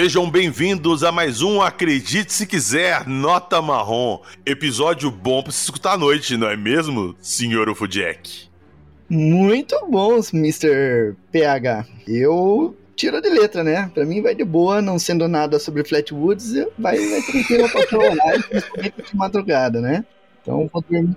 Sejam 0.00 0.30
bem-vindos 0.30 1.02
a 1.02 1.10
mais 1.10 1.42
um 1.42 1.60
Acredite 1.60 2.32
Se 2.32 2.46
Quiser, 2.46 3.04
Nota 3.08 3.60
Marrom. 3.60 4.20
Episódio 4.46 5.10
bom 5.10 5.42
pra 5.42 5.50
se 5.50 5.64
escutar 5.64 5.94
à 5.94 5.98
noite, 5.98 6.36
não 6.36 6.48
é 6.48 6.56
mesmo, 6.56 7.16
senhor 7.20 7.68
Jack? 7.88 8.48
Muito 9.10 9.76
bons, 9.90 10.32
Mr. 10.32 11.16
PH. 11.32 11.84
Eu 12.06 12.76
tiro 12.94 13.20
de 13.20 13.28
letra, 13.28 13.64
né? 13.64 13.90
Pra 13.92 14.06
mim 14.06 14.22
vai 14.22 14.36
de 14.36 14.44
boa, 14.44 14.80
não 14.80 15.00
sendo 15.00 15.26
nada 15.26 15.58
sobre 15.58 15.82
Flatwoods, 15.82 16.52
vai, 16.78 16.96
vai 16.96 17.20
tranquilo 17.20 17.68
pra 17.68 17.98
horário, 17.98 18.44
principalmente 18.48 19.02
de 19.02 19.16
madrugada, 19.16 19.80
né? 19.80 20.04
Então 20.40 20.70
vou 20.72 20.84
dormir 20.88 21.16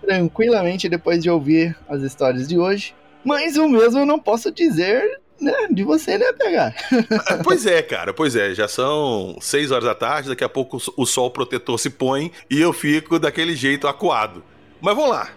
tranquilamente 0.00 0.88
depois 0.88 1.20
de 1.20 1.28
ouvir 1.28 1.76
as 1.88 2.00
histórias 2.02 2.46
de 2.46 2.56
hoje. 2.56 2.94
Mas 3.24 3.56
o 3.56 3.68
mesmo 3.68 3.98
eu 3.98 4.06
não 4.06 4.20
posso 4.20 4.52
dizer 4.52 5.19
né, 5.40 5.52
de 5.70 5.82
você, 5.82 6.18
né, 6.18 6.32
pegar? 6.32 6.74
pois 7.42 7.66
é, 7.66 7.82
cara, 7.82 8.12
pois 8.12 8.36
é. 8.36 8.54
Já 8.54 8.68
são 8.68 9.36
seis 9.40 9.70
horas 9.70 9.84
da 9.84 9.94
tarde, 9.94 10.28
daqui 10.28 10.44
a 10.44 10.48
pouco 10.48 10.78
o 10.96 11.06
sol 11.06 11.30
protetor 11.30 11.78
se 11.78 11.90
põe 11.90 12.30
e 12.50 12.60
eu 12.60 12.72
fico 12.72 13.18
daquele 13.18 13.54
jeito 13.56 13.88
acuado. 13.88 14.44
Mas 14.80 14.94
vamos 14.94 15.10
lá. 15.10 15.30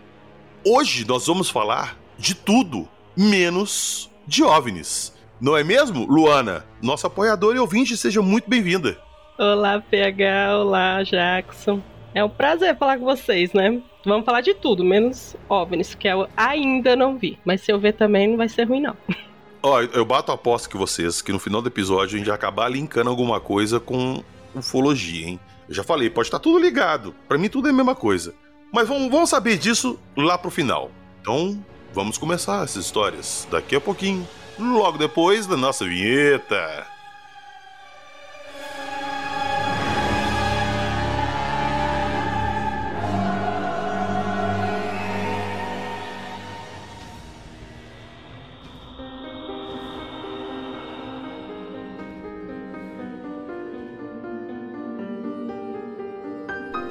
Hoje 0.65 1.05
nós 1.07 1.27
vamos 1.27 1.49
falar 1.49 1.97
de 2.17 2.35
tudo, 2.35 2.87
menos 3.17 4.09
de 4.25 4.43
OVNIs. 4.43 5.13
Não 5.39 5.57
é 5.57 5.63
mesmo, 5.63 6.05
Luana? 6.05 6.65
Nossa 6.81 7.07
apoiadora 7.07 7.57
e 7.57 7.59
ouvinte, 7.59 7.97
seja 7.97 8.21
muito 8.21 8.49
bem-vinda. 8.49 8.97
Olá, 9.37 9.81
PH. 9.81 10.57
Olá, 10.57 11.03
Jackson. 11.03 11.81
É 12.13 12.23
um 12.23 12.29
prazer 12.29 12.77
falar 12.77 12.97
com 12.97 13.05
vocês, 13.05 13.51
né? 13.51 13.81
Vamos 14.05 14.25
falar 14.25 14.41
de 14.41 14.53
tudo, 14.53 14.83
menos 14.83 15.35
OVNIs, 15.49 15.95
que 15.95 16.07
eu 16.07 16.27
ainda 16.37 16.95
não 16.95 17.17
vi. 17.17 17.39
Mas 17.43 17.61
se 17.61 17.71
eu 17.71 17.79
ver 17.79 17.93
também, 17.93 18.27
não 18.27 18.37
vai 18.37 18.47
ser 18.47 18.65
ruim, 18.65 18.81
não. 18.81 18.95
Ó, 19.65 19.79
eu 19.81 20.03
bato 20.03 20.29
a 20.29 20.35
aposta 20.35 20.67
que 20.67 20.75
vocês, 20.75 21.21
que 21.21 21.31
no 21.31 21.39
final 21.39 21.61
do 21.61 21.69
episódio 21.69 22.15
a 22.15 22.17
gente 22.17 22.27
vai 22.27 22.35
acabar 22.35 22.67
linkando 22.67 23.09
alguma 23.09 23.39
coisa 23.39 23.79
com 23.79 24.21
ufologia, 24.53 25.25
hein? 25.25 25.39
Eu 25.69 25.73
já 25.73 25.85
falei, 25.85 26.09
pode 26.09 26.27
estar 26.27 26.39
tudo 26.39 26.59
ligado. 26.59 27.15
Para 27.29 27.37
mim 27.37 27.47
tudo 27.47 27.69
é 27.69 27.71
a 27.71 27.73
mesma 27.73 27.95
coisa. 27.95 28.35
Mas 28.73 28.89
vamos, 28.89 29.09
vamos 29.09 29.29
saber 29.29 29.57
disso 29.57 29.97
lá 30.17 30.37
pro 30.37 30.51
final. 30.51 30.91
Então, 31.21 31.63
vamos 31.93 32.17
começar 32.17 32.65
essas 32.65 32.85
histórias 32.85 33.47
daqui 33.49 33.73
a 33.77 33.79
pouquinho, 33.79 34.27
logo 34.59 34.97
depois 34.97 35.47
da 35.47 35.55
nossa 35.55 35.85
vinheta. 35.85 36.85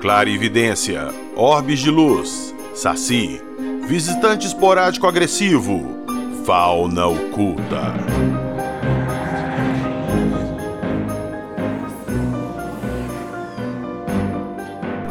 Clarividência, 0.03 1.15
orbes 1.37 1.79
de 1.79 1.89
luz, 1.89 2.53
saci, 2.75 3.41
visitante 3.87 4.49
esporádico 4.49 5.07
agressivo, 5.07 6.05
fauna 6.45 7.07
oculta. 7.07 7.95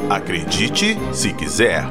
Acredite 0.09 0.97
se 1.13 1.31
quiser. 1.35 1.85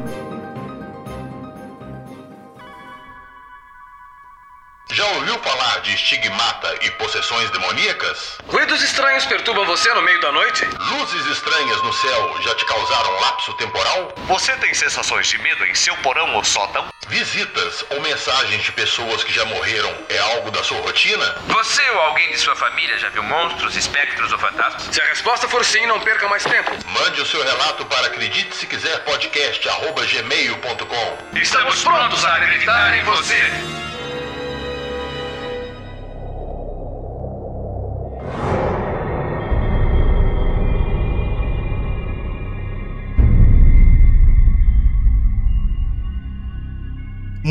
Possessões 7.41 7.51
demoníacas? 7.51 8.39
Ruídos 8.47 8.83
estranhos 8.83 9.25
perturbam 9.27 9.65
você 9.65 9.93
no 9.95 10.03
meio 10.03 10.21
da 10.21 10.31
noite? 10.33 10.65
Luzes 10.65 11.27
estranhas 11.27 11.83
no 11.83 11.93
céu 11.93 12.37
já 12.43 12.55
te 12.55 12.65
causaram 12.67 13.21
lapso 13.21 13.53
temporal? 13.55 14.12
Você 14.27 14.53
tem 14.56 14.75
sensações 14.75 15.27
de 15.28 15.39
medo 15.39 15.65
em 15.65 15.75
seu 15.75 15.97
porão 15.99 16.34
ou 16.34 16.45
sótão? 16.45 16.87
Visitas 17.09 17.84
ou 17.91 18.01
mensagens 18.01 18.62
de 18.62 18.73
pessoas 18.73 19.25
que 19.25 19.33
já 19.33 19.45
morreram 19.47 19.93
é 20.09 20.19
algo 20.19 20.51
da 20.51 20.62
sua 20.62 20.81
rotina? 20.81 21.37
Você 21.47 21.89
ou 21.91 22.01
alguém 22.01 22.31
de 22.31 22.39
sua 22.39 22.55
família 22.55 22.99
já 22.99 23.09
viu 23.09 23.23
monstros, 23.23 23.77
espectros 23.77 24.33
ou 24.33 24.39
fantasmas? 24.39 24.83
Se 24.95 25.01
a 25.01 25.07
resposta 25.07 25.49
for 25.49 25.65
sim, 25.65 25.87
não 25.87 26.01
perca 26.01 26.28
mais 26.28 26.45
tempo. 26.45 26.71
Mande 26.87 27.21
o 27.21 27.27
seu 27.27 27.43
relato 27.43 27.84
para 27.87 28.07
acredite 28.07 28.55
se 28.55 28.67
quiser 28.67 29.05
podcast 29.05 29.69
gmail.com. 29.69 31.39
Estamos 31.39 31.83
prontos 31.83 32.25
a 32.25 32.37
acreditar 32.37 32.99
em 32.99 33.03
você. 33.05 33.90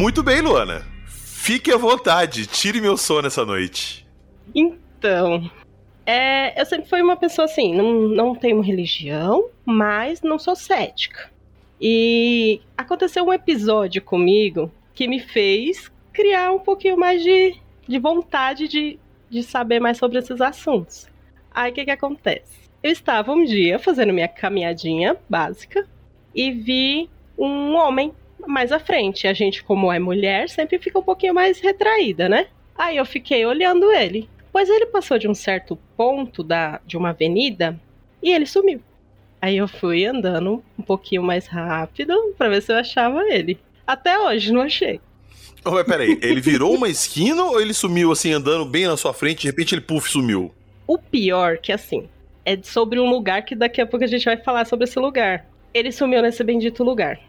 Muito 0.09 0.23
bem, 0.23 0.41
Luana. 0.41 0.83
Fique 1.05 1.71
à 1.71 1.77
vontade, 1.77 2.47
tire 2.47 2.81
meu 2.81 2.97
sono 2.97 3.27
essa 3.27 3.45
noite. 3.45 4.07
Então, 4.55 5.51
é, 6.03 6.59
eu 6.59 6.65
sempre 6.65 6.89
fui 6.89 6.99
uma 6.99 7.15
pessoa 7.15 7.45
assim, 7.45 7.75
não, 7.75 8.07
não 8.07 8.33
tenho 8.33 8.59
religião, 8.59 9.49
mas 9.63 10.23
não 10.23 10.39
sou 10.39 10.55
cética. 10.55 11.29
E 11.79 12.59
aconteceu 12.75 13.23
um 13.23 13.31
episódio 13.31 14.01
comigo 14.01 14.71
que 14.95 15.07
me 15.07 15.19
fez 15.19 15.91
criar 16.11 16.53
um 16.53 16.59
pouquinho 16.59 16.97
mais 16.97 17.21
de, 17.21 17.55
de 17.87 17.99
vontade 17.99 18.67
de, 18.67 18.97
de 19.29 19.43
saber 19.43 19.79
mais 19.79 19.99
sobre 19.99 20.17
esses 20.17 20.41
assuntos. 20.41 21.07
Aí 21.51 21.69
o 21.69 21.73
que, 21.75 21.85
que 21.85 21.91
acontece? 21.91 22.67
Eu 22.81 22.91
estava 22.91 23.31
um 23.31 23.45
dia 23.45 23.77
fazendo 23.77 24.11
minha 24.11 24.27
caminhadinha 24.27 25.15
básica 25.29 25.87
e 26.33 26.51
vi 26.51 27.07
um 27.37 27.75
homem 27.75 28.11
mais 28.47 28.71
à 28.71 28.79
frente. 28.79 29.27
A 29.27 29.33
gente, 29.33 29.63
como 29.63 29.91
é 29.91 29.99
mulher, 29.99 30.49
sempre 30.49 30.79
fica 30.79 30.99
um 30.99 31.03
pouquinho 31.03 31.33
mais 31.33 31.59
retraída, 31.59 32.29
né? 32.29 32.47
Aí 32.77 32.97
eu 32.97 33.05
fiquei 33.05 33.45
olhando 33.45 33.91
ele. 33.91 34.29
Pois 34.51 34.69
ele 34.69 34.87
passou 34.87 35.17
de 35.19 35.27
um 35.27 35.33
certo 35.33 35.77
ponto 35.95 36.41
da, 36.41 36.79
de 36.85 36.97
uma 36.97 37.09
avenida 37.09 37.79
e 38.21 38.31
ele 38.31 38.45
sumiu. 38.45 38.81
Aí 39.41 39.57
eu 39.57 39.67
fui 39.67 40.05
andando 40.05 40.63
um 40.77 40.81
pouquinho 40.81 41.23
mais 41.23 41.47
rápido 41.47 42.13
para 42.37 42.49
ver 42.49 42.61
se 42.61 42.71
eu 42.71 42.77
achava 42.77 43.21
ele. 43.29 43.59
Até 43.85 44.19
hoje 44.19 44.51
não 44.51 44.61
achei. 44.61 44.99
Oh, 45.63 45.71
mas 45.71 45.85
peraí, 45.85 46.17
ele 46.21 46.41
virou 46.41 46.73
uma 46.73 46.89
esquina 46.89 47.43
ou 47.43 47.61
ele 47.61 47.73
sumiu 47.73 48.11
assim, 48.11 48.31
andando 48.31 48.65
bem 48.65 48.87
na 48.87 48.97
sua 48.97 49.13
frente, 49.13 49.41
de 49.41 49.47
repente 49.47 49.75
ele 49.75 49.81
puff 49.81 50.09
sumiu? 50.09 50.53
O 50.87 50.97
pior 50.97 51.57
que 51.57 51.71
assim, 51.71 52.07
é 52.45 52.57
sobre 52.63 52.99
um 52.99 53.09
lugar 53.09 53.43
que 53.43 53.55
daqui 53.55 53.81
a 53.81 53.85
pouco 53.85 54.03
a 54.03 54.07
gente 54.07 54.25
vai 54.25 54.37
falar 54.37 54.65
sobre 54.65 54.85
esse 54.85 54.97
lugar. 54.97 55.45
Ele 55.73 55.91
sumiu 55.91 56.21
nesse 56.21 56.43
bendito 56.43 56.83
lugar 56.83 57.19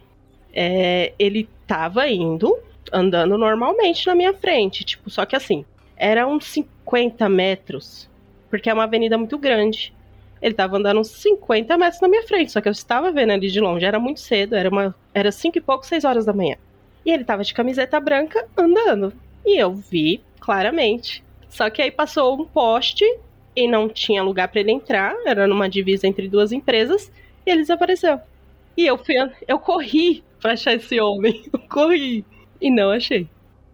é, 0.52 1.12
ele 1.18 1.48
tava 1.66 2.08
indo, 2.08 2.58
andando 2.92 3.38
normalmente 3.38 4.06
na 4.06 4.14
minha 4.14 4.32
frente, 4.34 4.84
tipo, 4.84 5.10
só 5.10 5.24
que 5.24 5.36
assim, 5.36 5.64
era 5.96 6.26
uns 6.26 6.46
50 6.46 7.28
metros, 7.28 8.08
porque 8.48 8.70
é 8.70 8.74
uma 8.74 8.84
avenida 8.84 9.16
muito 9.16 9.38
grande. 9.38 9.94
Ele 10.41 10.54
tava 10.54 10.78
andando 10.78 11.00
uns 11.00 11.08
50 11.08 11.76
metros 11.76 12.00
na 12.00 12.08
minha 12.08 12.22
frente, 12.22 12.50
só 12.50 12.60
que 12.60 12.68
eu 12.68 12.72
estava 12.72 13.12
vendo 13.12 13.32
ali 13.32 13.50
de 13.50 13.60
longe, 13.60 13.84
era 13.84 14.00
muito 14.00 14.20
cedo, 14.20 14.54
era 14.54 14.70
uma 14.70 14.94
era 15.12 15.30
cinco 15.30 15.58
e 15.58 15.60
pouco, 15.60 15.86
seis 15.86 16.04
horas 16.04 16.24
da 16.24 16.32
manhã. 16.32 16.56
E 17.04 17.10
ele 17.10 17.24
tava 17.24 17.44
de 17.44 17.53
camiseta 17.53 18.00
branca 18.00 18.46
andando, 18.56 19.12
e 19.44 19.60
eu 19.60 19.74
vi 19.74 20.22
claramente. 20.41 21.22
Só 21.48 21.68
que 21.68 21.82
aí 21.82 21.91
passou 21.91 22.41
um 22.41 22.44
poste 22.44 23.04
e 23.54 23.68
não 23.68 23.88
tinha 23.88 24.22
lugar 24.22 24.48
para 24.48 24.60
ele 24.60 24.72
entrar, 24.72 25.14
era 25.26 25.46
numa 25.46 25.68
divisa 25.68 26.06
entre 26.06 26.28
duas 26.28 26.53
empresas, 26.53 27.12
e 27.44 27.50
ele 27.50 27.60
desapareceu. 27.60 28.20
E 28.76 28.86
eu 28.86 28.96
fui, 28.96 29.16
eu 29.46 29.58
corri 29.58 30.24
pra 30.41 30.53
achar 30.53 30.75
esse 30.75 31.01
homem. 31.01 31.45
Eu 31.53 31.60
corri 31.69 32.25
e 32.60 32.71
não 32.71 32.91
achei. 32.91 33.28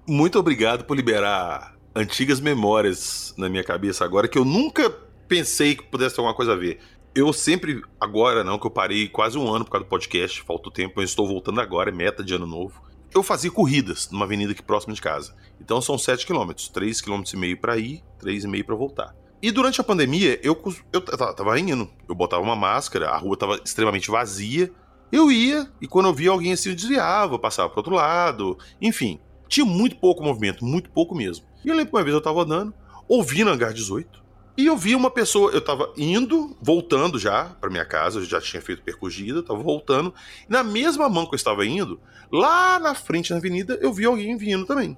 Muito 0.07 0.39
obrigado 0.39 0.85
por 0.85 0.97
liberar 0.97 1.75
antigas 1.95 2.41
memórias 2.41 3.35
na 3.39 3.49
minha 3.49 3.65
cabeça 3.65 4.05
agora 4.05 4.29
que 4.29 4.39
eu 4.39 4.45
nunca 4.45 4.91
pensei 5.27 5.75
que 5.75 5.83
pudesse 5.83 6.15
ter 6.15 6.21
alguma 6.21 6.37
coisa 6.37 6.53
a 6.53 6.57
ver. 6.57 6.79
Eu 7.15 7.33
sempre, 7.33 7.83
agora 7.99 8.45
não, 8.45 8.59
que 8.59 8.67
eu 8.67 8.71
parei 8.71 9.09
quase 9.09 9.39
um 9.39 9.49
ano 9.53 9.65
por 9.65 9.71
causa 9.71 9.87
do 9.87 9.89
podcast, 9.89 10.43
falta 10.43 10.69
o 10.69 10.73
tempo, 10.73 11.01
eu 11.01 11.05
estou 11.05 11.27
voltando 11.27 11.61
agora, 11.61 11.89
é 11.89 11.93
meta 11.93 12.23
de 12.23 12.35
ano 12.35 12.47
novo. 12.47 12.83
Eu 13.15 13.23
fazia 13.23 13.51
corridas 13.51 14.11
numa 14.11 14.27
avenida 14.27 14.53
aqui 14.53 14.63
próxima 14.63 14.93
de 14.93 15.01
casa. 15.01 15.35
Então 15.59 15.81
são 15.81 15.97
7 15.97 16.27
km, 16.27 16.53
3 16.73 17.01
km 17.01 17.23
e 17.33 17.37
meio 17.37 17.57
para 17.57 17.79
ir, 17.79 18.03
3,5 18.21 18.65
para 18.65 18.75
voltar. 18.75 19.17
E 19.41 19.51
durante 19.51 19.81
a 19.81 19.85
pandemia, 19.85 20.39
eu, 20.43 20.61
eu, 20.93 21.03
eu 21.03 21.35
tava 21.35 21.59
indo. 21.59 21.89
Eu 22.09 22.15
botava 22.15 22.43
uma 22.43 22.57
máscara, 22.57 23.09
a 23.09 23.17
rua 23.17 23.37
tava 23.37 23.61
extremamente 23.65 24.11
vazia, 24.11 24.71
eu 25.11 25.31
ia, 25.31 25.71
e 25.81 25.87
quando 25.87 26.07
eu 26.07 26.15
via 26.15 26.31
alguém 26.31 26.53
assim, 26.53 26.71
eu 26.71 26.75
desviava, 26.75 27.39
passava 27.39 27.71
para 27.71 27.81
outro 27.81 27.95
lado, 27.95 28.59
enfim. 28.81 29.21
Tinha 29.49 29.65
muito 29.65 29.97
pouco 29.97 30.23
movimento, 30.23 30.65
muito 30.65 30.91
pouco 30.91 31.15
mesmo. 31.15 31.47
E 31.65 31.69
eu 31.69 31.75
lembro 31.75 31.91
que 31.91 31.97
uma 31.97 32.05
vez 32.05 32.15
eu 32.15 32.21
tava 32.21 32.43
andando, 32.43 32.75
ouvi 33.09 33.45
no 33.45 33.51
hangar 33.51 33.73
18, 33.73 34.25
e 34.57 34.67
eu 34.67 34.77
vi 34.77 34.95
uma 34.95 35.11
pessoa, 35.11 35.53
eu 35.53 35.61
tava 35.61 35.93
indo, 35.97 36.57
voltando 36.63 37.19
já 37.19 37.45
para 37.61 37.69
minha 37.69 37.85
casa, 37.85 38.19
eu 38.19 38.25
já 38.25 38.41
tinha 38.41 38.63
feito 38.63 38.83
percurso 38.83 39.43
tava 39.43 39.63
voltando, 39.63 40.15
na 40.49 40.65
mesma 40.65 41.09
mão 41.09 41.27
que 41.27 41.35
eu 41.35 41.37
estava 41.37 41.65
indo, 41.67 42.01
lá 42.33 42.79
na 42.79 42.95
frente 42.95 43.31
na 43.31 43.37
avenida, 43.37 43.79
eu 43.83 43.93
vi 43.93 44.07
alguém 44.07 44.37
vindo 44.37 44.65
também. 44.65 44.97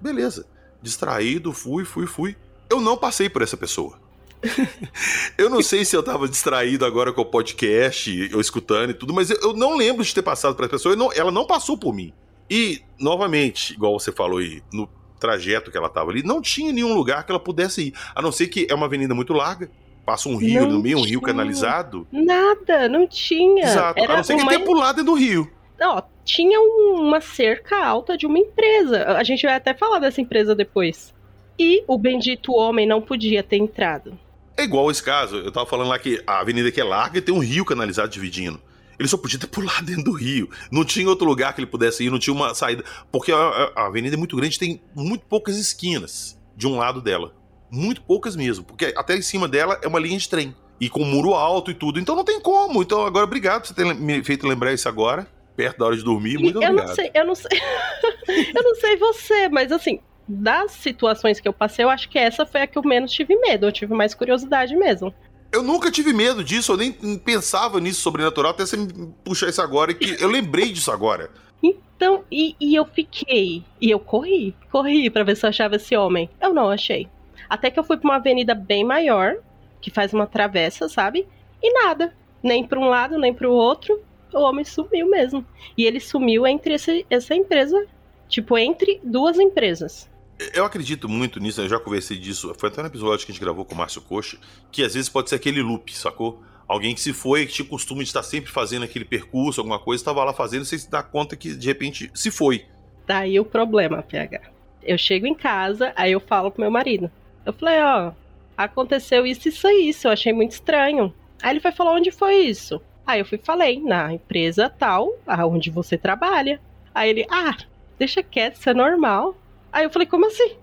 Beleza. 0.00 0.46
Distraído, 0.82 1.52
fui, 1.52 1.84
fui, 1.84 2.06
fui. 2.06 2.36
Eu 2.68 2.80
não 2.80 2.96
passei 2.96 3.28
por 3.28 3.42
essa 3.42 3.56
pessoa. 3.56 3.98
eu 5.38 5.48
não 5.50 5.62
sei 5.62 5.84
se 5.84 5.96
eu 5.96 6.02
tava 6.02 6.28
distraído 6.28 6.84
agora 6.84 7.12
com 7.12 7.20
o 7.22 7.24
podcast, 7.26 8.28
eu 8.30 8.40
escutando 8.40 8.90
e 8.90 8.94
tudo, 8.94 9.12
mas 9.14 9.30
eu, 9.30 9.36
eu 9.42 9.52
não 9.52 9.76
lembro 9.76 10.04
de 10.04 10.14
ter 10.14 10.22
passado 10.22 10.54
para 10.54 10.66
as 10.66 10.70
pessoas. 10.70 10.96
Não, 10.96 11.12
ela 11.12 11.30
não 11.30 11.46
passou 11.46 11.76
por 11.78 11.94
mim. 11.94 12.12
E, 12.50 12.80
novamente, 13.00 13.74
igual 13.74 13.98
você 13.98 14.12
falou 14.12 14.38
aí, 14.38 14.62
no 14.72 14.88
trajeto 15.18 15.70
que 15.70 15.76
ela 15.76 15.88
tava 15.88 16.10
ali, 16.10 16.22
não 16.22 16.40
tinha 16.40 16.72
nenhum 16.72 16.94
lugar 16.94 17.24
que 17.24 17.32
ela 17.32 17.40
pudesse 17.40 17.88
ir. 17.88 17.94
A 18.14 18.22
não 18.22 18.30
ser 18.30 18.48
que 18.48 18.66
é 18.70 18.74
uma 18.74 18.86
avenida 18.86 19.14
muito 19.14 19.32
larga, 19.32 19.70
passa 20.04 20.28
um 20.28 20.36
rio 20.36 20.62
Não 20.62 20.72
no 20.74 20.82
meio, 20.82 20.96
um 20.98 21.00
tinha. 21.00 21.10
rio 21.10 21.20
canalizado. 21.20 22.06
Nada, 22.12 22.88
não 22.88 23.06
tinha. 23.06 23.64
Exato. 23.64 23.98
Era 23.98 24.14
a 24.14 24.16
não 24.18 24.24
ser 24.24 24.36
que 24.36 24.42
uma 24.42 24.52
tenha 24.52 24.64
pulado 24.64 24.96
dentro 24.98 25.12
do 25.12 25.18
rio. 25.18 25.50
Ó, 25.82 26.02
tinha 26.24 26.60
um- 26.60 27.00
uma 27.00 27.20
cerca 27.20 27.84
alta 27.84 28.16
de 28.16 28.26
uma 28.26 28.38
empresa. 28.38 29.04
A 29.08 29.24
gente 29.24 29.42
vai 29.44 29.54
até 29.56 29.74
falar 29.74 29.98
dessa 29.98 30.20
empresa 30.20 30.54
depois. 30.54 31.12
E 31.58 31.82
o 31.88 31.98
bendito 31.98 32.52
homem 32.52 32.86
não 32.86 33.00
podia 33.02 33.42
ter 33.42 33.56
entrado. 33.56 34.18
É 34.56 34.62
igual 34.64 34.90
esse 34.90 35.02
caso. 35.02 35.36
Eu 35.36 35.52
tava 35.52 35.66
falando 35.66 35.88
lá 35.88 35.98
que 35.98 36.22
a 36.26 36.40
avenida 36.40 36.68
aqui 36.68 36.80
é 36.80 36.84
larga 36.84 37.18
e 37.18 37.22
tem 37.22 37.34
um 37.34 37.38
rio 37.40 37.64
canalizado 37.64 38.08
dividindo. 38.08 38.60
Ele 38.98 39.08
só 39.08 39.16
podia 39.18 39.38
ter 39.38 39.46
pulado 39.48 39.84
dentro 39.84 40.04
do 40.04 40.12
rio. 40.12 40.48
Não 40.70 40.84
tinha 40.84 41.08
outro 41.08 41.26
lugar 41.26 41.52
que 41.54 41.60
ele 41.60 41.66
pudesse 41.66 42.04
ir, 42.04 42.10
não 42.10 42.18
tinha 42.18 42.32
uma 42.34 42.54
saída. 42.54 42.82
Porque 43.12 43.30
a, 43.32 43.36
a- 43.36 43.86
avenida 43.86 44.16
é 44.16 44.18
muito 44.18 44.36
grande, 44.36 44.58
tem 44.58 44.80
muito 44.94 45.24
poucas 45.26 45.56
esquinas 45.58 46.38
de 46.56 46.66
um 46.66 46.76
lado 46.78 47.00
dela. 47.02 47.34
Muito 47.70 48.00
poucas 48.02 48.34
mesmo. 48.36 48.64
Porque 48.64 48.94
até 48.96 49.16
em 49.16 49.22
cima 49.22 49.46
dela 49.46 49.78
é 49.82 49.88
uma 49.88 49.98
linha 49.98 50.18
de 50.18 50.28
trem. 50.28 50.54
E 50.80 50.88
com 50.88 51.04
muro 51.04 51.34
alto 51.34 51.70
e 51.70 51.74
tudo. 51.74 51.98
Então 52.00 52.14
não 52.16 52.24
tem 52.24 52.40
como. 52.40 52.82
Então 52.82 53.04
agora, 53.04 53.24
obrigado 53.24 53.62
por 53.62 53.68
você 53.68 53.74
ter 53.74 53.94
me 53.94 54.22
feito 54.24 54.46
lembrar 54.46 54.72
isso 54.72 54.88
agora. 54.88 55.26
Perto 55.56 55.78
da 55.78 55.86
hora 55.86 55.96
de 55.96 56.02
dormir. 56.04 56.38
Muito 56.38 56.62
eu 56.62 56.68
obrigado. 56.70 56.88
não 56.88 56.94
sei, 56.94 57.10
eu 57.14 57.26
não 57.26 57.34
sei. 57.34 57.50
eu 58.54 58.62
não 58.62 58.74
sei 58.76 58.96
você, 58.96 59.48
mas 59.48 59.72
assim, 59.72 60.00
das 60.28 60.72
situações 60.72 61.38
que 61.40 61.46
eu 61.48 61.52
passei, 61.52 61.84
eu 61.84 61.90
acho 61.90 62.08
que 62.08 62.18
essa 62.18 62.44
foi 62.44 62.62
a 62.62 62.66
que 62.66 62.76
eu 62.78 62.82
menos 62.82 63.12
tive 63.12 63.36
medo. 63.36 63.66
Eu 63.66 63.72
tive 63.72 63.94
mais 63.94 64.14
curiosidade 64.14 64.74
mesmo. 64.76 65.14
Eu 65.52 65.62
nunca 65.62 65.90
tive 65.90 66.12
medo 66.12 66.42
disso, 66.42 66.72
eu 66.72 66.76
nem 66.76 66.92
pensava 66.92 67.80
nisso 67.80 68.00
sobrenatural, 68.00 68.50
até 68.50 68.66
você 68.66 68.76
me 68.76 68.88
puxar 69.24 69.48
isso 69.48 69.62
agora, 69.62 69.94
que 69.94 70.20
eu 70.20 70.28
lembrei 70.28 70.72
disso 70.72 70.90
agora. 70.90 71.30
Então, 71.62 72.24
e, 72.30 72.54
e 72.60 72.74
eu 72.74 72.84
fiquei. 72.84 73.64
E 73.80 73.90
eu 73.90 73.98
corri. 73.98 74.54
Corri 74.70 75.08
pra 75.08 75.24
ver 75.24 75.36
se 75.36 75.46
eu 75.46 75.48
achava 75.50 75.76
esse 75.76 75.96
homem. 75.96 76.28
Eu 76.40 76.52
não 76.52 76.68
achei. 76.68 77.08
Até 77.48 77.70
que 77.70 77.78
eu 77.78 77.84
fui 77.84 77.96
pra 77.96 78.08
uma 78.10 78.16
avenida 78.16 78.54
bem 78.54 78.84
maior, 78.84 79.36
que 79.80 79.90
faz 79.90 80.12
uma 80.12 80.26
travessa, 80.26 80.88
sabe? 80.88 81.26
E 81.62 81.72
nada. 81.72 82.12
Nem 82.42 82.66
pra 82.66 82.78
um 82.78 82.84
lado, 82.88 83.18
nem 83.18 83.32
pro 83.32 83.50
outro. 83.52 83.98
O 84.34 84.40
homem 84.40 84.64
sumiu 84.64 85.08
mesmo. 85.08 85.46
E 85.78 85.84
ele 85.84 86.00
sumiu 86.00 86.46
entre 86.46 86.74
esse- 86.74 87.06
essa 87.08 87.34
empresa. 87.34 87.86
Tipo, 88.28 88.58
entre 88.58 89.00
duas 89.02 89.38
empresas. 89.38 90.10
Eu 90.52 90.64
acredito 90.64 91.08
muito 91.08 91.40
nisso, 91.40 91.62
eu 91.62 91.68
já 91.68 91.78
conversei 91.78 92.18
disso, 92.18 92.54
foi 92.58 92.68
até 92.68 92.82
no 92.82 92.88
episódio 92.88 93.24
que 93.24 93.32
a 93.32 93.34
gente 93.34 93.42
gravou 93.42 93.64
com 93.64 93.74
o 93.74 93.78
Márcio 93.78 94.02
Coxa, 94.02 94.36
que 94.70 94.82
às 94.82 94.92
vezes 94.92 95.08
pode 95.08 95.30
ser 95.30 95.36
aquele 95.36 95.62
loop, 95.62 95.96
sacou? 95.96 96.42
Alguém 96.68 96.94
que 96.94 97.00
se 97.00 97.12
foi, 97.12 97.46
que 97.46 97.52
tinha 97.52 97.66
costume 97.66 98.02
de 98.02 98.08
estar 98.08 98.22
sempre 98.22 98.50
fazendo 98.50 98.82
aquele 98.82 99.04
percurso, 99.04 99.60
alguma 99.60 99.78
coisa, 99.78 100.00
estava 100.00 100.22
lá 100.24 100.34
fazendo, 100.34 100.64
sem 100.64 100.78
se 100.78 100.90
dar 100.90 101.04
conta 101.04 101.36
que 101.36 101.54
de 101.54 101.66
repente 101.66 102.10
se 102.12 102.30
foi. 102.30 102.66
Daí 103.06 103.38
o 103.38 103.44
problema, 103.44 104.02
PH. 104.02 104.40
Eu 104.82 104.98
chego 104.98 105.26
em 105.26 105.34
casa, 105.34 105.92
aí 105.96 106.12
eu 106.12 106.20
falo 106.20 106.50
pro 106.50 106.60
meu 106.60 106.70
marido. 106.70 107.10
Eu 107.44 107.52
falei, 107.52 107.80
ó, 107.80 108.12
aconteceu 108.56 109.24
isso, 109.24 109.48
isso 109.48 109.66
e 109.68 109.88
isso, 109.88 110.06
eu 110.06 110.12
achei 110.12 110.32
muito 110.32 110.52
estranho. 110.52 111.14
Aí 111.42 111.52
ele 111.52 111.60
foi 111.60 111.72
falar 111.72 111.92
onde 111.92 112.10
foi 112.10 112.34
isso. 112.40 112.82
Aí 113.06 113.20
eu 113.20 113.24
fui 113.24 113.38
falei, 113.38 113.80
na 113.80 114.12
empresa 114.12 114.68
tal, 114.68 115.12
aonde 115.26 115.70
você 115.70 115.96
trabalha. 115.96 116.60
Aí 116.92 117.10
ele, 117.10 117.26
ah, 117.30 117.56
deixa 117.96 118.22
quieto, 118.22 118.56
isso 118.56 118.68
é 118.68 118.74
normal. 118.74 119.36
Aí 119.76 119.84
eu 119.84 119.90
falei, 119.90 120.08
como 120.08 120.26
assim? 120.26 120.56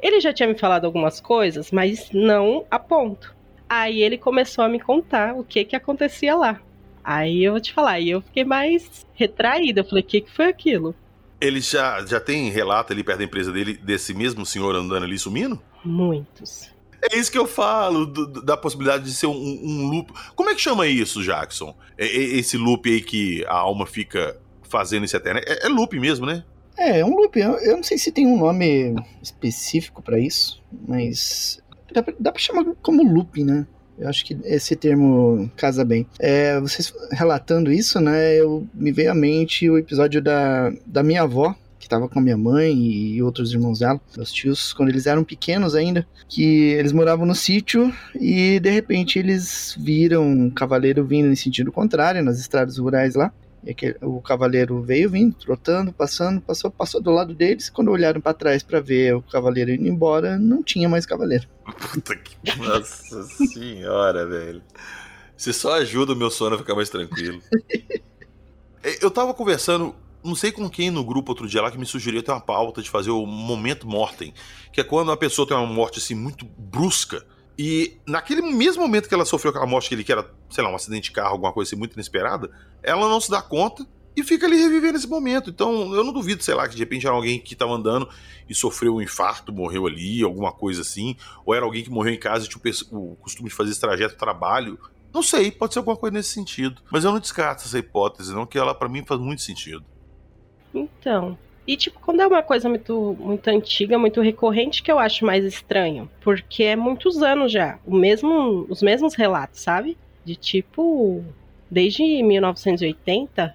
Ele 0.00 0.20
já 0.20 0.32
tinha 0.32 0.48
me 0.48 0.56
falado 0.56 0.84
algumas 0.84 1.18
coisas, 1.20 1.72
mas 1.72 2.08
não 2.12 2.64
a 2.70 2.78
ponto. 2.78 3.34
Aí 3.68 4.00
ele 4.00 4.16
começou 4.16 4.62
a 4.62 4.68
me 4.68 4.78
contar 4.78 5.34
o 5.34 5.42
que 5.42 5.64
que 5.64 5.74
acontecia 5.74 6.36
lá. 6.36 6.60
Aí 7.02 7.42
eu 7.42 7.50
vou 7.54 7.60
te 7.60 7.72
falar, 7.72 7.92
aí 7.94 8.08
eu 8.10 8.20
fiquei 8.22 8.44
mais 8.44 9.04
retraída. 9.14 9.80
Eu 9.80 9.84
falei, 9.84 10.04
o 10.04 10.06
que 10.06 10.20
que 10.20 10.30
foi 10.30 10.46
aquilo? 10.46 10.94
Ele 11.40 11.60
já, 11.60 12.06
já 12.06 12.20
tem 12.20 12.48
relato 12.48 12.92
ali 12.92 13.02
perto 13.02 13.18
da 13.18 13.24
empresa 13.24 13.50
dele 13.50 13.74
desse 13.76 14.14
mesmo 14.14 14.46
senhor 14.46 14.76
andando 14.76 15.02
ali 15.04 15.18
sumindo? 15.18 15.60
Muitos. 15.84 16.70
É 17.10 17.16
isso 17.16 17.32
que 17.32 17.38
eu 17.38 17.48
falo, 17.48 18.06
do- 18.06 18.40
da 18.40 18.56
possibilidade 18.56 19.02
de 19.02 19.12
ser 19.12 19.26
um, 19.26 19.32
um 19.32 19.88
loop. 19.90 20.12
Como 20.36 20.48
é 20.48 20.54
que 20.54 20.60
chama 20.60 20.86
isso, 20.86 21.24
Jackson? 21.24 21.74
É- 21.98 22.06
é 22.06 22.08
esse 22.38 22.56
loop 22.56 22.88
aí 22.88 23.00
que 23.00 23.44
a 23.46 23.54
alma 23.56 23.84
fica 23.84 24.38
fazendo 24.62 25.04
isso 25.06 25.16
eterno. 25.16 25.40
É, 25.44 25.66
é 25.66 25.68
loop 25.68 25.98
mesmo, 25.98 26.24
né? 26.24 26.44
É, 26.80 27.00
é 27.00 27.04
um 27.04 27.14
loop. 27.14 27.38
Eu, 27.38 27.58
eu 27.58 27.76
não 27.76 27.82
sei 27.82 27.98
se 27.98 28.10
tem 28.10 28.26
um 28.26 28.38
nome 28.38 28.94
específico 29.22 30.00
pra 30.00 30.18
isso, 30.18 30.62
mas 30.88 31.60
dá 31.92 32.02
dá 32.18 32.32
pra 32.32 32.40
chamar 32.40 32.64
como 32.80 33.04
loop, 33.04 33.44
né? 33.44 33.66
Eu 33.98 34.08
acho 34.08 34.24
que 34.24 34.34
esse 34.44 34.74
termo 34.74 35.50
casa 35.56 35.84
bem. 35.84 36.06
É, 36.18 36.58
vocês 36.58 36.92
relatando 37.12 37.70
isso, 37.70 38.00
né? 38.00 38.34
Eu 38.34 38.66
me 38.72 38.90
veio 38.90 39.12
à 39.12 39.14
mente 39.14 39.68
o 39.68 39.76
episódio 39.76 40.22
da, 40.22 40.72
da 40.86 41.02
minha 41.02 41.20
avó, 41.20 41.54
que 41.78 41.86
tava 41.86 42.08
com 42.08 42.18
a 42.18 42.22
minha 42.22 42.36
mãe 42.36 42.74
e 42.74 43.22
outros 43.22 43.52
irmãos 43.52 43.80
dela, 43.80 44.00
meus 44.16 44.32
tios, 44.32 44.72
quando 44.72 44.88
eles 44.88 45.06
eram 45.06 45.22
pequenos 45.22 45.74
ainda, 45.74 46.06
que 46.26 46.42
eles 46.42 46.92
moravam 46.92 47.26
no 47.26 47.34
sítio 47.34 47.92
e 48.18 48.58
de 48.58 48.70
repente 48.70 49.18
eles 49.18 49.76
viram 49.78 50.26
um 50.26 50.50
cavaleiro 50.50 51.04
vindo 51.04 51.30
em 51.30 51.36
sentido 51.36 51.70
contrário 51.70 52.24
nas 52.24 52.40
estradas 52.40 52.78
rurais 52.78 53.14
lá. 53.14 53.30
E 53.64 53.70
aquele- 53.72 53.96
o 54.02 54.20
cavaleiro 54.22 54.80
veio 54.82 55.10
vindo, 55.10 55.34
trotando, 55.34 55.92
passando, 55.92 56.40
passou, 56.40 56.70
passou 56.70 57.00
do 57.00 57.10
lado 57.10 57.34
deles. 57.34 57.68
Quando 57.68 57.90
olharam 57.90 58.20
pra 58.20 58.32
trás 58.32 58.62
pra 58.62 58.80
ver 58.80 59.14
o 59.14 59.22
cavaleiro 59.22 59.70
indo 59.70 59.86
embora, 59.86 60.38
não 60.38 60.62
tinha 60.62 60.88
mais 60.88 61.04
cavaleiro. 61.04 61.46
Puta 61.92 62.16
que. 62.16 62.36
Nossa 62.58 63.22
senhora, 63.24 64.26
velho. 64.26 64.62
Você 65.36 65.52
só 65.52 65.74
ajuda 65.74 66.12
o 66.12 66.16
meu 66.16 66.30
sono 66.30 66.56
a 66.56 66.58
ficar 66.58 66.74
mais 66.74 66.90
tranquilo. 66.90 67.40
É, 68.82 69.04
Eu 69.04 69.10
tava 69.10 69.34
conversando, 69.34 69.94
não 70.24 70.34
sei 70.34 70.50
com 70.50 70.66
quem 70.70 70.90
no 70.90 71.04
grupo 71.04 71.32
outro 71.32 71.46
dia 71.46 71.60
lá 71.60 71.70
que 71.70 71.76
me 71.76 71.84
sugeriu 71.84 72.22
ter 72.22 72.30
uma 72.32 72.40
pauta 72.40 72.80
de 72.80 72.88
fazer 72.88 73.10
o 73.10 73.26
momento 73.26 73.86
mortem, 73.86 74.32
que 74.72 74.80
é 74.80 74.84
quando 74.84 75.08
uma 75.10 75.18
pessoa 75.18 75.46
tem 75.46 75.54
uma 75.54 75.66
morte 75.66 75.98
assim 75.98 76.14
muito 76.14 76.46
brusca 76.56 77.22
e 77.62 77.98
naquele 78.06 78.40
mesmo 78.40 78.80
momento 78.80 79.06
que 79.06 79.14
ela 79.14 79.26
sofreu 79.26 79.50
aquela 79.50 79.66
morte 79.66 79.90
que 79.90 79.94
ele 79.94 80.02
que 80.02 80.10
era, 80.10 80.26
sei 80.48 80.64
lá, 80.64 80.70
um 80.70 80.74
acidente 80.74 81.04
de 81.04 81.10
carro, 81.10 81.32
alguma 81.32 81.52
coisa 81.52 81.68
assim 81.68 81.76
muito 81.76 81.92
inesperada, 81.92 82.50
ela 82.82 83.06
não 83.06 83.20
se 83.20 83.30
dá 83.30 83.42
conta 83.42 83.86
e 84.16 84.22
fica 84.22 84.46
ali 84.46 84.56
revivendo 84.56 84.96
esse 84.96 85.06
momento. 85.06 85.50
Então, 85.50 85.94
eu 85.94 86.02
não 86.02 86.10
duvido, 86.10 86.42
sei 86.42 86.54
lá, 86.54 86.66
que 86.66 86.74
de 86.74 86.80
repente 86.80 87.06
era 87.06 87.14
alguém 87.14 87.38
que 87.38 87.54
tava 87.54 87.72
andando 87.72 88.08
e 88.48 88.54
sofreu 88.54 88.94
um 88.94 89.02
infarto, 89.02 89.52
morreu 89.52 89.86
ali, 89.86 90.22
alguma 90.22 90.52
coisa 90.52 90.80
assim, 90.80 91.14
ou 91.44 91.54
era 91.54 91.66
alguém 91.66 91.84
que 91.84 91.90
morreu 91.90 92.14
em 92.14 92.18
casa 92.18 92.46
e 92.46 92.48
tinha 92.48 92.62
o 92.92 93.14
costume 93.16 93.50
de 93.50 93.54
fazer 93.54 93.72
esse 93.72 93.80
trajeto 93.80 94.16
trabalho. 94.16 94.80
Não 95.12 95.22
sei, 95.22 95.50
pode 95.50 95.74
ser 95.74 95.80
alguma 95.80 95.98
coisa 95.98 96.14
nesse 96.14 96.30
sentido. 96.30 96.80
Mas 96.90 97.04
eu 97.04 97.12
não 97.12 97.20
descarto 97.20 97.64
essa 97.64 97.78
hipótese, 97.78 98.32
não, 98.32 98.46
que 98.46 98.56
ela 98.56 98.74
pra 98.74 98.88
mim 98.88 99.04
faz 99.04 99.20
muito 99.20 99.42
sentido. 99.42 99.84
Então. 100.72 101.36
E, 101.70 101.76
tipo, 101.76 102.00
quando 102.00 102.20
é 102.20 102.26
uma 102.26 102.42
coisa 102.42 102.68
muito, 102.68 103.16
muito 103.20 103.46
antiga, 103.48 103.96
muito 103.96 104.20
recorrente, 104.20 104.82
que 104.82 104.90
eu 104.90 104.98
acho 104.98 105.24
mais 105.24 105.44
estranho. 105.44 106.10
Porque 106.20 106.64
é 106.64 106.74
muitos 106.74 107.22
anos 107.22 107.52
já. 107.52 107.78
O 107.86 107.94
mesmo, 107.94 108.66
os 108.68 108.82
mesmos 108.82 109.14
relatos, 109.14 109.60
sabe? 109.60 109.96
De 110.24 110.34
tipo. 110.34 111.22
Desde 111.70 112.02
1980. 112.24 113.54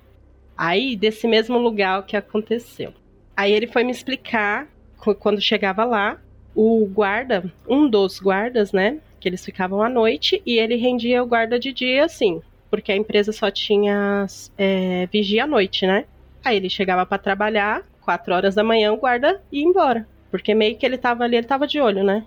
Aí, 0.58 0.96
desse 0.96 1.28
mesmo 1.28 1.58
lugar, 1.58 2.06
que 2.06 2.16
aconteceu. 2.16 2.94
Aí 3.36 3.52
ele 3.52 3.68
foi 3.68 3.84
me 3.84 3.92
explicar, 3.92 4.68
qu- 4.98 5.14
quando 5.16 5.42
chegava 5.42 5.84
lá, 5.84 6.18
o 6.56 6.86
guarda, 6.86 7.52
um 7.68 7.90
dos 7.90 8.20
guardas, 8.20 8.72
né? 8.72 9.00
Que 9.20 9.28
eles 9.28 9.44
ficavam 9.44 9.82
à 9.82 9.90
noite, 9.90 10.42
e 10.46 10.58
ele 10.58 10.76
rendia 10.78 11.22
o 11.22 11.28
guarda 11.28 11.60
de 11.60 11.74
dia, 11.74 12.06
assim. 12.06 12.42
Porque 12.70 12.94
a 12.94 12.96
empresa 12.96 13.34
só 13.34 13.52
tinha 13.52 14.26
é, 14.58 15.06
vigia 15.12 15.44
à 15.44 15.48
noite, 15.48 15.86
né? 15.86 16.06
Aí 16.46 16.56
ele 16.56 16.70
chegava 16.70 17.06
pra 17.06 17.18
trabalhar, 17.18 17.84
4 18.06 18.34
horas 18.34 18.56
da 18.56 18.64
manhã, 18.64 18.94
o 18.94 18.98
guarda 18.98 19.42
ia 19.52 19.66
embora. 19.66 20.08
Porque 20.30 20.54
meio 20.54 20.78
que 20.78 20.86
ele 20.86 20.98
tava 20.98 21.24
ali, 21.24 21.38
ele 21.38 21.48
tava 21.48 21.66
de 21.66 21.80
olho, 21.82 22.04
né? 22.04 22.26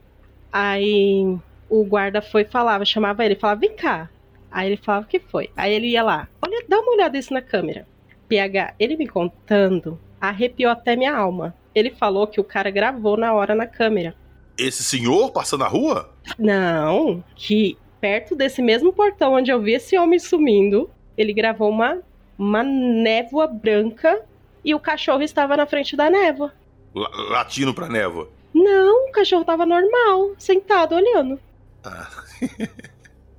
Aí 0.53 1.39
o 1.71 1.85
guarda 1.85 2.21
foi 2.21 2.43
e 2.43 2.47
falava, 2.47 2.85
chamava 2.85 3.25
ele, 3.25 3.37
falava, 3.37 3.61
vem 3.61 3.75
cá. 3.75 4.11
Aí 4.51 4.69
ele 4.69 4.77
falava, 4.77 5.07
o 5.07 5.09
que 5.09 5.21
foi? 5.21 5.51
Aí 5.57 5.73
ele 5.73 5.89
ia 5.89 6.03
lá, 6.03 6.29
olha, 6.43 6.65
dá 6.69 6.81
uma 6.81 6.93
olhada 6.93 7.17
isso 7.17 7.33
na 7.33 7.41
câmera. 7.41 7.87
PH, 8.29 8.75
ele 8.79 8.97
me 8.97 9.07
contando, 9.07 9.99
arrepiou 10.21 10.73
até 10.73 10.97
minha 10.97 11.17
alma. 11.17 11.55
Ele 11.75 11.91
falou 11.91 12.27
que 12.27 12.41
o 12.41 12.45
cara 12.45 12.71
gravou 12.71 13.17
na 13.17 13.33
hora 13.33 13.55
na 13.55 13.67
câmera. 13.67 14.15
Esse 14.59 14.83
senhor 14.83 15.31
passando 15.31 15.61
na 15.61 15.69
rua? 15.69 16.11
Não, 16.39 17.23
que 17.37 17.79
perto 18.01 18.35
desse 18.35 18.61
mesmo 18.61 18.93
portão 18.93 19.35
onde 19.35 19.51
eu 19.51 19.61
vi 19.61 19.75
esse 19.75 19.97
homem 19.97 20.19
sumindo, 20.19 20.91
ele 21.17 21.33
gravou 21.33 21.69
uma, 21.69 22.01
uma 22.39 22.63
névoa 22.63 23.47
branca 23.47 24.23
e 24.65 24.75
o 24.75 24.81
cachorro 24.81 25.23
estava 25.23 25.57
na 25.57 25.67
frente 25.67 25.97
da 25.97 26.09
névoa. 26.11 26.53
La- 26.95 27.11
Latino 27.31 27.73
pra 27.75 27.89
névoa. 27.89 28.29
Não, 28.55 29.09
o 29.09 29.13
cachorro 29.13 29.45
tava 29.45 29.65
normal, 29.67 30.33
sentado, 30.39 30.95
olhando. 30.95 31.39
Ah. 31.85 32.09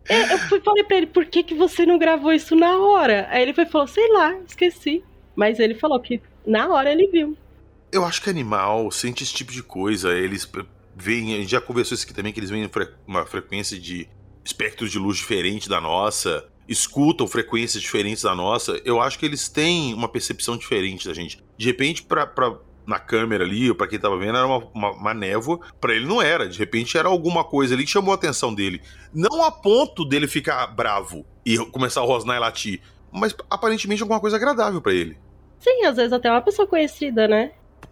É, 0.07 0.33
Eu 0.33 0.39
fui, 0.39 0.59
falei 0.61 0.83
pra 0.83 0.97
ele, 0.97 1.07
por 1.07 1.25
que, 1.25 1.43
que 1.43 1.53
você 1.53 1.85
não 1.85 1.97
gravou 1.99 2.33
isso 2.33 2.55
na 2.55 2.77
hora? 2.79 3.27
Aí 3.29 3.41
ele 3.43 3.53
foi, 3.53 3.65
falou, 3.65 3.87
sei 3.87 4.07
lá, 4.11 4.35
esqueci. 4.47 5.03
Mas 5.35 5.59
ele 5.59 5.75
falou 5.75 5.99
que 5.99 6.21
na 6.45 6.67
hora 6.69 6.91
ele 6.91 7.07
viu. 7.07 7.37
Eu 7.91 8.03
acho 8.05 8.21
que 8.21 8.29
animal 8.29 8.89
sente 8.91 9.23
esse 9.23 9.33
tipo 9.33 9.51
de 9.51 9.61
coisa. 9.63 10.11
Eles 10.13 10.49
veem, 10.95 11.35
a 11.35 11.37
gente 11.37 11.51
já 11.51 11.61
conversou 11.61 11.95
isso 11.95 12.05
aqui 12.05 12.13
também, 12.13 12.33
que 12.33 12.39
eles 12.39 12.49
veem 12.49 12.69
uma 13.07 13.25
frequência 13.25 13.79
de 13.79 14.07
espectros 14.43 14.91
de 14.91 14.97
luz 14.97 15.17
diferente 15.17 15.69
da 15.69 15.79
nossa, 15.79 16.45
escutam 16.69 17.27
frequências 17.27 17.81
diferentes 17.81 18.21
da 18.21 18.35
nossa. 18.35 18.79
Eu 18.85 19.01
acho 19.01 19.17
que 19.17 19.25
eles 19.25 19.49
têm 19.49 19.93
uma 19.93 20.07
percepção 20.07 20.55
diferente 20.55 21.07
da 21.07 21.13
gente. 21.13 21.43
De 21.57 21.65
repente, 21.65 22.03
pra, 22.03 22.27
pra 22.27 22.55
na 22.85 22.99
câmera 22.99 23.43
ali, 23.43 23.69
ou 23.69 23.75
pra 23.75 23.87
quem 23.87 23.99
tava 23.99 24.17
vendo, 24.17 24.37
era 24.37 24.47
uma, 24.47 24.57
uma, 24.73 24.91
uma 24.91 25.13
névoa. 25.13 25.59
Pra 25.81 25.93
ele 25.93 26.05
não 26.05 26.21
era. 26.21 26.47
De 26.47 26.57
repente 26.57 26.97
era 26.97 27.07
alguma 27.07 27.43
coisa 27.43 27.73
ali 27.73 27.83
que 27.85 27.91
chamou 27.91 28.11
a 28.11 28.15
atenção 28.15 28.53
dele. 28.53 28.81
Não 29.13 29.43
a 29.43 29.51
ponto 29.51 30.05
dele 30.05 30.27
ficar 30.27 30.67
bravo 30.67 31.25
e 31.45 31.57
começar 31.57 32.01
a 32.01 32.05
rosnar 32.05 32.37
e 32.37 32.39
latir. 32.39 32.81
Mas 33.11 33.35
aparentemente 33.49 34.03
alguma 34.03 34.19
coisa 34.19 34.37
agradável 34.37 34.81
para 34.81 34.93
ele. 34.93 35.17
Sim, 35.59 35.85
às 35.85 35.97
vezes 35.97 36.13
até 36.13 36.29
uma 36.29 36.41
pessoa 36.41 36.67
conhecida, 36.67 37.27
né? 37.27 37.51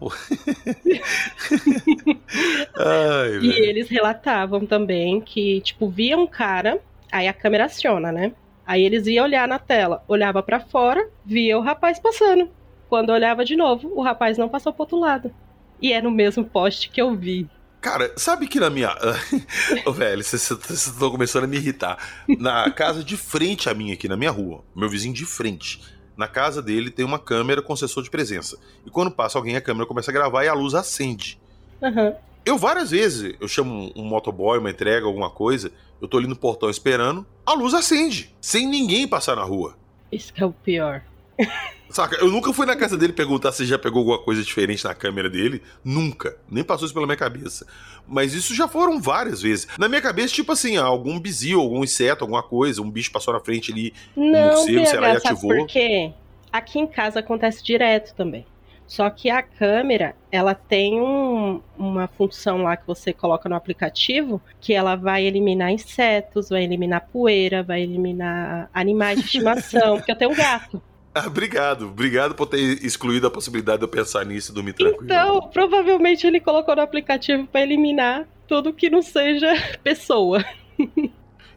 Ai, 2.76 3.38
e 3.40 3.50
eles 3.50 3.88
relatavam 3.88 4.64
também 4.64 5.20
que, 5.20 5.60
tipo, 5.62 5.88
via 5.88 6.16
um 6.16 6.26
cara, 6.26 6.80
aí 7.10 7.26
a 7.26 7.32
câmera 7.32 7.64
aciona, 7.64 8.12
né? 8.12 8.32
Aí 8.68 8.84
eles 8.84 9.06
iam 9.06 9.24
olhar 9.24 9.48
na 9.48 9.58
tela, 9.58 10.04
olhava 10.06 10.42
para 10.42 10.60
fora, 10.60 11.08
via 11.24 11.56
o 11.56 11.62
rapaz 11.62 11.98
passando. 11.98 12.50
Quando 12.86 13.08
olhava 13.10 13.42
de 13.42 13.56
novo, 13.56 13.90
o 13.94 14.02
rapaz 14.02 14.36
não 14.36 14.46
passou 14.46 14.74
pro 14.74 14.82
outro 14.82 15.00
lado. 15.00 15.32
E 15.80 15.90
é 15.90 16.02
no 16.02 16.10
mesmo 16.10 16.44
poste 16.44 16.90
que 16.90 17.00
eu 17.00 17.16
vi. 17.16 17.48
Cara, 17.80 18.12
sabe 18.16 18.46
que 18.46 18.60
na 18.60 18.68
minha. 18.68 18.94
Ô, 19.86 19.92
velho, 19.92 20.22
vocês 20.22 20.50
estão 20.50 21.10
começando 21.10 21.44
a 21.44 21.46
me 21.46 21.56
irritar. 21.56 21.96
Na 22.38 22.70
casa 22.70 23.02
de 23.02 23.16
frente 23.16 23.70
a 23.70 23.74
minha 23.74 23.94
aqui, 23.94 24.06
na 24.06 24.18
minha 24.18 24.30
rua, 24.30 24.62
meu 24.76 24.90
vizinho 24.90 25.14
de 25.14 25.24
frente 25.24 25.80
na 26.18 26.26
casa 26.26 26.60
dele 26.60 26.90
tem 26.90 27.04
uma 27.04 27.18
câmera 27.18 27.62
com 27.62 27.76
sensor 27.76 28.02
de 28.02 28.10
presença. 28.10 28.58
E 28.84 28.90
quando 28.90 29.08
passa 29.08 29.38
alguém, 29.38 29.54
a 29.54 29.60
câmera 29.60 29.86
começa 29.86 30.10
a 30.10 30.14
gravar 30.14 30.44
e 30.44 30.48
a 30.48 30.52
luz 30.52 30.74
acende. 30.74 31.40
Uhum. 31.80 32.12
Eu 32.44 32.56
várias 32.56 32.90
vezes, 32.90 33.34
eu 33.40 33.48
chamo 33.48 33.92
um 33.94 34.04
motoboy, 34.04 34.58
uma 34.58 34.70
entrega, 34.70 35.06
alguma 35.06 35.30
coisa, 35.30 35.70
eu 36.00 36.08
tô 36.08 36.18
ali 36.18 36.26
no 36.26 36.36
portão 36.36 36.70
esperando, 36.70 37.26
a 37.44 37.52
luz 37.52 37.74
acende, 37.74 38.34
sem 38.40 38.66
ninguém 38.66 39.06
passar 39.06 39.36
na 39.36 39.42
rua. 39.42 39.76
Isso 40.10 40.32
que 40.32 40.42
é 40.42 40.46
o 40.46 40.52
pior. 40.52 41.02
Saca? 41.90 42.16
Eu 42.16 42.30
nunca 42.30 42.52
fui 42.52 42.66
na 42.66 42.76
casa 42.76 42.98
dele 42.98 43.12
perguntar 43.12 43.50
se 43.52 43.64
já 43.64 43.78
pegou 43.78 44.00
alguma 44.00 44.18
coisa 44.18 44.42
diferente 44.42 44.84
na 44.84 44.94
câmera 44.94 45.30
dele. 45.30 45.62
Nunca. 45.82 46.36
Nem 46.50 46.62
passou 46.62 46.84
isso 46.84 46.92
pela 46.92 47.06
minha 47.06 47.16
cabeça. 47.16 47.66
Mas 48.06 48.34
isso 48.34 48.54
já 48.54 48.68
foram 48.68 49.00
várias 49.00 49.40
vezes. 49.40 49.66
Na 49.78 49.88
minha 49.88 50.00
cabeça, 50.02 50.34
tipo 50.34 50.52
assim, 50.52 50.76
algum 50.76 51.18
bizil, 51.18 51.60
algum 51.60 51.82
inseto, 51.82 52.24
alguma 52.24 52.42
coisa, 52.42 52.82
um 52.82 52.90
bicho 52.90 53.10
passou 53.10 53.32
na 53.32 53.40
frente 53.40 53.72
ali, 53.72 53.94
Não, 54.14 54.26
um 54.26 54.54
morcego, 54.54 54.86
sei 54.86 55.00
lá, 55.00 55.14
e 55.14 55.16
ativou. 55.16 55.56
Por 55.56 55.66
quê? 55.66 56.12
Aqui 56.52 56.78
em 56.78 56.86
casa 56.86 57.20
acontece 57.20 57.64
direto 57.64 58.14
também. 58.14 58.46
Só 58.88 59.10
que 59.10 59.28
a 59.28 59.42
câmera, 59.42 60.16
ela 60.32 60.54
tem 60.54 60.98
um, 60.98 61.60
uma 61.76 62.08
função 62.08 62.62
lá 62.62 62.74
que 62.74 62.86
você 62.86 63.12
coloca 63.12 63.46
no 63.46 63.54
aplicativo, 63.54 64.40
que 64.62 64.72
ela 64.72 64.96
vai 64.96 65.26
eliminar 65.26 65.70
insetos, 65.70 66.48
vai 66.48 66.64
eliminar 66.64 67.06
poeira, 67.12 67.62
vai 67.62 67.82
eliminar 67.82 68.70
animais 68.72 69.18
de 69.18 69.26
estimação, 69.28 69.98
porque 69.98 70.10
eu 70.10 70.16
tenho 70.16 70.30
um 70.30 70.34
gato. 70.34 70.82
Ah, 71.14 71.26
obrigado, 71.26 71.86
obrigado 71.86 72.34
por 72.34 72.46
ter 72.46 72.58
excluído 72.82 73.26
a 73.26 73.30
possibilidade 73.30 73.78
de 73.78 73.84
eu 73.84 73.88
pensar 73.88 74.24
nisso 74.24 74.52
e 74.52 74.54
dormir 74.54 74.72
tranquilo. 74.72 75.04
Então, 75.04 75.50
provavelmente 75.52 76.26
ele 76.26 76.40
colocou 76.40 76.74
no 76.74 76.80
aplicativo 76.80 77.46
para 77.46 77.60
eliminar 77.60 78.26
tudo 78.46 78.72
que 78.72 78.88
não 78.88 79.02
seja 79.02 79.52
pessoa. 79.84 80.42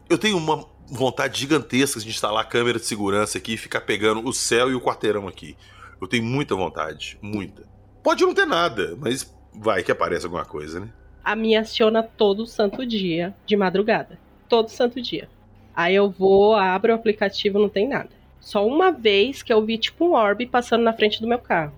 Eu 0.08 0.18
tenho 0.18 0.36
uma 0.36 0.66
vontade 0.86 1.40
gigantesca 1.40 1.98
de 1.98 2.10
instalar 2.10 2.46
câmera 2.46 2.78
de 2.78 2.84
segurança 2.84 3.38
aqui 3.38 3.54
e 3.54 3.56
ficar 3.56 3.80
pegando 3.80 4.28
o 4.28 4.32
céu 4.34 4.70
e 4.70 4.74
o 4.74 4.80
quarteirão 4.80 5.26
aqui. 5.26 5.56
Eu 6.02 6.08
tenho 6.08 6.24
muita 6.24 6.56
vontade, 6.56 7.16
muita. 7.22 7.62
Pode 8.02 8.24
não 8.24 8.34
ter 8.34 8.44
nada, 8.44 8.98
mas 8.98 9.32
vai 9.54 9.84
que 9.84 9.92
aparece 9.92 10.24
alguma 10.26 10.44
coisa, 10.44 10.80
né? 10.80 10.88
A 11.22 11.36
minha 11.36 11.60
aciona 11.60 12.02
todo 12.02 12.44
santo 12.44 12.84
dia, 12.84 13.32
de 13.46 13.56
madrugada. 13.56 14.18
Todo 14.48 14.68
santo 14.68 15.00
dia. 15.00 15.28
Aí 15.72 15.94
eu 15.94 16.10
vou, 16.10 16.56
abro 16.56 16.90
o 16.90 16.96
aplicativo, 16.96 17.60
não 17.60 17.68
tem 17.68 17.86
nada. 17.86 18.10
Só 18.40 18.66
uma 18.66 18.90
vez 18.90 19.44
que 19.44 19.52
eu 19.52 19.64
vi, 19.64 19.78
tipo, 19.78 20.04
um 20.04 20.14
orbe 20.14 20.44
passando 20.44 20.82
na 20.82 20.92
frente 20.92 21.20
do 21.20 21.28
meu 21.28 21.38
carro. 21.38 21.72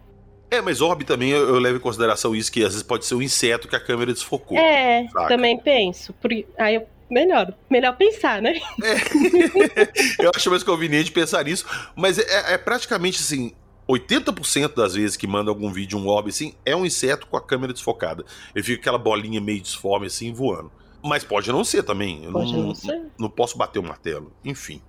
É, 0.50 0.62
mas 0.62 0.80
orbe 0.80 1.04
também 1.04 1.28
eu, 1.28 1.46
eu 1.46 1.58
levo 1.58 1.76
em 1.76 1.80
consideração 1.80 2.34
isso, 2.34 2.50
que 2.50 2.60
às 2.60 2.68
vezes 2.68 2.82
pode 2.82 3.04
ser 3.04 3.16
um 3.16 3.22
inseto 3.22 3.68
que 3.68 3.76
a 3.76 3.80
câmera 3.80 4.10
desfocou. 4.10 4.56
É, 4.56 5.06
saca? 5.08 5.28
também 5.28 5.58
penso. 5.58 6.14
Por, 6.14 6.30
aí 6.58 6.76
eu, 6.76 6.86
melhor, 7.10 7.52
melhor 7.68 7.94
pensar, 7.94 8.40
né? 8.40 8.54
É. 8.82 10.24
eu 10.24 10.30
acho 10.34 10.48
mais 10.48 10.62
conveniente 10.62 11.12
pensar 11.12 11.44
nisso, 11.44 11.66
mas 11.94 12.18
é, 12.18 12.54
é 12.54 12.56
praticamente 12.56 13.20
assim, 13.20 13.52
80% 13.88 14.74
das 14.74 14.94
vezes 14.94 15.16
que 15.16 15.26
manda 15.26 15.50
algum 15.50 15.70
vídeo, 15.70 15.98
um 15.98 16.06
orbe 16.08 16.30
assim, 16.30 16.54
é 16.64 16.74
um 16.74 16.86
inseto 16.86 17.26
com 17.26 17.36
a 17.36 17.40
câmera 17.40 17.72
desfocada. 17.72 18.24
Ele 18.54 18.64
fica 18.64 18.80
aquela 18.80 18.98
bolinha 18.98 19.40
meio 19.40 19.60
disforme 19.60 20.06
assim, 20.06 20.32
voando. 20.32 20.70
Mas 21.02 21.22
pode 21.22 21.52
não 21.52 21.62
ser 21.62 21.82
também. 21.82 22.24
Eu 22.24 22.32
pode 22.32 22.52
não, 22.52 22.62
não 22.68 22.74
ser. 22.74 23.02
Não 23.18 23.28
posso 23.28 23.58
bater 23.58 23.78
o 23.78 23.82
martelo. 23.82 24.32
Enfim. 24.42 24.80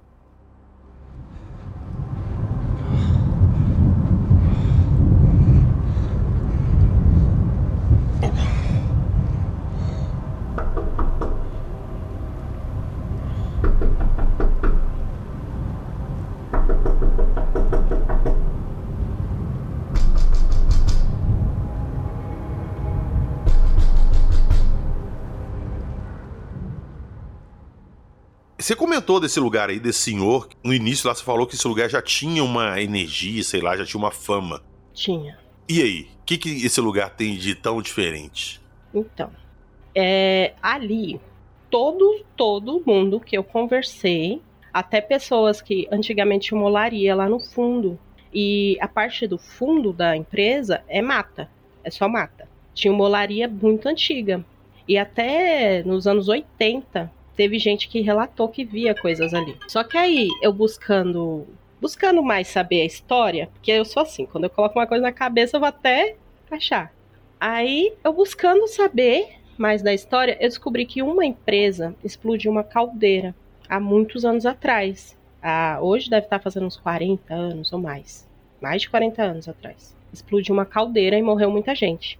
Você 28.65 28.75
comentou 28.75 29.19
desse 29.19 29.39
lugar 29.39 29.69
aí, 29.69 29.79
desse 29.79 29.99
senhor. 29.99 30.49
No 30.63 30.73
início 30.73 31.07
lá 31.07 31.13
você 31.13 31.23
falou 31.23 31.45
que 31.45 31.53
esse 31.53 31.67
lugar 31.67 31.87
já 31.87 32.01
tinha 32.01 32.43
uma 32.43 32.81
energia, 32.81 33.43
sei 33.43 33.61
lá, 33.61 33.77
já 33.77 33.85
tinha 33.85 33.99
uma 33.99 34.09
fama. 34.09 34.59
Tinha. 34.91 35.37
E 35.69 35.83
aí? 35.83 36.07
O 36.19 36.25
que, 36.25 36.35
que 36.35 36.65
esse 36.65 36.81
lugar 36.81 37.11
tem 37.11 37.35
de 37.35 37.53
tão 37.53 37.79
diferente? 37.79 38.59
Então, 38.91 39.29
é, 39.93 40.55
ali, 40.63 41.21
todo, 41.69 42.25
todo 42.35 42.81
mundo 42.83 43.19
que 43.19 43.37
eu 43.37 43.43
conversei, 43.43 44.41
até 44.73 44.99
pessoas 44.99 45.61
que 45.61 45.87
antigamente 45.91 46.47
tinham 46.47 46.59
molaria 46.59 47.13
lá 47.13 47.29
no 47.29 47.39
fundo, 47.39 47.99
e 48.33 48.79
a 48.81 48.87
parte 48.87 49.27
do 49.27 49.37
fundo 49.37 49.93
da 49.93 50.17
empresa 50.17 50.83
é 50.87 51.03
mata, 51.03 51.47
é 51.83 51.91
só 51.91 52.09
mata. 52.09 52.49
Tinha 52.73 52.91
uma 52.91 52.97
molaria 52.97 53.47
muito 53.47 53.87
antiga. 53.87 54.43
E 54.87 54.97
até 54.97 55.83
nos 55.83 56.07
anos 56.07 56.27
80, 56.27 57.13
teve 57.35 57.59
gente 57.59 57.87
que 57.87 58.01
relatou 58.01 58.47
que 58.47 58.63
via 58.63 58.95
coisas 58.95 59.33
ali. 59.33 59.57
Só 59.67 59.83
que 59.83 59.97
aí, 59.97 60.29
eu 60.41 60.53
buscando 60.53 61.45
buscando 61.79 62.23
mais 62.23 62.47
saber 62.47 62.81
a 62.81 62.85
história, 62.85 63.47
porque 63.53 63.71
eu 63.71 63.85
sou 63.85 64.01
assim, 64.01 64.25
quando 64.25 64.45
eu 64.45 64.49
coloco 64.49 64.79
uma 64.79 64.87
coisa 64.87 65.03
na 65.03 65.11
cabeça, 65.11 65.55
eu 65.55 65.59
vou 65.59 65.69
até 65.69 66.15
achar. 66.49 66.91
Aí, 67.39 67.93
eu 68.03 68.11
buscando 68.11 68.67
saber 68.67 69.35
mais 69.57 69.81
da 69.81 69.93
história, 69.93 70.37
eu 70.39 70.49
descobri 70.49 70.85
que 70.85 71.01
uma 71.03 71.25
empresa 71.25 71.95
explodiu 72.03 72.51
uma 72.51 72.63
caldeira 72.63 73.35
há 73.69 73.79
muitos 73.79 74.25
anos 74.25 74.45
atrás. 74.45 75.17
Ah, 75.41 75.77
hoje 75.81 76.09
deve 76.09 76.25
estar 76.25 76.39
fazendo 76.39 76.65
uns 76.65 76.77
40 76.77 77.33
anos 77.33 77.71
ou 77.71 77.79
mais. 77.79 78.27
Mais 78.59 78.81
de 78.81 78.89
40 78.89 79.21
anos 79.21 79.47
atrás. 79.47 79.95
Explodiu 80.11 80.55
uma 80.55 80.65
caldeira 80.65 81.17
e 81.17 81.21
morreu 81.21 81.51
muita 81.51 81.75
gente. 81.75 82.19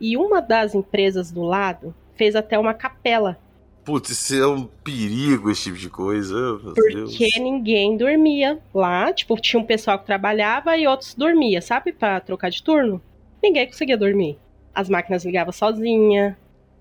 E 0.00 0.16
uma 0.16 0.42
das 0.42 0.74
empresas 0.74 1.32
do 1.32 1.42
lado 1.42 1.94
fez 2.16 2.36
até 2.36 2.58
uma 2.58 2.74
capela 2.74 3.38
Putz, 3.86 4.10
isso 4.10 4.34
é 4.34 4.44
um 4.44 4.64
perigo, 4.64 5.48
esse 5.48 5.62
tipo 5.62 5.76
de 5.76 5.88
coisa. 5.88 6.58
Porque 6.74 6.92
Deus. 6.92 7.38
ninguém 7.38 7.96
dormia 7.96 8.58
lá. 8.74 9.12
Tipo, 9.12 9.40
tinha 9.40 9.60
um 9.60 9.64
pessoal 9.64 9.96
que 9.96 10.04
trabalhava 10.04 10.76
e 10.76 10.88
outros 10.88 11.14
dormia, 11.14 11.62
sabe? 11.62 11.92
Pra 11.92 12.18
trocar 12.18 12.50
de 12.50 12.64
turno. 12.64 13.00
Ninguém 13.40 13.64
conseguia 13.64 13.96
dormir. 13.96 14.40
As 14.74 14.88
máquinas 14.88 15.24
ligavam 15.24 15.52
sozinha, 15.52 16.36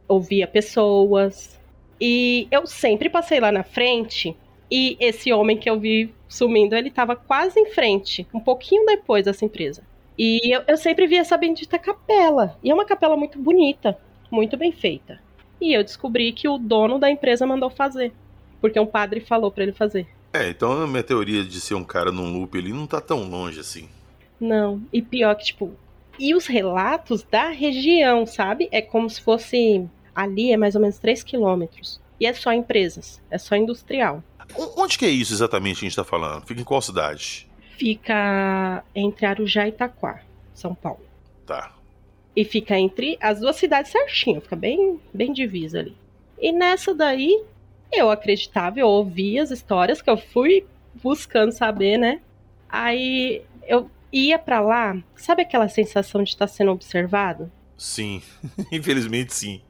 ouvia 0.08 0.48
pessoas. 0.48 1.60
E 2.02 2.48
eu 2.50 2.66
sempre 2.66 3.08
passei 3.08 3.40
lá 3.40 3.52
na 3.52 3.62
frente. 3.64 4.36
E 4.70 4.98
esse 5.00 5.32
homem 5.32 5.58
que 5.58 5.70
eu 5.70 5.80
vi 5.80 6.12
sumindo, 6.28 6.76
ele 6.76 6.90
tava 6.90 7.16
quase 7.16 7.60
em 7.60 7.68
frente, 7.68 8.28
um 8.34 8.40
pouquinho 8.40 8.84
depois 8.84 9.26
dessa 9.26 9.46
empresa. 9.46 9.84
E 10.18 10.56
eu, 10.56 10.64
eu 10.68 10.76
sempre 10.76 11.06
vi 11.06 11.18
essa 11.18 11.38
bendita 11.38 11.78
capela. 11.78 12.58
E 12.64 12.72
é 12.72 12.74
uma 12.74 12.84
capela 12.84 13.16
muito 13.16 13.38
bonita, 13.38 13.96
muito 14.32 14.58
bem 14.58 14.72
feita. 14.72 15.24
E 15.60 15.74
eu 15.74 15.84
descobri 15.84 16.32
que 16.32 16.48
o 16.48 16.58
dono 16.58 17.00
da 17.00 17.10
empresa 17.10 17.46
mandou 17.46 17.70
fazer. 17.70 18.14
Porque 18.60 18.80
um 18.80 18.86
padre 18.86 19.20
falou 19.20 19.52
para 19.52 19.64
ele 19.64 19.74
fazer. 19.74 20.08
É, 20.34 20.50
então 20.50 20.84
a 20.84 20.88
minha 20.88 21.04
teoria 21.04 21.44
de 21.44 21.62
ser 21.62 21.76
um 21.76 21.84
cara 21.84 22.12
num 22.12 22.38
loop 22.38 22.58
ali 22.58 22.74
não 22.74 22.86
tá 22.86 23.00
tão 23.00 23.24
longe 23.30 23.60
assim. 23.60 23.88
Não, 24.40 24.82
e 24.92 25.02
pior 25.02 25.36
que, 25.36 25.46
tipo. 25.46 25.74
E 26.20 26.34
os 26.34 26.46
relatos 26.46 27.24
da 27.24 27.50
região, 27.50 28.26
sabe? 28.26 28.68
É 28.72 28.82
como 28.82 29.10
se 29.10 29.22
fosse. 29.22 29.88
Ali 30.14 30.52
é 30.52 30.58
mais 30.58 30.76
ou 30.76 30.82
menos 30.82 30.98
3 30.98 31.24
quilômetros. 31.24 32.00
E 32.20 32.26
é 32.26 32.34
só 32.34 32.54
empresas, 32.54 33.22
é 33.30 33.38
só 33.38 33.56
industrial. 33.56 34.24
Onde 34.78 34.98
que 34.98 35.06
é 35.06 35.10
isso 35.10 35.34
exatamente 35.34 35.80
que 35.80 35.86
a 35.86 35.90
gente 35.90 35.96
tá 35.96 36.04
falando? 36.04 36.46
Fica 36.46 36.62
em 36.62 36.64
qual 36.64 36.82
cidade? 36.82 37.50
Fica 37.78 38.84
entre 38.94 39.26
Arujá 39.26 39.66
e 39.66 39.70
Itaquá, 39.70 40.22
São 40.54 40.74
Paulo. 40.74 41.02
Tá. 41.46 41.75
E 42.36 42.44
fica 42.44 42.78
entre 42.78 43.18
as 43.22 43.40
duas 43.40 43.56
cidades 43.56 43.92
certinho, 43.92 44.42
fica 44.42 44.56
bem, 44.56 45.00
bem 45.14 45.32
divisa 45.32 45.80
ali. 45.80 45.96
E 46.40 46.52
nessa 46.52 46.94
daí, 46.94 47.44
eu 47.92 48.10
acreditava, 48.10 48.80
eu 48.80 48.88
ouvia 48.88 49.42
as 49.42 49.52
histórias 49.52 50.02
que 50.02 50.10
eu 50.10 50.18
fui 50.18 50.66
buscando 51.02 51.52
saber, 51.52 51.98
né? 51.98 52.20
Aí 52.68 53.42
eu 53.68 53.90
ia 54.12 54.38
para 54.38 54.60
lá, 54.60 54.98
sabe 55.16 55.42
aquela 55.42 55.68
sensação 55.68 56.24
de 56.24 56.30
estar 56.30 56.48
sendo 56.48 56.72
observado? 56.72 57.52
Sim, 57.78 58.22
infelizmente 58.72 59.34
sim. 59.34 59.62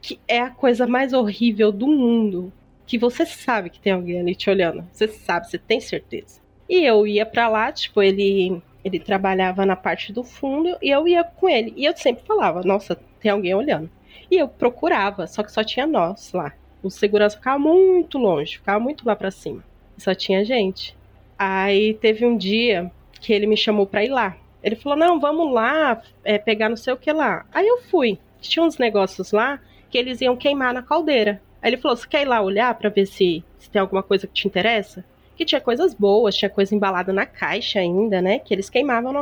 Que 0.00 0.18
é 0.28 0.40
a 0.40 0.50
coisa 0.50 0.86
mais 0.86 1.12
horrível 1.12 1.72
do 1.72 1.86
mundo. 1.86 2.52
Que 2.86 2.98
você 2.98 3.24
sabe 3.24 3.70
que 3.70 3.80
tem 3.80 3.92
alguém 3.92 4.20
ali 4.20 4.34
te 4.34 4.50
olhando. 4.50 4.86
Você 4.92 5.08
sabe, 5.08 5.48
você 5.48 5.56
tem 5.56 5.80
certeza. 5.80 6.40
E 6.68 6.84
eu 6.84 7.06
ia 7.06 7.24
para 7.24 7.48
lá, 7.48 7.72
tipo, 7.72 8.02
ele 8.02 8.60
ele 8.84 9.00
trabalhava 9.00 9.64
na 9.64 9.74
parte 9.74 10.12
do 10.12 10.22
fundo 10.22 10.76
e 10.82 10.90
eu 10.90 11.08
ia 11.08 11.24
com 11.24 11.48
ele. 11.48 11.72
E 11.76 11.84
eu 11.84 11.96
sempre 11.96 12.24
falava, 12.26 12.62
nossa, 12.62 12.98
tem 13.18 13.32
alguém 13.32 13.54
olhando. 13.54 13.90
E 14.30 14.36
eu 14.36 14.46
procurava, 14.46 15.26
só 15.26 15.42
que 15.42 15.50
só 15.50 15.64
tinha 15.64 15.86
nós 15.86 16.32
lá. 16.32 16.52
O 16.82 16.90
segurança 16.90 17.36
ficava 17.36 17.58
muito 17.58 18.18
longe, 18.18 18.58
ficava 18.58 18.78
muito 18.78 19.06
lá 19.06 19.16
para 19.16 19.30
cima. 19.30 19.64
Só 19.96 20.14
tinha 20.14 20.44
gente. 20.44 20.94
Aí 21.38 21.94
teve 21.94 22.26
um 22.26 22.36
dia 22.36 22.90
que 23.20 23.32
ele 23.32 23.46
me 23.46 23.56
chamou 23.56 23.86
pra 23.86 24.04
ir 24.04 24.10
lá. 24.10 24.36
Ele 24.62 24.76
falou: 24.76 24.98
Não, 24.98 25.18
vamos 25.18 25.52
lá 25.52 26.02
é, 26.22 26.36
pegar 26.36 26.68
não 26.68 26.76
sei 26.76 26.92
o 26.92 26.96
que 26.96 27.10
lá. 27.12 27.46
Aí 27.52 27.66
eu 27.66 27.82
fui. 27.82 28.18
Tinha 28.40 28.64
uns 28.64 28.76
negócios 28.76 29.32
lá 29.32 29.58
que 29.88 29.96
eles 29.96 30.20
iam 30.20 30.36
queimar 30.36 30.74
na 30.74 30.82
caldeira. 30.82 31.40
Aí 31.62 31.70
ele 31.70 31.76
falou: 31.78 31.96
Você 31.96 32.06
quer 32.06 32.22
ir 32.22 32.28
lá 32.28 32.42
olhar 32.42 32.74
para 32.74 32.90
ver 32.90 33.06
se, 33.06 33.42
se 33.58 33.70
tem 33.70 33.80
alguma 33.80 34.02
coisa 34.02 34.26
que 34.26 34.34
te 34.34 34.46
interessa? 34.46 35.04
Que 35.36 35.44
tinha 35.44 35.60
coisas 35.60 35.94
boas, 35.94 36.36
tinha 36.36 36.48
coisa 36.48 36.74
embalada 36.74 37.12
na 37.12 37.26
caixa 37.26 37.80
ainda, 37.80 38.22
né? 38.22 38.38
Que 38.38 38.54
eles 38.54 38.70
queimavam 38.70 39.12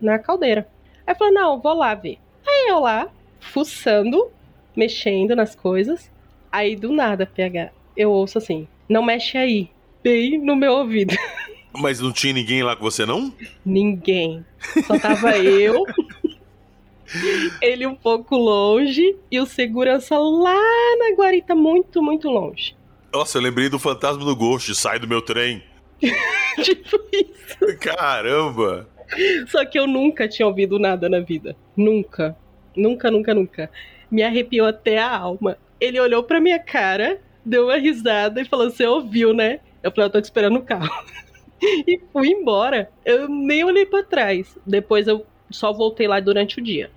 na 0.00 0.18
caldeira. 0.18 0.68
Aí 1.06 1.12
eu 1.12 1.16
falei: 1.16 1.34
Não, 1.34 1.60
vou 1.60 1.74
lá 1.74 1.94
ver. 1.94 2.18
Aí 2.46 2.68
eu 2.68 2.80
lá, 2.80 3.08
fuçando, 3.40 4.30
mexendo 4.74 5.36
nas 5.36 5.54
coisas. 5.54 6.10
Aí 6.50 6.74
do 6.74 6.92
nada, 6.92 7.26
PH, 7.26 7.70
eu 7.96 8.10
ouço 8.10 8.38
assim: 8.38 8.66
Não 8.88 9.02
mexe 9.02 9.36
aí. 9.36 9.70
Bem 10.02 10.38
no 10.38 10.56
meu 10.56 10.72
ouvido. 10.72 11.14
Mas 11.74 12.00
não 12.00 12.12
tinha 12.12 12.32
ninguém 12.32 12.62
lá 12.62 12.74
com 12.74 12.82
você, 12.82 13.04
não? 13.04 13.32
Ninguém. 13.64 14.44
Só 14.86 14.98
tava 14.98 15.36
eu, 15.38 15.84
ele 17.60 17.86
um 17.86 17.94
pouco 17.94 18.36
longe 18.36 19.16
e 19.30 19.38
o 19.40 19.46
segurança 19.46 20.18
lá 20.18 20.60
na 20.98 21.14
guarita, 21.14 21.54
muito, 21.54 22.02
muito 22.02 22.28
longe. 22.28 22.76
Nossa, 23.12 23.38
eu 23.38 23.42
lembrei 23.42 23.68
do 23.68 23.78
fantasma 23.78 24.24
do 24.24 24.36
Ghost, 24.36 24.74
sai 24.74 24.98
do 24.98 25.08
meu 25.08 25.22
trem. 25.22 25.62
tipo 26.62 27.00
isso. 27.12 27.78
Caramba! 27.80 28.88
Só 29.46 29.64
que 29.64 29.78
eu 29.78 29.86
nunca 29.86 30.28
tinha 30.28 30.46
ouvido 30.46 30.78
nada 30.78 31.08
na 31.08 31.20
vida. 31.20 31.56
Nunca. 31.76 32.36
Nunca, 32.76 33.10
nunca, 33.10 33.34
nunca. 33.34 33.70
Me 34.10 34.22
arrepiou 34.22 34.66
até 34.66 34.98
a 34.98 35.16
alma. 35.16 35.56
Ele 35.80 35.98
olhou 35.98 36.22
pra 36.22 36.40
minha 36.40 36.58
cara, 36.58 37.20
deu 37.44 37.64
uma 37.64 37.76
risada 37.76 38.40
e 38.40 38.44
falou: 38.44 38.70
Você 38.70 38.86
ouviu, 38.86 39.32
né? 39.32 39.60
Eu 39.82 39.90
falei: 39.90 40.06
Eu 40.06 40.12
tô 40.12 40.20
te 40.20 40.24
esperando 40.24 40.54
no 40.54 40.62
carro. 40.62 40.88
e 41.62 42.00
fui 42.12 42.28
embora. 42.28 42.90
Eu 43.04 43.28
nem 43.28 43.64
olhei 43.64 43.86
para 43.86 44.04
trás. 44.04 44.56
Depois 44.66 45.08
eu 45.08 45.26
só 45.50 45.72
voltei 45.72 46.06
lá 46.06 46.20
durante 46.20 46.60
o 46.60 46.62
dia. 46.62 46.90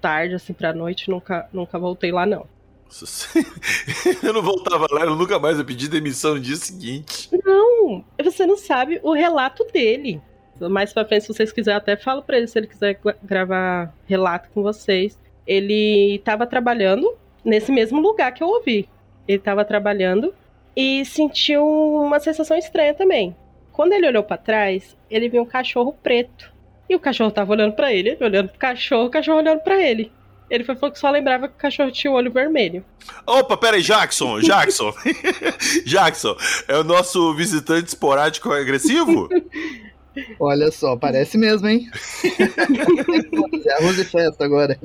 Tarde, 0.00 0.34
assim, 0.34 0.52
pra 0.52 0.72
noite, 0.72 1.10
nunca, 1.10 1.48
nunca 1.52 1.78
voltei 1.78 2.10
lá, 2.10 2.24
não. 2.24 2.46
eu 4.22 4.32
não 4.32 4.42
voltava 4.42 4.86
lá, 4.90 5.02
eu 5.02 5.14
nunca 5.14 5.38
mais 5.38 5.58
eu 5.58 5.64
pedi 5.64 5.88
demissão 5.88 6.34
no 6.34 6.40
dia 6.40 6.56
seguinte. 6.56 7.28
Não, 7.44 8.04
você 8.22 8.46
não 8.46 8.56
sabe 8.56 9.00
o 9.02 9.12
relato 9.12 9.64
dele. 9.72 10.20
Mais 10.60 10.92
pra 10.92 11.04
frente, 11.04 11.22
se 11.22 11.28
vocês 11.28 11.52
quiserem, 11.52 11.78
até 11.78 11.96
falo 11.96 12.22
pra 12.22 12.36
ele 12.36 12.48
se 12.48 12.58
ele 12.58 12.66
quiser 12.66 12.98
gravar 13.22 13.94
relato 14.06 14.48
com 14.52 14.62
vocês. 14.62 15.18
Ele 15.46 16.20
tava 16.24 16.46
trabalhando 16.46 17.14
nesse 17.44 17.70
mesmo 17.70 18.00
lugar 18.00 18.32
que 18.32 18.42
eu 18.42 18.48
ouvi. 18.48 18.88
Ele 19.26 19.38
tava 19.38 19.64
trabalhando 19.64 20.34
e 20.74 21.04
sentiu 21.04 21.64
uma 21.64 22.18
sensação 22.18 22.56
estranha 22.56 22.94
também. 22.94 23.36
Quando 23.72 23.92
ele 23.92 24.08
olhou 24.08 24.24
para 24.24 24.36
trás, 24.36 24.96
ele 25.08 25.28
viu 25.28 25.42
um 25.42 25.46
cachorro 25.46 25.96
preto. 26.02 26.52
E 26.88 26.96
o 26.96 27.00
cachorro 27.00 27.30
tava 27.30 27.52
olhando 27.52 27.74
para 27.74 27.92
ele, 27.92 28.10
ele 28.10 28.24
olhando 28.24 28.48
pro 28.48 28.58
cachorro, 28.58 29.06
o 29.06 29.10
cachorro 29.10 29.38
olhando 29.38 29.60
para 29.60 29.80
ele. 29.80 30.10
Ele 30.50 30.64
foi 30.64 30.74
falou 30.76 30.92
que 30.92 30.98
só 30.98 31.10
lembrava 31.10 31.48
que 31.48 31.54
o 31.54 31.58
cachorro 31.58 31.90
tinha 31.90 32.10
o 32.10 32.14
olho 32.14 32.32
vermelho. 32.32 32.84
Opa, 33.26 33.56
peraí, 33.56 33.82
Jackson, 33.82 34.40
Jackson. 34.40 34.92
Jackson, 35.84 36.36
é 36.66 36.76
o 36.78 36.84
nosso 36.84 37.34
visitante 37.34 37.88
esporádico 37.88 38.50
agressivo? 38.52 39.28
Olha 40.40 40.70
só, 40.72 40.96
parece 40.96 41.38
mesmo, 41.38 41.68
hein? 41.68 41.88
é 43.66 43.72
arroz 43.74 43.98
e 43.98 44.04
festa 44.04 44.44
agora. 44.44 44.78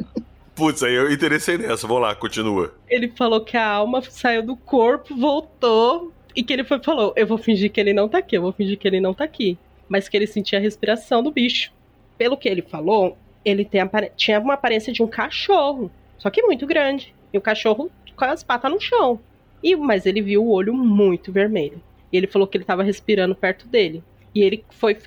Putz, 0.56 0.84
aí 0.84 0.94
eu 0.94 1.12
interessei 1.12 1.58
nessa. 1.58 1.88
Vamos 1.88 2.04
lá, 2.04 2.14
continua. 2.14 2.74
Ele 2.88 3.12
falou 3.18 3.42
que 3.42 3.58
a 3.58 3.68
alma 3.68 4.02
saiu 4.04 4.44
do 4.44 4.56
corpo, 4.56 5.16
voltou, 5.16 6.14
e 6.36 6.44
que 6.44 6.54
ele 6.54 6.64
foi, 6.64 6.80
falou: 6.80 7.14
Eu 7.16 7.26
vou 7.26 7.38
fingir 7.38 7.72
que 7.72 7.80
ele 7.80 7.94
não 7.94 8.08
tá 8.08 8.20
aqui, 8.20 8.38
eu 8.38 8.42
vou 8.42 8.52
fingir 8.52 8.78
que 8.78 8.88
ele 8.88 9.00
não 9.00 9.14
tá 9.14 9.24
aqui. 9.24 9.58
Mas 9.90 10.08
que 10.08 10.16
ele 10.16 10.28
sentia 10.28 10.60
a 10.60 10.62
respiração 10.62 11.22
do 11.22 11.32
bicho. 11.32 11.72
Pelo 12.18 12.38
que 12.38 12.48
ele 12.48 12.62
falou, 12.62 13.18
ele 13.44 13.66
tem, 13.66 13.82
tinha 14.16 14.40
uma 14.40 14.54
aparência 14.54 14.94
de 14.94 15.04
um 15.04 15.08
cachorro, 15.08 15.92
só 16.18 16.30
que 16.30 16.42
muito 16.42 16.66
grande. 16.66 17.14
E 17.32 17.38
o 17.38 17.42
cachorro 17.42 17.92
com 18.16 18.26
as 18.26 18.44
patas 18.44 18.72
no 18.72 18.80
chão. 18.80 19.20
E, 19.62 19.76
mas 19.76 20.06
ele 20.06 20.22
viu 20.22 20.44
o 20.44 20.52
olho 20.52 20.74
muito 20.74 21.32
vermelho. 21.32 21.82
E 22.12 22.18
ele 22.18 22.28
falou 22.28 22.48
que 22.48 22.58
ele 22.58 22.64
estava 22.64 22.84
respirando 22.84 23.36
perto 23.36 23.68
dele. 23.68 24.04
E 24.36 24.42
ele 24.42 24.64
foi 24.70 24.98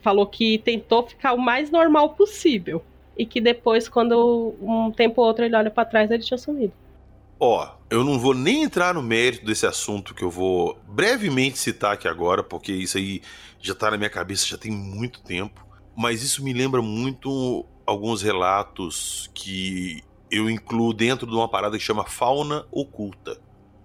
falou 0.00 0.26
que 0.26 0.58
tentou 0.58 1.06
ficar 1.06 1.32
o 1.32 1.38
mais 1.38 1.70
normal 1.70 2.10
possível. 2.10 2.82
E 3.18 3.26
que 3.26 3.40
depois, 3.40 3.88
quando 3.88 4.54
um 4.60 4.90
tempo 4.90 5.20
ou 5.20 5.26
outro 5.26 5.44
ele 5.44 5.56
olha 5.56 5.70
para 5.70 5.84
trás, 5.84 6.10
ele 6.10 6.22
tinha 6.22 6.38
sumido. 6.38 6.72
Ó, 7.40 7.68
eu 7.90 8.04
não 8.04 8.18
vou 8.18 8.32
nem 8.32 8.62
entrar 8.62 8.94
no 8.94 9.02
mérito 9.02 9.44
desse 9.44 9.66
assunto 9.66 10.14
que 10.14 10.22
eu 10.22 10.30
vou 10.30 10.78
brevemente 10.88 11.58
citar 11.58 11.94
aqui 11.94 12.08
agora, 12.08 12.42
porque 12.42 12.72
isso 12.72 12.96
aí 12.96 13.20
já 13.60 13.74
tá 13.74 13.90
na 13.90 13.96
minha 13.96 14.08
cabeça 14.08 14.46
já 14.46 14.56
tem 14.56 14.70
muito 14.70 15.20
tempo. 15.20 15.66
Mas 15.96 16.22
isso 16.22 16.44
me 16.44 16.52
lembra 16.52 16.80
muito 16.80 17.64
alguns 17.86 18.22
relatos 18.22 19.30
que 19.32 20.02
eu 20.30 20.50
incluo 20.50 20.92
dentro 20.92 21.26
de 21.26 21.34
uma 21.34 21.48
parada 21.48 21.78
que 21.78 21.84
chama 21.84 22.04
fauna 22.04 22.66
oculta. 22.70 23.40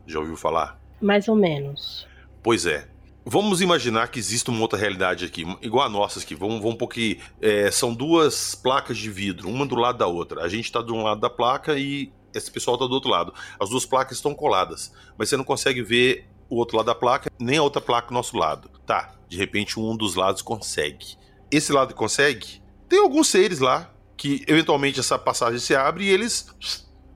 Já 0.07 0.19
ouviu 0.19 0.35
falar? 0.35 0.79
Mais 0.99 1.27
ou 1.27 1.35
menos. 1.35 2.07
Pois 2.41 2.65
é. 2.65 2.89
Vamos 3.23 3.61
imaginar 3.61 4.07
que 4.07 4.17
existe 4.17 4.49
uma 4.49 4.61
outra 4.61 4.79
realidade 4.79 5.25
aqui, 5.25 5.45
igual 5.61 5.85
a 5.85 5.89
nossa 5.89 6.19
aqui. 6.19 6.33
Vamos, 6.33 6.57
vamos 6.57 6.73
um 6.73 6.77
pouquinho. 6.77 7.17
É, 7.39 7.69
são 7.69 7.93
duas 7.93 8.55
placas 8.55 8.97
de 8.97 9.11
vidro, 9.11 9.47
uma 9.47 9.65
do 9.65 9.75
lado 9.75 9.99
da 9.99 10.07
outra. 10.07 10.41
A 10.41 10.49
gente 10.49 10.65
está 10.65 10.81
de 10.81 10.91
um 10.91 11.03
lado 11.03 11.21
da 11.21 11.29
placa 11.29 11.77
e 11.77 12.11
esse 12.33 12.49
pessoal 12.49 12.75
está 12.75 12.87
do 12.87 12.93
outro 12.93 13.11
lado. 13.11 13.31
As 13.59 13.69
duas 13.69 13.85
placas 13.85 14.17
estão 14.17 14.33
coladas, 14.33 14.91
mas 15.17 15.29
você 15.29 15.37
não 15.37 15.43
consegue 15.43 15.83
ver 15.83 16.27
o 16.49 16.55
outro 16.55 16.77
lado 16.77 16.87
da 16.87 16.95
placa, 16.95 17.31
nem 17.39 17.57
a 17.57 17.63
outra 17.63 17.81
placa 17.81 18.07
do 18.07 18.13
nosso 18.15 18.35
lado. 18.35 18.69
Tá, 18.87 19.15
de 19.29 19.37
repente 19.37 19.79
um 19.79 19.95
dos 19.95 20.15
lados 20.15 20.41
consegue. 20.41 21.15
Esse 21.51 21.71
lado 21.71 21.89
que 21.89 21.93
consegue, 21.93 22.60
tem 22.91 22.99
alguns 22.99 23.29
seres 23.29 23.59
lá 23.59 23.89
que 24.17 24.43
eventualmente 24.45 24.99
essa 24.99 25.17
passagem 25.17 25.59
se 25.59 25.73
abre 25.73 26.03
e 26.03 26.09
eles 26.09 26.53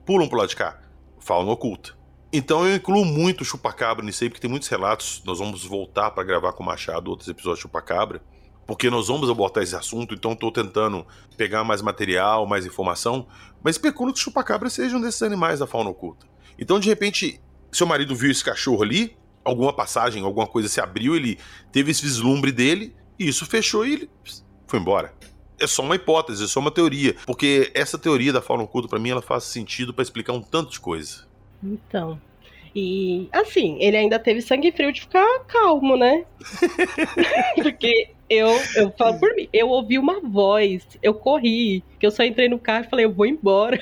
pulam 0.06 0.26
pro 0.26 0.38
lado 0.38 0.48
de 0.48 0.56
cá. 0.56 0.80
Fauna 1.20 1.52
oculta. 1.52 1.94
Então 2.32 2.66
eu 2.66 2.76
incluo 2.76 3.04
muito 3.04 3.44
chupacabra 3.44 4.02
nisso 4.02 4.24
aí, 4.24 4.30
porque 4.30 4.40
tem 4.40 4.48
muitos 4.48 4.68
relatos. 4.68 5.22
Nós 5.26 5.38
vamos 5.38 5.66
voltar 5.66 6.12
para 6.12 6.24
gravar 6.24 6.54
com 6.54 6.62
o 6.62 6.66
Machado 6.66 7.10
outros 7.10 7.28
episódios 7.28 7.58
de 7.58 7.62
chupacabra 7.64 8.22
porque 8.66 8.90
nós 8.90 9.06
vamos 9.06 9.30
abordar 9.30 9.62
esse 9.62 9.76
assunto, 9.76 10.12
então 10.12 10.32
estou 10.32 10.50
tentando 10.50 11.06
pegar 11.36 11.62
mais 11.62 11.80
material, 11.80 12.46
mais 12.46 12.66
informação, 12.66 13.28
mas 13.62 13.76
especulo 13.76 14.12
que 14.12 14.18
chupacabras 14.18 14.72
sejam 14.72 15.00
desses 15.00 15.22
animais 15.22 15.60
da 15.60 15.68
fauna 15.68 15.90
oculta. 15.90 16.26
Então, 16.58 16.80
de 16.80 16.88
repente, 16.88 17.40
seu 17.70 17.86
marido 17.86 18.16
viu 18.16 18.28
esse 18.28 18.42
cachorro 18.42 18.82
ali, 18.82 19.16
alguma 19.44 19.72
passagem, 19.72 20.24
alguma 20.24 20.48
coisa 20.48 20.68
se 20.68 20.80
abriu, 20.80 21.14
ele 21.14 21.38
teve 21.70 21.92
esse 21.92 22.02
vislumbre 22.02 22.50
dele, 22.50 22.92
e 23.16 23.28
isso 23.28 23.46
fechou 23.46 23.86
e 23.86 23.92
ele 23.92 24.10
foi 24.66 24.80
embora. 24.80 25.14
É 25.58 25.66
só 25.66 25.82
uma 25.82 25.96
hipótese, 25.96 26.44
é 26.44 26.46
só 26.46 26.60
uma 26.60 26.70
teoria, 26.70 27.16
porque 27.24 27.70
essa 27.74 27.96
teoria 27.96 28.32
da 28.32 28.42
fauna 28.42 28.62
oculta, 28.62 28.88
para 28.88 28.98
mim, 28.98 29.10
ela 29.10 29.22
faz 29.22 29.44
sentido 29.44 29.94
para 29.94 30.02
explicar 30.02 30.32
um 30.32 30.42
tanto 30.42 30.70
de 30.70 30.80
coisa. 30.80 31.26
Então, 31.62 32.20
e 32.78 33.26
assim, 33.32 33.78
ele 33.80 33.96
ainda 33.96 34.18
teve 34.18 34.42
sangue 34.42 34.70
frio 34.70 34.92
de 34.92 35.00
ficar 35.00 35.26
calmo, 35.48 35.96
né? 35.96 36.26
Porque 37.62 38.10
eu, 38.28 38.48
eu 38.74 38.92
falo 38.98 39.18
por 39.18 39.34
mim, 39.34 39.48
eu 39.50 39.70
ouvi 39.70 39.98
uma 39.98 40.20
voz, 40.20 40.86
eu 41.02 41.14
corri, 41.14 41.82
que 41.98 42.06
eu 42.06 42.10
só 42.10 42.22
entrei 42.22 42.50
no 42.50 42.58
carro 42.58 42.84
e 42.84 42.90
falei, 42.90 43.04
eu 43.06 43.12
vou 43.14 43.24
embora. 43.24 43.80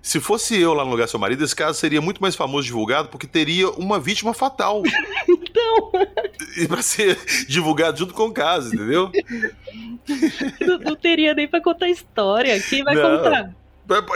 Se 0.00 0.18
fosse 0.18 0.58
eu 0.58 0.72
lá 0.72 0.86
no 0.86 0.90
lugar 0.90 1.04
do 1.04 1.10
seu 1.10 1.20
marido, 1.20 1.44
esse 1.44 1.54
caso 1.54 1.78
seria 1.78 2.00
muito 2.00 2.22
mais 2.22 2.34
famoso 2.34 2.64
divulgado 2.64 3.08
porque 3.08 3.26
teria 3.26 3.68
uma 3.72 4.00
vítima 4.00 4.32
fatal. 4.32 4.82
então. 5.60 5.92
E 6.56 6.66
pra 6.66 6.82
ser 6.82 7.18
divulgado 7.46 7.98
junto 7.98 8.14
com 8.14 8.26
o 8.26 8.32
caso, 8.32 8.74
entendeu? 8.74 9.10
Não, 10.60 10.78
não 10.78 10.96
teria 10.96 11.34
nem 11.34 11.46
pra 11.46 11.60
contar 11.60 11.88
história. 11.88 12.60
Quem 12.60 12.82
vai 12.82 12.94
não. 12.94 13.18
contar? 13.18 13.54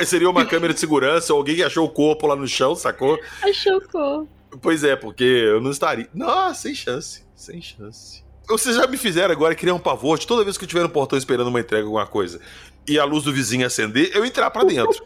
Seria 0.05 0.31
uma 0.31 0.47
câmera 0.47 0.73
de 0.73 0.81
segurança, 0.81 1.33
alguém 1.33 1.57
que 1.57 1.63
achou 1.63 1.85
o 1.85 1.91
corpo 1.91 2.27
lá 2.27 2.37
no 2.37 2.47
chão, 2.47 2.75
sacou? 2.75 3.19
Achou 3.43 3.77
o 3.77 3.89
corpo. 3.89 4.29
Pois 4.63 4.85
é, 4.85 4.95
porque 4.95 5.25
eu 5.25 5.61
não 5.61 5.71
estaria. 5.71 6.09
Nossa, 6.15 6.63
sem 6.63 6.75
chance. 6.75 7.25
Sem 7.35 7.61
chance. 7.61 8.23
Vocês 8.49 8.77
já 8.77 8.87
me 8.87 8.97
fizeram 8.97 9.33
agora 9.33 9.55
criar 9.55 9.75
um 9.75 9.79
pavor 9.79 10.19
de 10.19 10.27
toda 10.27 10.45
vez 10.45 10.57
que 10.57 10.65
eu 10.65 10.67
estiver 10.67 10.83
no 10.83 10.91
portão 10.91 11.19
esperando 11.19 11.49
uma 11.49 11.61
entrega, 11.61 11.85
alguma 11.85 12.07
coisa. 12.07 12.41
e 12.87 12.99
a 12.99 13.05
luz 13.05 13.25
do 13.25 13.33
vizinho 13.33 13.67
acender, 13.67 14.11
eu 14.15 14.25
entrar 14.25 14.51
para 14.51 14.65
dentro. 14.65 15.03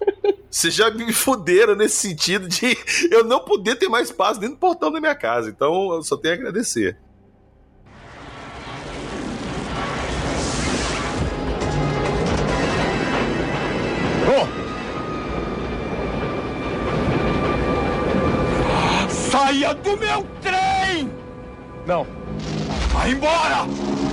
Vocês 0.51 0.73
já 0.75 0.91
me 0.91 1.13
fuderam 1.13 1.75
nesse 1.75 1.97
sentido 1.97 2.49
de 2.49 2.77
eu 3.11 3.23
não 3.25 3.41
poder 3.41 3.77
ter 3.77 3.89
mais 3.89 4.11
paz 4.11 4.39
dentro 4.39 4.57
do 4.57 4.61
portão 4.61 4.91
da 4.91 5.01
minha 5.01 5.15
casa. 5.15 5.51
Então 5.51 5.93
eu 5.93 6.03
só 6.03 6.17
tenho 6.17 6.35
a 6.35 6.37
agradecer. 6.39 6.97
Oh! 14.31 14.47
Saia 19.11 19.75
do 19.75 19.97
meu 19.97 20.27
trem! 20.43 21.11
Não. 21.87 22.18
Vai 23.09 23.17
embora! 23.17 23.65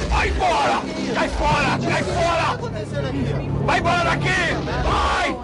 Vai 0.10 0.29
embora! 0.29 0.81
Cai 1.13 1.27
fora! 1.27 1.77
Cai 1.84 2.03
fora! 2.03 2.58
Vai 3.65 3.79
embora 3.79 4.03
daqui! 4.05 4.27
Vai! 4.86 5.36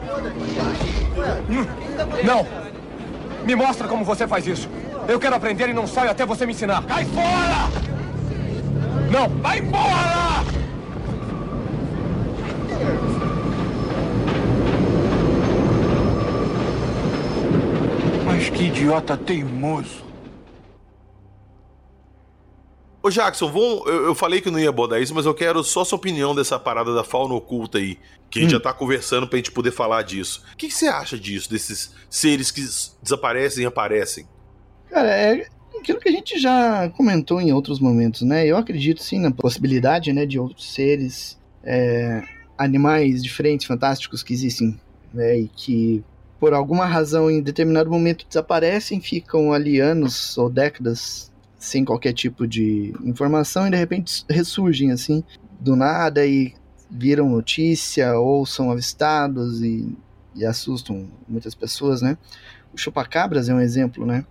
Não! 2.24 2.48
Me 3.44 3.54
mostra 3.54 3.90
como 3.90 4.06
você 4.06 4.26
faz 4.26 4.48
isso. 4.48 4.70
Eu 5.06 5.20
quero 5.20 5.36
aprender 5.36 5.68
e 5.68 5.74
não 5.74 5.86
saio 5.86 6.12
até 6.12 6.26
você 6.26 6.46
me 6.46 6.54
ensinar. 6.54 6.82
Cai 6.84 7.04
fora! 7.04 7.68
Não! 9.12 9.28
Vai 9.42 9.60
embora! 9.60 10.46
Mas 18.26 18.50
que 18.50 18.64
idiota 18.64 19.18
teimoso. 19.18 20.11
Ô 23.04 23.10
Jackson, 23.10 23.52
vamos, 23.52 23.88
eu, 23.88 24.06
eu, 24.06 24.16
falei 24.16 24.42
que 24.42 24.52
não 24.52 24.60
ia 24.60 24.70
abordar 24.70 25.02
isso, 25.02 25.16
mas 25.16 25.26
eu 25.26 25.34
quero 25.34 25.64
só 25.64 25.84
sua 25.84 25.96
opinião 25.96 26.36
dessa 26.36 26.60
parada 26.60 26.94
da 26.94 27.04
fauna 27.04 27.34
oculta 27.34 27.80
aí. 27.80 27.98
Que 28.30 28.40
a 28.40 28.42
gente 28.44 28.52
hum. 28.52 28.58
já 28.58 28.60
tá 28.60 28.74
conversando 28.74 29.28
pra 29.28 29.38
gente 29.38 29.52
poder 29.52 29.72
falar 29.72 30.04
disso. 30.04 30.44
O 30.54 30.56
que, 30.56 30.68
que 30.68 30.74
você 30.74 30.88
acha 30.88 31.18
disso, 31.18 31.50
desses 31.50 31.94
seres 32.10 32.52
que 32.52 32.62
desaparecem 33.02 33.64
e 33.64 33.66
aparecem? 33.66 34.28
Cara, 34.90 35.10
é 35.10 35.48
aquilo 35.80 36.00
que 36.00 36.10
a 36.10 36.12
gente 36.12 36.40
já 36.40 36.90
comentou 36.90 37.42
em 37.42 37.52
outros 37.52 37.80
momentos, 37.80 38.22
né? 38.22 38.46
Eu 38.46 38.56
acredito 38.56 39.02
sim 39.02 39.20
na 39.20 39.32
possibilidade, 39.32 40.14
né, 40.14 40.26
de 40.26 40.40
outros 40.40 40.72
seres, 40.72 41.40
é, 41.64 42.22
animais 42.58 43.24
diferentes, 43.24 43.66
fantásticos 43.66 44.22
que 44.22 44.34
existem, 44.34 44.80
né, 45.14 45.40
e 45.40 45.48
que 45.48 46.04
por 46.40 46.54
alguma 46.54 46.86
razão 46.86 47.30
em 47.30 47.42
determinado 47.42 47.90
momento 47.90 48.26
desaparecem, 48.28 49.00
ficam 49.00 49.54
ali 49.54 49.80
anos 49.80 50.38
ou 50.38 50.50
décadas 50.50 51.31
sem 51.62 51.86
qualquer 51.86 52.12
tipo 52.12 52.48
de 52.48 52.92
informação 53.04 53.68
e 53.68 53.70
de 53.70 53.78
repente 53.78 54.26
ressurgem 54.28 54.92
assim 54.92 55.24
do 55.60 55.76
nada 55.76 56.26
e 56.26 56.56
viram 56.90 57.30
notícia 57.30 58.18
ou 58.18 58.48
são 58.48 58.72
avistados 58.72 59.62
e, 59.62 59.96
e 60.36 60.44
assustam 60.44 61.08
muitas 61.28 61.54
pessoas, 61.54 62.02
né? 62.02 62.18
O 62.74 62.78
chupacabras 62.78 63.48
é 63.48 63.54
um 63.54 63.62
exemplo, 63.62 64.08
né? 64.08 64.26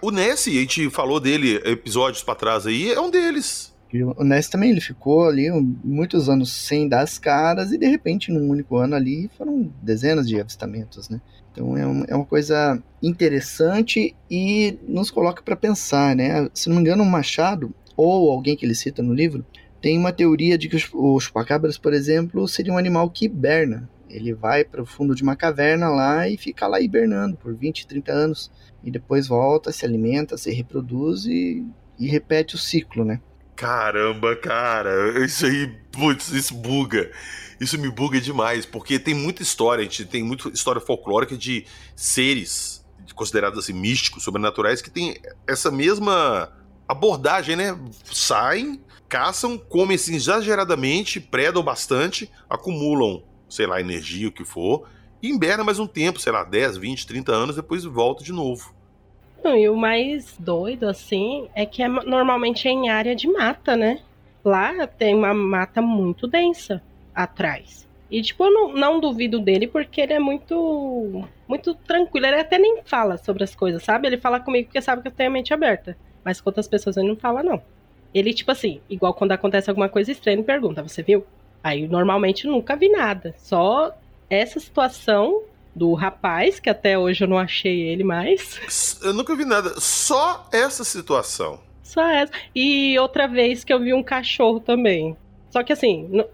O 0.00 0.10
Nessie, 0.12 0.58
a 0.58 0.60
gente 0.60 0.88
falou 0.90 1.18
dele 1.18 1.56
episódios 1.64 2.22
para 2.22 2.36
trás 2.36 2.66
aí, 2.66 2.92
é 2.92 3.00
um 3.00 3.10
deles. 3.10 3.74
O 4.16 4.22
Nessie 4.22 4.52
também, 4.52 4.70
ele 4.70 4.80
ficou 4.80 5.26
ali 5.26 5.50
muitos 5.82 6.28
anos 6.28 6.52
sem 6.52 6.88
dar 6.88 7.00
as 7.00 7.18
caras 7.18 7.72
e 7.72 7.78
de 7.78 7.86
repente 7.86 8.30
num 8.30 8.48
único 8.48 8.76
ano 8.76 8.94
ali 8.94 9.28
foram 9.36 9.72
dezenas 9.82 10.28
de 10.28 10.40
avistamentos, 10.40 11.08
né? 11.08 11.20
Então 11.52 11.76
é, 11.76 11.86
um, 11.86 12.04
é 12.08 12.14
uma 12.14 12.24
coisa 12.24 12.82
interessante 13.02 14.14
e 14.30 14.78
nos 14.86 15.10
coloca 15.10 15.42
para 15.42 15.56
pensar, 15.56 16.14
né? 16.14 16.48
Se 16.54 16.68
não 16.68 16.76
me 16.76 16.82
engano, 16.82 17.04
Machado, 17.04 17.74
ou 17.96 18.30
alguém 18.30 18.56
que 18.56 18.64
ele 18.64 18.74
cita 18.74 19.02
no 19.02 19.12
livro, 19.12 19.44
tem 19.80 19.98
uma 19.98 20.12
teoria 20.12 20.58
de 20.58 20.68
que 20.68 20.76
o 20.94 21.18
chupacabras, 21.18 21.78
por 21.78 21.92
exemplo, 21.92 22.46
seria 22.46 22.72
um 22.72 22.78
animal 22.78 23.10
que 23.10 23.24
hiberna. 23.24 23.88
Ele 24.08 24.34
vai 24.34 24.64
para 24.64 24.82
o 24.82 24.86
fundo 24.86 25.14
de 25.14 25.22
uma 25.22 25.36
caverna 25.36 25.88
lá 25.88 26.28
e 26.28 26.36
fica 26.36 26.66
lá 26.66 26.80
hibernando 26.80 27.36
por 27.36 27.54
20, 27.54 27.86
30 27.86 28.12
anos. 28.12 28.50
E 28.82 28.90
depois 28.90 29.28
volta, 29.28 29.72
se 29.72 29.84
alimenta, 29.84 30.36
se 30.36 30.50
reproduz 30.50 31.24
e, 31.26 31.64
e 31.98 32.08
repete 32.08 32.54
o 32.54 32.58
ciclo, 32.58 33.04
né? 33.04 33.20
Caramba, 33.60 34.34
cara, 34.36 35.22
isso 35.22 35.44
aí, 35.44 35.66
putz, 35.92 36.30
isso 36.30 36.54
buga. 36.54 37.10
Isso 37.60 37.78
me 37.78 37.90
buga 37.90 38.18
demais, 38.18 38.64
porque 38.64 38.98
tem 38.98 39.12
muita 39.12 39.42
história, 39.42 39.82
a 39.82 39.84
gente 39.84 40.06
tem 40.06 40.22
muita 40.22 40.48
história 40.48 40.80
folclórica 40.80 41.36
de 41.36 41.66
seres 41.94 42.82
considerados 43.14 43.58
assim 43.58 43.74
místicos, 43.74 44.22
sobrenaturais, 44.22 44.80
que 44.80 44.88
tem 44.88 45.20
essa 45.46 45.70
mesma 45.70 46.50
abordagem, 46.88 47.54
né? 47.54 47.78
Saem, 48.10 48.80
caçam, 49.06 49.58
comem 49.58 49.96
assim 49.96 50.14
exageradamente, 50.14 51.20
predam 51.20 51.62
bastante, 51.62 52.30
acumulam, 52.48 53.22
sei 53.46 53.66
lá, 53.66 53.78
energia, 53.78 54.28
o 54.28 54.32
que 54.32 54.42
for, 54.42 54.88
e 55.22 55.28
hibernam 55.28 55.66
mais 55.66 55.78
um 55.78 55.86
tempo, 55.86 56.18
sei 56.18 56.32
lá, 56.32 56.44
10, 56.44 56.78
20, 56.78 57.06
30 57.06 57.30
anos, 57.30 57.56
depois 57.56 57.84
volta 57.84 58.24
de 58.24 58.32
novo. 58.32 58.74
Não, 59.42 59.56
e 59.56 59.68
o 59.68 59.76
mais 59.76 60.36
doido, 60.38 60.86
assim, 60.86 61.48
é 61.54 61.64
que 61.64 61.82
é, 61.82 61.88
normalmente 61.88 62.68
é 62.68 62.70
em 62.70 62.90
área 62.90 63.14
de 63.14 63.26
mata, 63.26 63.76
né? 63.76 64.00
Lá 64.44 64.86
tem 64.86 65.14
uma 65.14 65.32
mata 65.32 65.80
muito 65.80 66.26
densa 66.26 66.82
atrás. 67.14 67.88
E, 68.10 68.20
tipo, 68.22 68.44
eu 68.44 68.52
não, 68.52 68.72
não 68.72 69.00
duvido 69.00 69.38
dele 69.38 69.66
porque 69.66 70.00
ele 70.00 70.12
é 70.12 70.18
muito 70.18 71.24
muito 71.46 71.74
tranquilo. 71.74 72.26
Ele 72.26 72.40
até 72.40 72.58
nem 72.58 72.82
fala 72.84 73.16
sobre 73.16 73.44
as 73.44 73.54
coisas, 73.54 73.82
sabe? 73.82 74.08
Ele 74.08 74.16
fala 74.16 74.40
comigo 74.40 74.66
porque 74.66 74.80
sabe 74.82 75.02
que 75.02 75.08
eu 75.08 75.12
tenho 75.12 75.30
a 75.30 75.32
mente 75.32 75.54
aberta. 75.54 75.96
Mas 76.24 76.40
com 76.40 76.48
outras 76.50 76.68
pessoas 76.68 76.96
ele 76.96 77.08
não 77.08 77.16
fala, 77.16 77.42
não. 77.42 77.62
Ele, 78.12 78.34
tipo 78.34 78.50
assim, 78.50 78.80
igual 78.90 79.14
quando 79.14 79.32
acontece 79.32 79.70
alguma 79.70 79.88
coisa 79.88 80.10
estranha, 80.10 80.36
ele 80.36 80.42
pergunta, 80.42 80.82
você 80.82 81.02
viu? 81.02 81.24
Aí, 81.62 81.86
normalmente, 81.86 82.46
nunca 82.46 82.74
vi 82.74 82.88
nada. 82.88 83.34
Só 83.38 83.94
essa 84.28 84.58
situação 84.58 85.42
do 85.74 85.94
rapaz, 85.94 86.58
que 86.58 86.68
até 86.68 86.98
hoje 86.98 87.24
eu 87.24 87.28
não 87.28 87.38
achei 87.38 87.80
ele 87.80 88.04
mais. 88.04 88.98
Eu 89.02 89.14
nunca 89.14 89.34
vi 89.34 89.44
nada. 89.44 89.80
Só 89.80 90.48
essa 90.52 90.84
situação. 90.84 91.60
Só 91.82 92.06
essa. 92.06 92.32
E 92.54 92.98
outra 92.98 93.26
vez 93.26 93.64
que 93.64 93.72
eu 93.72 93.80
vi 93.80 93.94
um 93.94 94.02
cachorro 94.02 94.60
também. 94.60 95.16
Só 95.50 95.62
que 95.62 95.72
assim, 95.72 96.08
não, 96.10 96.26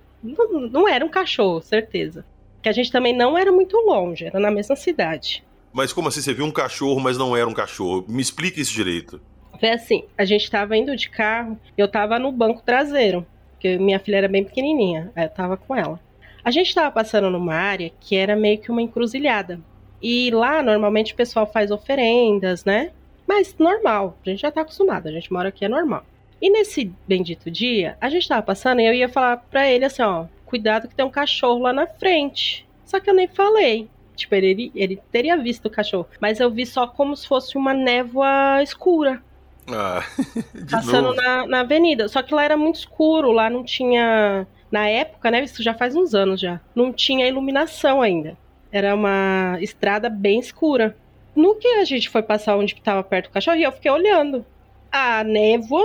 não 0.70 0.88
era 0.88 1.04
um 1.04 1.08
cachorro, 1.08 1.60
certeza. 1.60 2.24
Que 2.62 2.68
a 2.68 2.72
gente 2.72 2.90
também 2.90 3.16
não 3.16 3.38
era 3.38 3.52
muito 3.52 3.76
longe, 3.78 4.24
era 4.24 4.40
na 4.40 4.50
mesma 4.50 4.76
cidade. 4.76 5.44
Mas 5.72 5.92
como 5.92 6.08
assim? 6.08 6.20
Você 6.20 6.34
viu 6.34 6.44
um 6.44 6.50
cachorro, 6.50 7.00
mas 7.00 7.18
não 7.18 7.36
era 7.36 7.48
um 7.48 7.54
cachorro? 7.54 8.04
Me 8.08 8.22
explica 8.22 8.60
isso 8.60 8.72
direito. 8.72 9.20
Foi 9.58 9.70
assim, 9.70 10.04
a 10.16 10.24
gente 10.24 10.50
tava 10.50 10.76
indo 10.76 10.94
de 10.96 11.08
carro, 11.08 11.58
eu 11.76 11.88
tava 11.88 12.18
no 12.18 12.30
banco 12.30 12.62
traseiro, 12.62 13.26
porque 13.52 13.78
minha 13.78 13.98
filha 13.98 14.16
era 14.16 14.28
bem 14.28 14.44
pequenininha, 14.44 15.10
aí 15.16 15.24
eu 15.24 15.30
tava 15.30 15.56
com 15.56 15.74
ela. 15.74 15.98
A 16.46 16.52
gente 16.52 16.72
tava 16.72 16.92
passando 16.92 17.28
numa 17.28 17.56
área 17.56 17.90
que 17.98 18.14
era 18.14 18.36
meio 18.36 18.58
que 18.58 18.70
uma 18.70 18.80
encruzilhada. 18.80 19.58
E 20.00 20.30
lá, 20.30 20.62
normalmente, 20.62 21.12
o 21.12 21.16
pessoal 21.16 21.44
faz 21.44 21.72
oferendas, 21.72 22.64
né? 22.64 22.92
Mas 23.26 23.56
normal, 23.58 24.16
a 24.24 24.30
gente 24.30 24.42
já 24.42 24.52
tá 24.52 24.60
acostumado, 24.60 25.08
a 25.08 25.10
gente 25.10 25.32
mora 25.32 25.48
aqui, 25.48 25.64
é 25.64 25.68
normal. 25.68 26.06
E 26.40 26.48
nesse 26.48 26.92
bendito 27.08 27.50
dia, 27.50 27.98
a 28.00 28.08
gente 28.08 28.28
tava 28.28 28.42
passando 28.42 28.80
e 28.80 28.86
eu 28.86 28.94
ia 28.94 29.08
falar 29.08 29.38
pra 29.50 29.68
ele 29.68 29.86
assim, 29.86 30.02
ó, 30.02 30.26
cuidado 30.44 30.86
que 30.86 30.94
tem 30.94 31.04
um 31.04 31.10
cachorro 31.10 31.58
lá 31.58 31.72
na 31.72 31.88
frente. 31.88 32.64
Só 32.84 33.00
que 33.00 33.10
eu 33.10 33.14
nem 33.14 33.26
falei. 33.26 33.88
Tipo, 34.14 34.36
ele, 34.36 34.70
ele 34.72 35.02
teria 35.10 35.36
visto 35.36 35.66
o 35.66 35.70
cachorro. 35.70 36.06
Mas 36.20 36.38
eu 36.38 36.48
vi 36.48 36.64
só 36.64 36.86
como 36.86 37.16
se 37.16 37.26
fosse 37.26 37.58
uma 37.58 37.74
névoa 37.74 38.62
escura. 38.62 39.20
Ah, 39.66 40.00
passando 40.70 41.12
na, 41.12 41.44
na 41.44 41.60
avenida. 41.62 42.06
Só 42.06 42.22
que 42.22 42.32
lá 42.32 42.44
era 42.44 42.56
muito 42.56 42.76
escuro, 42.76 43.32
lá 43.32 43.50
não 43.50 43.64
tinha. 43.64 44.46
Na 44.70 44.88
época, 44.88 45.30
né? 45.30 45.42
Isso 45.44 45.62
já 45.62 45.74
faz 45.74 45.94
uns 45.94 46.14
anos 46.14 46.40
já. 46.40 46.60
Não 46.74 46.92
tinha 46.92 47.26
iluminação 47.26 48.02
ainda. 48.02 48.36
Era 48.70 48.94
uma 48.94 49.58
estrada 49.60 50.08
bem 50.08 50.38
escura. 50.38 50.96
No 51.34 51.54
que 51.54 51.68
a 51.68 51.84
gente 51.84 52.08
foi 52.08 52.22
passar 52.22 52.56
onde 52.56 52.74
que 52.74 52.80
tava 52.80 53.02
perto 53.02 53.28
do 53.28 53.32
cachorro, 53.32 53.56
eu 53.56 53.72
fiquei 53.72 53.90
olhando. 53.90 54.44
A 54.90 55.22
névoa 55.22 55.82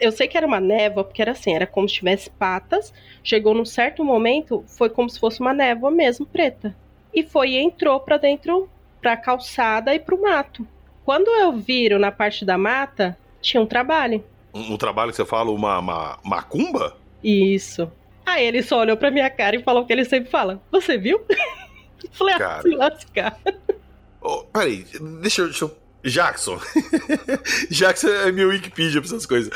eu 0.00 0.12
sei 0.12 0.28
que 0.28 0.36
era 0.36 0.46
uma 0.46 0.60
névoa, 0.60 1.04
porque 1.04 1.22
era 1.22 1.32
assim, 1.32 1.54
era 1.54 1.66
como 1.66 1.88
se 1.88 1.96
tivesse 1.96 2.30
patas. 2.30 2.92
Chegou 3.22 3.54
num 3.54 3.64
certo 3.64 4.04
momento, 4.04 4.64
foi 4.66 4.90
como 4.90 5.08
se 5.08 5.18
fosse 5.18 5.40
uma 5.40 5.52
névoa 5.52 5.90
mesmo, 5.90 6.26
preta. 6.26 6.76
E 7.12 7.22
foi 7.22 7.50
e 7.50 7.58
entrou 7.58 7.98
para 8.00 8.16
dentro, 8.16 8.68
pra 9.00 9.16
calçada 9.16 9.94
e 9.94 9.98
pro 9.98 10.20
mato. 10.20 10.66
Quando 11.04 11.28
eu 11.28 11.52
viro 11.52 11.98
na 11.98 12.10
parte 12.10 12.44
da 12.44 12.58
mata, 12.58 13.16
tinha 13.40 13.60
um 13.60 13.66
trabalho. 13.66 14.22
Um, 14.52 14.74
um 14.74 14.76
trabalho 14.76 15.10
que 15.10 15.16
você 15.16 15.24
fala, 15.24 15.50
uma, 15.50 15.78
uma 15.78 16.18
macumba? 16.22 16.96
Isso. 17.22 17.90
Aí 18.26 18.44
ele 18.44 18.62
só 18.62 18.80
olhou 18.80 18.96
pra 18.96 19.10
minha 19.10 19.30
cara 19.30 19.56
e 19.56 19.62
falou 19.62 19.84
o 19.84 19.86
que 19.86 19.92
ele 19.92 20.04
sempre 20.04 20.30
fala. 20.30 20.60
Você 20.72 20.98
viu? 20.98 21.24
Falei, 22.12 22.34
ah, 22.34 22.38
cara. 22.38 22.62
se 22.62 22.70
lascar. 22.70 23.40
Oh, 24.20 24.42
peraí, 24.44 24.84
deixa 25.22 25.42
eu, 25.42 25.46
deixa 25.46 25.64
eu 25.64 25.76
Jackson. 26.06 26.58
Jackson 27.70 28.08
é 28.08 28.32
meu 28.32 28.48
Wikipedia 28.48 29.00
pra 29.00 29.08
essas 29.08 29.26
coisas. 29.26 29.52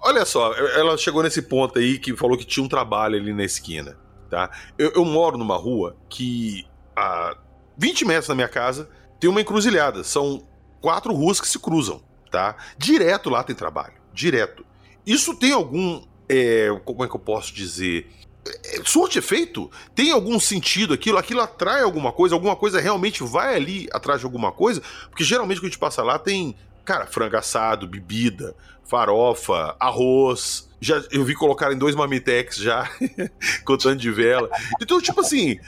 Olha 0.00 0.24
só, 0.24 0.52
ela 0.54 0.96
chegou 0.96 1.22
nesse 1.22 1.42
ponto 1.42 1.78
aí 1.78 1.98
que 1.98 2.16
falou 2.16 2.36
que 2.36 2.44
tinha 2.44 2.64
um 2.64 2.68
trabalho 2.68 3.16
ali 3.16 3.32
na 3.32 3.44
esquina, 3.44 3.96
tá? 4.28 4.50
Eu, 4.76 4.92
eu 4.92 5.04
moro 5.04 5.38
numa 5.38 5.56
rua 5.56 5.96
que 6.08 6.66
a 6.96 7.36
20 7.78 8.04
metros 8.04 8.26
da 8.26 8.34
minha 8.34 8.48
casa 8.48 8.88
tem 9.20 9.30
uma 9.30 9.40
encruzilhada. 9.40 10.02
São 10.02 10.42
quatro 10.80 11.12
ruas 11.12 11.40
que 11.40 11.46
se 11.46 11.58
cruzam, 11.58 12.02
tá? 12.30 12.56
Direto 12.76 13.30
lá 13.30 13.44
tem 13.44 13.54
trabalho, 13.54 13.94
direto. 14.12 14.64
Isso 15.06 15.36
tem 15.36 15.52
algum, 15.52 16.02
é, 16.32 16.80
como 16.84 17.04
é 17.04 17.08
que 17.08 17.14
eu 17.14 17.20
posso 17.20 17.52
dizer, 17.52 18.06
é, 18.46 18.80
surte 18.84 19.18
efeito? 19.18 19.70
Tem 19.94 20.10
algum 20.10 20.40
sentido 20.40 20.94
aquilo? 20.94 21.18
Aquilo 21.18 21.42
atrai 21.42 21.82
alguma 21.82 22.10
coisa? 22.10 22.34
Alguma 22.34 22.56
coisa 22.56 22.80
realmente 22.80 23.22
vai 23.22 23.54
ali 23.54 23.86
atrás 23.92 24.20
de 24.20 24.24
alguma 24.26 24.50
coisa? 24.50 24.82
Porque 25.10 25.24
geralmente 25.24 25.58
quando 25.58 25.66
a 25.66 25.68
gente 25.68 25.78
passa 25.78 26.02
lá 26.02 26.18
tem, 26.18 26.56
cara, 26.86 27.06
frango 27.06 27.36
assado, 27.36 27.86
bebida, 27.86 28.56
farofa, 28.82 29.76
arroz. 29.78 30.70
Já, 30.80 31.04
eu 31.10 31.22
vi 31.22 31.34
colocar 31.34 31.70
em 31.70 31.78
dois 31.78 31.94
mamitex 31.94 32.56
já, 32.56 32.90
contando 33.64 34.00
de 34.00 34.10
vela. 34.10 34.50
Então, 34.80 35.00
tipo 35.02 35.20
assim, 35.20 35.58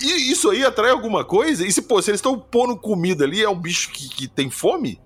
isso 0.00 0.50
aí 0.50 0.64
atrai 0.64 0.90
alguma 0.90 1.24
coisa? 1.24 1.66
E 1.66 1.72
se, 1.72 1.80
pô, 1.80 2.00
se 2.02 2.10
eles 2.10 2.18
estão 2.18 2.38
pondo 2.38 2.76
comida 2.76 3.24
ali, 3.24 3.42
é 3.42 3.48
um 3.48 3.58
bicho 3.58 3.90
que, 3.90 4.08
que 4.08 4.28
tem 4.28 4.50
fome? 4.50 5.00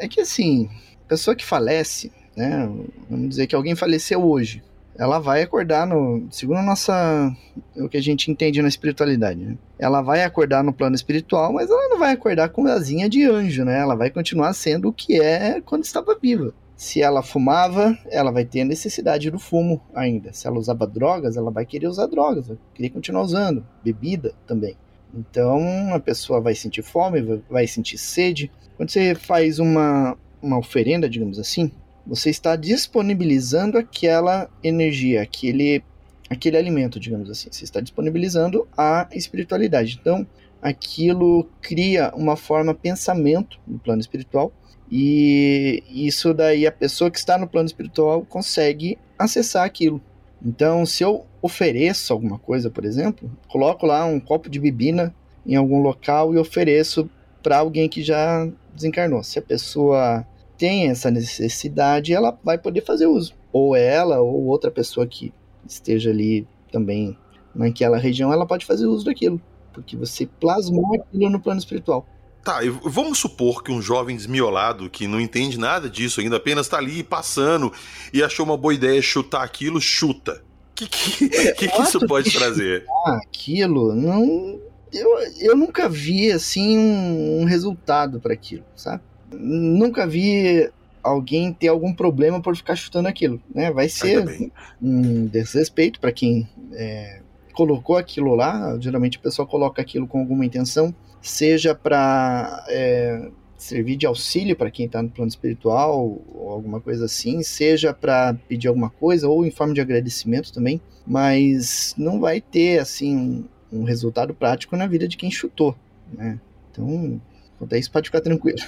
É 0.00 0.08
que 0.08 0.22
assim, 0.22 0.70
pessoa 1.06 1.36
que 1.36 1.44
falece, 1.44 2.10
né? 2.38 2.70
Vamos 3.10 3.28
dizer 3.28 3.46
que 3.46 3.54
alguém 3.54 3.74
faleceu 3.74 4.24
hoje 4.24 4.62
ela 4.98 5.20
vai 5.20 5.42
acordar 5.42 5.86
no. 5.86 6.26
Segundo 6.28 6.58
a 6.58 6.62
nossa. 6.62 7.32
o 7.76 7.88
que 7.88 7.96
a 7.96 8.02
gente 8.02 8.30
entende 8.30 8.60
na 8.60 8.66
espiritualidade, 8.66 9.38
né? 9.38 9.56
Ela 9.78 10.02
vai 10.02 10.24
acordar 10.24 10.64
no 10.64 10.72
plano 10.72 10.96
espiritual, 10.96 11.52
mas 11.52 11.70
ela 11.70 11.88
não 11.88 12.00
vai 12.00 12.12
acordar 12.12 12.48
com 12.48 12.66
asinha 12.66 13.08
de 13.08 13.22
anjo, 13.22 13.64
né? 13.64 13.78
Ela 13.78 13.94
vai 13.94 14.10
continuar 14.10 14.52
sendo 14.54 14.88
o 14.88 14.92
que 14.92 15.20
é 15.20 15.60
quando 15.60 15.84
estava 15.84 16.18
viva. 16.20 16.52
Se 16.76 17.00
ela 17.00 17.22
fumava, 17.22 17.96
ela 18.10 18.32
vai 18.32 18.44
ter 18.44 18.62
a 18.62 18.64
necessidade 18.64 19.30
do 19.30 19.38
fumo 19.38 19.80
ainda. 19.94 20.32
Se 20.32 20.48
ela 20.48 20.58
usava 20.58 20.84
drogas, 20.84 21.36
ela 21.36 21.50
vai 21.50 21.64
querer 21.64 21.86
usar 21.86 22.06
drogas, 22.06 22.48
vai 22.48 22.58
querer 22.74 22.90
continuar 22.90 23.22
usando. 23.22 23.64
Bebida 23.84 24.34
também. 24.48 24.76
Então 25.14 25.94
a 25.94 26.00
pessoa 26.00 26.40
vai 26.40 26.56
sentir 26.56 26.82
fome, 26.82 27.40
vai 27.48 27.68
sentir 27.68 27.98
sede. 27.98 28.50
Quando 28.76 28.90
você 28.90 29.14
faz 29.14 29.60
uma, 29.60 30.16
uma 30.42 30.58
oferenda, 30.58 31.08
digamos 31.08 31.38
assim, 31.38 31.70
você 32.08 32.30
está 32.30 32.56
disponibilizando 32.56 33.76
aquela 33.76 34.48
energia, 34.64 35.20
aquele, 35.20 35.84
aquele 36.30 36.56
alimento, 36.56 36.98
digamos 36.98 37.28
assim. 37.28 37.50
Você 37.52 37.64
está 37.64 37.80
disponibilizando 37.80 38.66
a 38.76 39.06
espiritualidade. 39.12 39.98
Então, 40.00 40.26
aquilo 40.62 41.46
cria 41.60 42.10
uma 42.16 42.34
forma 42.34 42.74
pensamento 42.74 43.60
no 43.66 43.78
plano 43.78 44.00
espiritual 44.00 44.50
e 44.90 45.84
isso 45.90 46.32
daí 46.32 46.66
a 46.66 46.72
pessoa 46.72 47.10
que 47.10 47.18
está 47.18 47.36
no 47.36 47.46
plano 47.46 47.66
espiritual 47.66 48.24
consegue 48.24 48.98
acessar 49.18 49.64
aquilo. 49.64 50.00
Então, 50.42 50.86
se 50.86 51.04
eu 51.04 51.26
ofereço 51.42 52.12
alguma 52.12 52.38
coisa, 52.38 52.70
por 52.70 52.84
exemplo, 52.84 53.30
coloco 53.48 53.84
lá 53.84 54.04
um 54.06 54.18
copo 54.18 54.48
de 54.48 54.58
bebida 54.58 55.14
em 55.44 55.56
algum 55.56 55.80
local 55.82 56.34
e 56.34 56.38
ofereço 56.38 57.08
para 57.42 57.58
alguém 57.58 57.88
que 57.88 58.02
já 58.02 58.48
desencarnou. 58.74 59.22
Se 59.22 59.38
a 59.38 59.42
pessoa 59.42 60.26
tem 60.58 60.88
essa 60.88 61.10
necessidade, 61.10 62.12
ela 62.12 62.36
vai 62.42 62.58
poder 62.58 62.84
fazer 62.84 63.06
uso. 63.06 63.34
Ou 63.52 63.76
ela, 63.76 64.20
ou 64.20 64.44
outra 64.46 64.70
pessoa 64.70 65.06
que 65.06 65.32
esteja 65.66 66.10
ali 66.10 66.46
também 66.72 67.16
naquela 67.54 67.96
região, 67.96 68.32
ela 68.32 68.46
pode 68.46 68.66
fazer 68.66 68.86
uso 68.86 69.04
daquilo. 69.04 69.40
Porque 69.72 69.96
você 69.96 70.26
plasmou 70.26 70.94
aquilo 70.94 71.30
no 71.30 71.40
plano 71.40 71.60
espiritual. 71.60 72.06
Tá, 72.44 72.60
vamos 72.82 73.18
supor 73.18 73.62
que 73.62 73.70
um 73.70 73.80
jovem 73.80 74.16
desmiolado 74.16 74.88
que 74.88 75.06
não 75.06 75.20
entende 75.20 75.58
nada 75.58 75.88
disso 75.88 76.20
ainda, 76.20 76.36
apenas 76.36 76.66
está 76.66 76.78
ali 76.78 77.02
passando 77.02 77.72
e 78.12 78.22
achou 78.22 78.44
uma 78.44 78.56
boa 78.56 78.74
ideia 78.74 79.00
chutar 79.02 79.42
aquilo, 79.42 79.80
chuta. 79.80 80.42
O 80.72 80.74
que, 80.74 80.88
que, 80.88 81.28
que, 81.54 81.68
que 81.68 81.82
isso 81.82 82.00
pode 82.06 82.30
trazer? 82.32 82.84
Aquilo, 83.06 83.94
não. 83.94 84.58
Eu, 84.92 85.10
eu 85.40 85.56
nunca 85.56 85.88
vi 85.88 86.32
assim 86.32 86.78
um, 86.78 87.42
um 87.42 87.44
resultado 87.44 88.18
para 88.18 88.32
aquilo, 88.32 88.64
sabe? 88.74 89.02
Nunca 89.32 90.06
vi 90.06 90.70
alguém 91.02 91.52
ter 91.52 91.68
algum 91.68 91.92
problema 91.92 92.40
por 92.40 92.56
ficar 92.56 92.76
chutando 92.76 93.08
aquilo, 93.08 93.40
né? 93.54 93.70
Vai 93.70 93.88
ser 93.88 94.50
um 94.80 95.26
desrespeito 95.26 96.00
para 96.00 96.12
quem 96.12 96.48
é, 96.72 97.20
colocou 97.52 97.96
aquilo 97.96 98.34
lá. 98.34 98.76
Geralmente 98.78 99.18
a 99.18 99.20
pessoa 99.20 99.46
coloca 99.46 99.80
aquilo 99.80 100.06
com 100.06 100.20
alguma 100.20 100.44
intenção, 100.44 100.94
seja 101.20 101.74
para 101.74 102.64
é, 102.68 103.30
servir 103.56 103.96
de 103.96 104.06
auxílio 104.06 104.56
para 104.56 104.70
quem 104.70 104.86
está 104.86 105.02
no 105.02 105.10
plano 105.10 105.28
espiritual 105.28 106.20
ou 106.34 106.50
alguma 106.50 106.80
coisa 106.80 107.06
assim, 107.06 107.42
seja 107.42 107.92
para 107.92 108.34
pedir 108.48 108.68
alguma 108.68 108.90
coisa 108.90 109.28
ou 109.28 109.44
em 109.44 109.50
forma 109.50 109.74
de 109.74 109.80
agradecimento 109.80 110.52
também, 110.52 110.80
mas 111.06 111.94
não 111.98 112.20
vai 112.20 112.40
ter 112.40 112.78
assim 112.78 113.44
um 113.72 113.82
resultado 113.84 114.32
prático 114.32 114.76
na 114.76 114.86
vida 114.86 115.06
de 115.06 115.16
quem 115.16 115.30
chutou, 115.30 115.74
né? 116.12 116.38
Então, 116.70 117.20
quanto 117.58 117.74
a 117.74 117.78
isso 117.78 117.90
pode 117.90 118.08
ficar 118.08 118.20
tranquilo. 118.20 118.58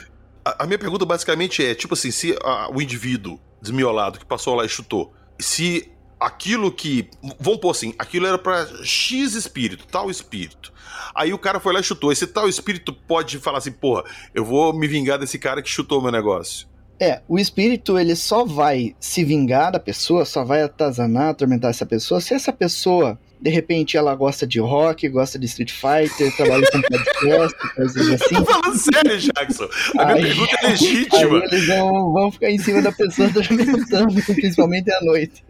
A, 0.59 0.67
minha 0.67 0.79
pergunta 0.79 1.05
basicamente 1.05 1.65
é, 1.65 1.75
tipo 1.75 1.95
assim, 1.95 2.11
se 2.11 2.37
a, 2.43 2.71
o 2.71 2.81
indivíduo 2.81 3.39
desmiolado 3.61 4.19
que 4.19 4.25
passou 4.25 4.55
lá 4.55 4.65
e 4.65 4.69
chutou, 4.69 5.13
se 5.39 5.91
aquilo 6.19 6.71
que. 6.71 7.09
Vamos 7.39 7.61
pôr 7.61 7.71
assim, 7.71 7.95
aquilo 7.99 8.27
era 8.27 8.39
para 8.39 8.67
X 8.85 9.35
espírito, 9.35 9.87
tal 9.87 10.11
espírito. 10.11 10.73
Aí 11.15 11.33
o 11.33 11.39
cara 11.39 11.59
foi 11.59 11.73
lá 11.73 11.81
e 11.81 11.83
chutou. 11.83 12.13
Esse 12.13 12.27
tal 12.27 12.49
espírito 12.49 12.93
pode 12.93 13.39
falar 13.39 13.59
assim, 13.59 13.73
porra, 13.73 14.05
eu 14.35 14.45
vou 14.45 14.73
me 14.73 14.87
vingar 14.87 15.19
desse 15.19 15.39
cara 15.39 15.63
que 15.63 15.69
chutou 15.69 16.03
meu 16.03 16.13
negócio. 16.13 16.69
É, 16.99 17.23
o 17.27 17.39
espírito 17.39 17.99
ele 17.99 18.15
só 18.15 18.45
vai 18.45 18.95
se 19.01 19.25
vingar 19.25 19.73
da 19.73 19.81
pessoa, 19.81 20.27
só 20.27 20.45
vai 20.45 20.63
atazanar, 20.63 21.31
atormentar 21.31 21.71
essa 21.71 21.87
pessoa, 21.87 22.21
se 22.21 22.35
essa 22.35 22.53
pessoa 22.53 23.19
de 23.41 23.51
repente 23.51 23.97
ela 23.97 24.15
gosta 24.15 24.47
de 24.47 24.61
rock, 24.61 25.09
gosta 25.09 25.39
de 25.39 25.47
Street 25.47 25.73
Fighter, 25.73 26.35
trabalha 26.37 26.71
com 26.71 26.81
podcast, 26.83 27.57
coisas 27.75 28.09
assim. 28.09 28.35
Tô 28.35 28.45
falando 28.45 28.77
sério, 28.77 29.19
Jackson. 29.19 29.69
A 29.99 30.05
minha 30.07 30.17
aí, 30.17 30.23
pergunta 30.23 30.57
é 30.63 30.69
legítima. 30.69 31.45
Eles 31.45 31.67
vão, 31.67 32.13
vão 32.13 32.33
ficar 32.33 32.51
em 32.51 32.59
cima 32.59 32.83
da 32.83 32.93
pessoa 32.93 33.29
atormentando, 33.33 34.23
principalmente 34.35 34.93
à 34.93 35.01
noite. 35.01 35.43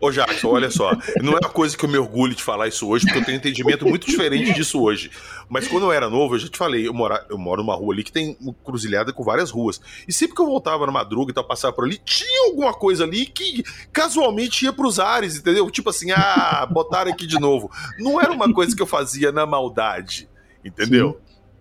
Ô, 0.00 0.10
Jackson, 0.10 0.48
olha 0.48 0.70
só. 0.70 0.92
Não 1.20 1.32
é 1.32 1.38
uma 1.38 1.50
coisa 1.50 1.76
que 1.76 1.84
eu 1.84 1.88
me 1.88 1.98
orgulho 1.98 2.34
de 2.34 2.42
falar 2.42 2.68
isso 2.68 2.88
hoje, 2.88 3.04
porque 3.06 3.18
eu 3.18 3.24
tenho 3.24 3.36
um 3.36 3.40
entendimento 3.40 3.86
muito 3.86 4.06
diferente 4.06 4.52
disso 4.52 4.80
hoje. 4.80 5.10
Mas 5.48 5.66
quando 5.66 5.84
eu 5.84 5.92
era 5.92 6.08
novo, 6.08 6.34
eu 6.34 6.38
já 6.38 6.48
te 6.48 6.56
falei, 6.56 6.86
eu 6.86 6.94
moro, 6.94 7.18
eu 7.28 7.36
moro 7.36 7.62
numa 7.62 7.74
rua 7.74 7.92
ali 7.92 8.04
que 8.04 8.12
tem 8.12 8.36
uma 8.40 8.54
cruzilhada 8.54 9.12
com 9.12 9.24
várias 9.24 9.50
ruas. 9.50 9.80
E 10.06 10.12
sempre 10.12 10.36
que 10.36 10.42
eu 10.42 10.46
voltava 10.46 10.86
na 10.86 10.92
madruga 10.92 11.32
e 11.32 11.34
tal, 11.34 11.44
passava 11.44 11.72
por 11.72 11.84
ali, 11.84 11.98
tinha 11.98 12.48
alguma 12.48 12.72
coisa 12.72 13.04
ali 13.04 13.26
que 13.26 13.62
casualmente 13.92 14.64
ia 14.64 14.72
pros 14.72 14.98
ares, 14.98 15.36
entendeu? 15.36 15.68
Tipo 15.70 15.90
assim, 15.90 16.12
ah, 16.12 16.66
botaram 16.84 17.10
aqui 17.10 17.26
de 17.26 17.38
novo. 17.38 17.70
Não 17.98 18.20
era 18.20 18.32
uma 18.32 18.52
coisa 18.52 18.74
que 18.74 18.82
eu 18.82 18.86
fazia 18.86 19.32
na 19.32 19.46
maldade, 19.46 20.28
entendeu? 20.64 21.20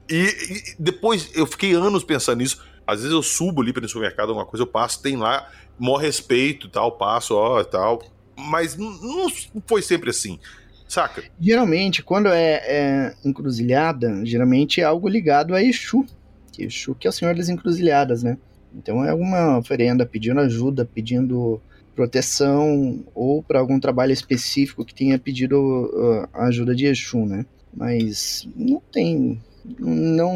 E, 0.10 0.16
e, 0.16 0.76
depois 0.78 1.32
eu 1.34 1.46
fiquei 1.46 1.74
anos 1.74 2.04
pensando 2.04 2.40
nisso. 2.40 2.64
Às 2.86 3.00
vezes 3.00 3.14
eu 3.14 3.24
subo 3.24 3.62
ali 3.62 3.72
para 3.72 3.86
o 3.86 3.88
supermercado, 3.88 4.30
alguma 4.30 4.46
coisa, 4.46 4.64
eu 4.64 4.68
passo, 4.68 5.02
tem 5.02 5.16
lá, 5.16 5.50
maior 5.80 5.98
respeito 5.98 6.68
tal, 6.68 6.92
passo, 6.92 7.36
ó, 7.36 7.64
tal. 7.64 8.04
Mas 8.36 8.76
não 8.76 9.30
foi 9.66 9.82
sempre 9.82 10.10
assim. 10.10 10.40
Saca? 10.88 11.24
Geralmente, 11.40 12.04
quando 12.04 12.28
é, 12.28 12.62
é, 12.66 13.16
encruzilhada, 13.26 14.24
geralmente 14.26 14.82
é 14.82 14.84
algo 14.84 15.08
ligado 15.08 15.56
a 15.56 15.64
Exu. 15.64 16.06
Exu 16.60 16.94
que 16.94 17.08
é 17.08 17.10
o 17.10 17.14
senhor 17.14 17.36
das 17.36 17.50
encruzilhadas, 17.50 18.22
né? 18.22 18.38
Então 18.76 19.04
é 19.04 19.10
alguma 19.10 19.58
oferenda 19.58 20.06
pedindo 20.06 20.40
ajuda, 20.40 20.86
pedindo 20.86 21.62
proteção 21.96 23.04
ou 23.14 23.42
para 23.42 23.60
algum 23.60 23.80
trabalho 23.80 24.12
específico 24.12 24.84
que 24.84 24.94
tenha 24.94 25.18
pedido 25.18 25.58
uh, 25.58 26.28
a 26.34 26.46
ajuda 26.46 26.76
de 26.76 26.86
Exu, 26.86 27.26
né? 27.26 27.46
Mas 27.76 28.48
não 28.56 28.82
tem. 28.92 29.42
Não, 29.80 30.34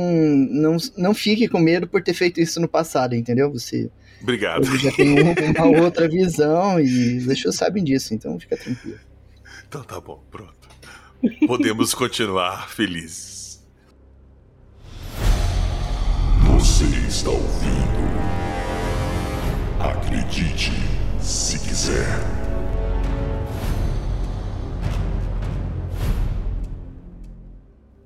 não, 0.50 0.78
não 0.98 1.14
fique 1.14 1.50
com 1.50 1.60
medo 1.60 1.88
por 1.88 2.02
ter 2.02 2.14
feito 2.14 2.40
isso 2.40 2.60
no 2.60 2.68
passado, 2.68 3.16
entendeu? 3.16 3.52
Você. 3.52 3.90
Obrigado. 4.22 4.66
Você 4.66 4.78
já 4.78 4.92
tem 4.92 5.16
uma 5.20 5.82
outra 5.82 6.08
visão 6.08 6.80
e 6.80 7.18
os 7.18 7.28
Exus 7.28 7.56
sabem 7.56 7.84
disso, 7.84 8.14
então 8.14 8.40
fica 8.40 8.56
tranquilo. 8.58 9.00
Então 9.68 9.84
tá 9.84 10.00
bom, 10.00 10.24
pronto. 10.32 10.54
Podemos 11.46 11.94
continuar 11.94 12.70
felizes. 12.70 13.66
Você 16.46 16.86
está 17.08 17.30
ouvindo. 17.30 17.88
Acredite 19.80 20.97
se 21.28 21.60
quiser. 21.60 22.08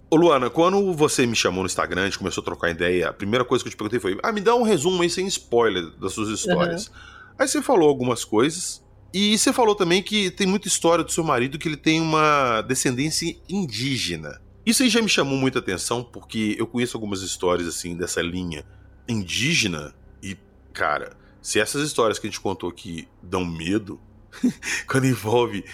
Ô 0.10 0.16
Luana, 0.16 0.50
quando 0.50 0.92
você 0.94 1.28
me 1.28 1.36
chamou 1.36 1.62
no 1.62 1.68
Instagram, 1.68 2.02
a 2.02 2.06
gente 2.06 2.18
começou 2.18 2.42
a 2.42 2.46
trocar 2.46 2.72
ideia, 2.72 3.10
a 3.10 3.14
primeira 3.14 3.46
coisa 3.46 3.64
que 3.64 3.68
eu 3.68 3.72
te 3.72 3.78
perguntei 3.78 4.00
foi: 4.00 4.18
ah, 4.24 4.32
me 4.32 4.42
dá 4.42 4.56
um 4.56 4.64
resumo 4.64 5.04
aí 5.04 5.10
sem 5.10 5.28
spoiler 5.28 5.92
das 6.00 6.14
suas 6.14 6.30
histórias. 6.30 6.88
Uhum. 6.88 6.94
Aí 7.38 7.48
você 7.48 7.62
falou 7.62 7.88
algumas 7.88 8.26
coisas, 8.26 8.84
e 9.14 9.38
você 9.38 9.54
falou 9.54 9.76
também 9.76 10.02
que 10.02 10.32
tem 10.32 10.48
muita 10.48 10.68
história 10.68 11.04
do 11.04 11.12
seu 11.12 11.24
marido 11.24 11.60
que 11.60 11.68
ele 11.68 11.78
tem 11.78 12.02
uma 12.02 12.62
descendência 12.64 13.38
indígena. 13.48 14.42
Isso 14.66 14.82
aí 14.82 14.90
já 14.90 15.02
me 15.02 15.10
chamou 15.10 15.38
muita 15.38 15.60
atenção, 15.60 16.04
porque 16.04 16.56
eu 16.58 16.66
conheço 16.66 16.98
algumas 16.98 17.22
histórias 17.22 17.68
assim 17.68 17.96
dessa 17.96 18.22
linha 18.22 18.66
indígena, 19.08 19.94
e, 20.24 20.36
cara, 20.74 21.21
se 21.42 21.60
essas 21.60 21.82
histórias 21.84 22.20
que 22.20 22.28
a 22.28 22.30
gente 22.30 22.40
contou 22.40 22.70
aqui 22.70 23.08
dão 23.22 23.44
medo, 23.44 24.00
quando 24.88 25.08
envolve 25.08 25.66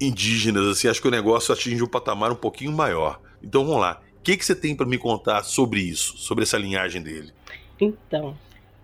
indígenas, 0.00 0.66
assim, 0.66 0.88
acho 0.88 1.02
que 1.02 1.08
o 1.08 1.10
negócio 1.10 1.52
atinge 1.52 1.82
um 1.82 1.88
patamar 1.88 2.30
um 2.30 2.36
pouquinho 2.36 2.72
maior. 2.72 3.20
Então 3.42 3.64
vamos 3.64 3.80
lá. 3.80 4.00
O 4.18 4.22
que, 4.22 4.36
que 4.36 4.44
você 4.44 4.54
tem 4.54 4.76
para 4.76 4.86
me 4.86 4.98
contar 4.98 5.42
sobre 5.42 5.80
isso, 5.80 6.16
sobre 6.18 6.44
essa 6.44 6.58
linhagem 6.58 7.02
dele? 7.02 7.32
Então, 7.80 8.36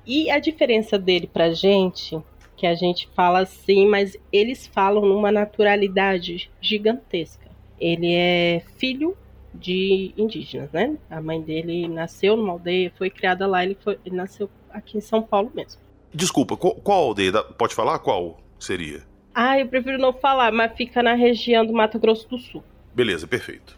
e 0.07 0.31
a 0.31 0.39
diferença 0.39 0.99
dele 0.99 1.27
pra 1.27 1.53
gente, 1.53 2.21
que 2.57 2.67
a 2.67 2.75
gente 2.75 3.09
fala 3.15 3.41
assim, 3.41 3.87
mas 3.87 4.17
eles 4.33 4.67
falam 4.67 5.05
numa 5.05 5.33
naturalidade 5.33 6.51
gigantesca. 6.61 7.51
Ele 7.81 8.13
é 8.13 8.63
filho 8.77 9.17
de 9.53 10.13
indígenas, 10.17 10.71
né? 10.73 10.97
A 11.09 11.21
mãe 11.21 11.41
dele 11.41 11.89
nasceu 11.89 12.37
numa 12.37 12.53
aldeia, 12.53 12.93
foi 12.97 13.11
criada 13.11 13.47
lá, 13.47 13.65
ele, 13.65 13.77
foi, 13.83 13.99
ele 14.05 14.17
nasceu 14.17 14.49
aqui 14.71 14.99
em 14.99 15.01
São 15.01 15.23
Paulo 15.23 15.51
mesmo. 15.55 15.81
Desculpa, 16.15 16.57
qual, 16.57 16.77
qual 16.77 17.03
aldeia? 17.03 17.43
Pode 17.43 17.75
falar 17.75 17.99
qual 17.99 18.39
seria? 18.59 19.03
Ah, 19.35 19.59
eu 19.59 19.67
prefiro 19.67 19.99
não 19.99 20.13
falar, 20.13 20.53
mas 20.53 20.73
fica 20.77 21.03
na 21.03 21.15
região 21.15 21.67
do 21.67 21.73
Mato 21.73 21.99
Grosso 21.99 22.29
do 22.29 22.39
Sul. 22.39 22.63
Beleza, 22.95 23.27
perfeito. 23.27 23.77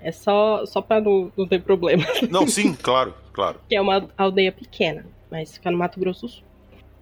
É 0.00 0.10
só, 0.10 0.64
só 0.64 0.80
pra 0.80 0.98
não, 0.98 1.30
não 1.36 1.46
ter 1.46 1.62
problema. 1.62 2.04
Não, 2.30 2.46
sim, 2.48 2.74
claro, 2.74 3.14
claro. 3.34 3.60
que 3.68 3.76
é 3.76 3.80
uma 3.80 4.08
aldeia 4.16 4.50
pequena, 4.50 5.04
mas 5.30 5.54
fica 5.54 5.70
no 5.70 5.76
Mato 5.76 6.00
Grosso 6.00 6.22
do 6.22 6.28
Sul. 6.28 6.44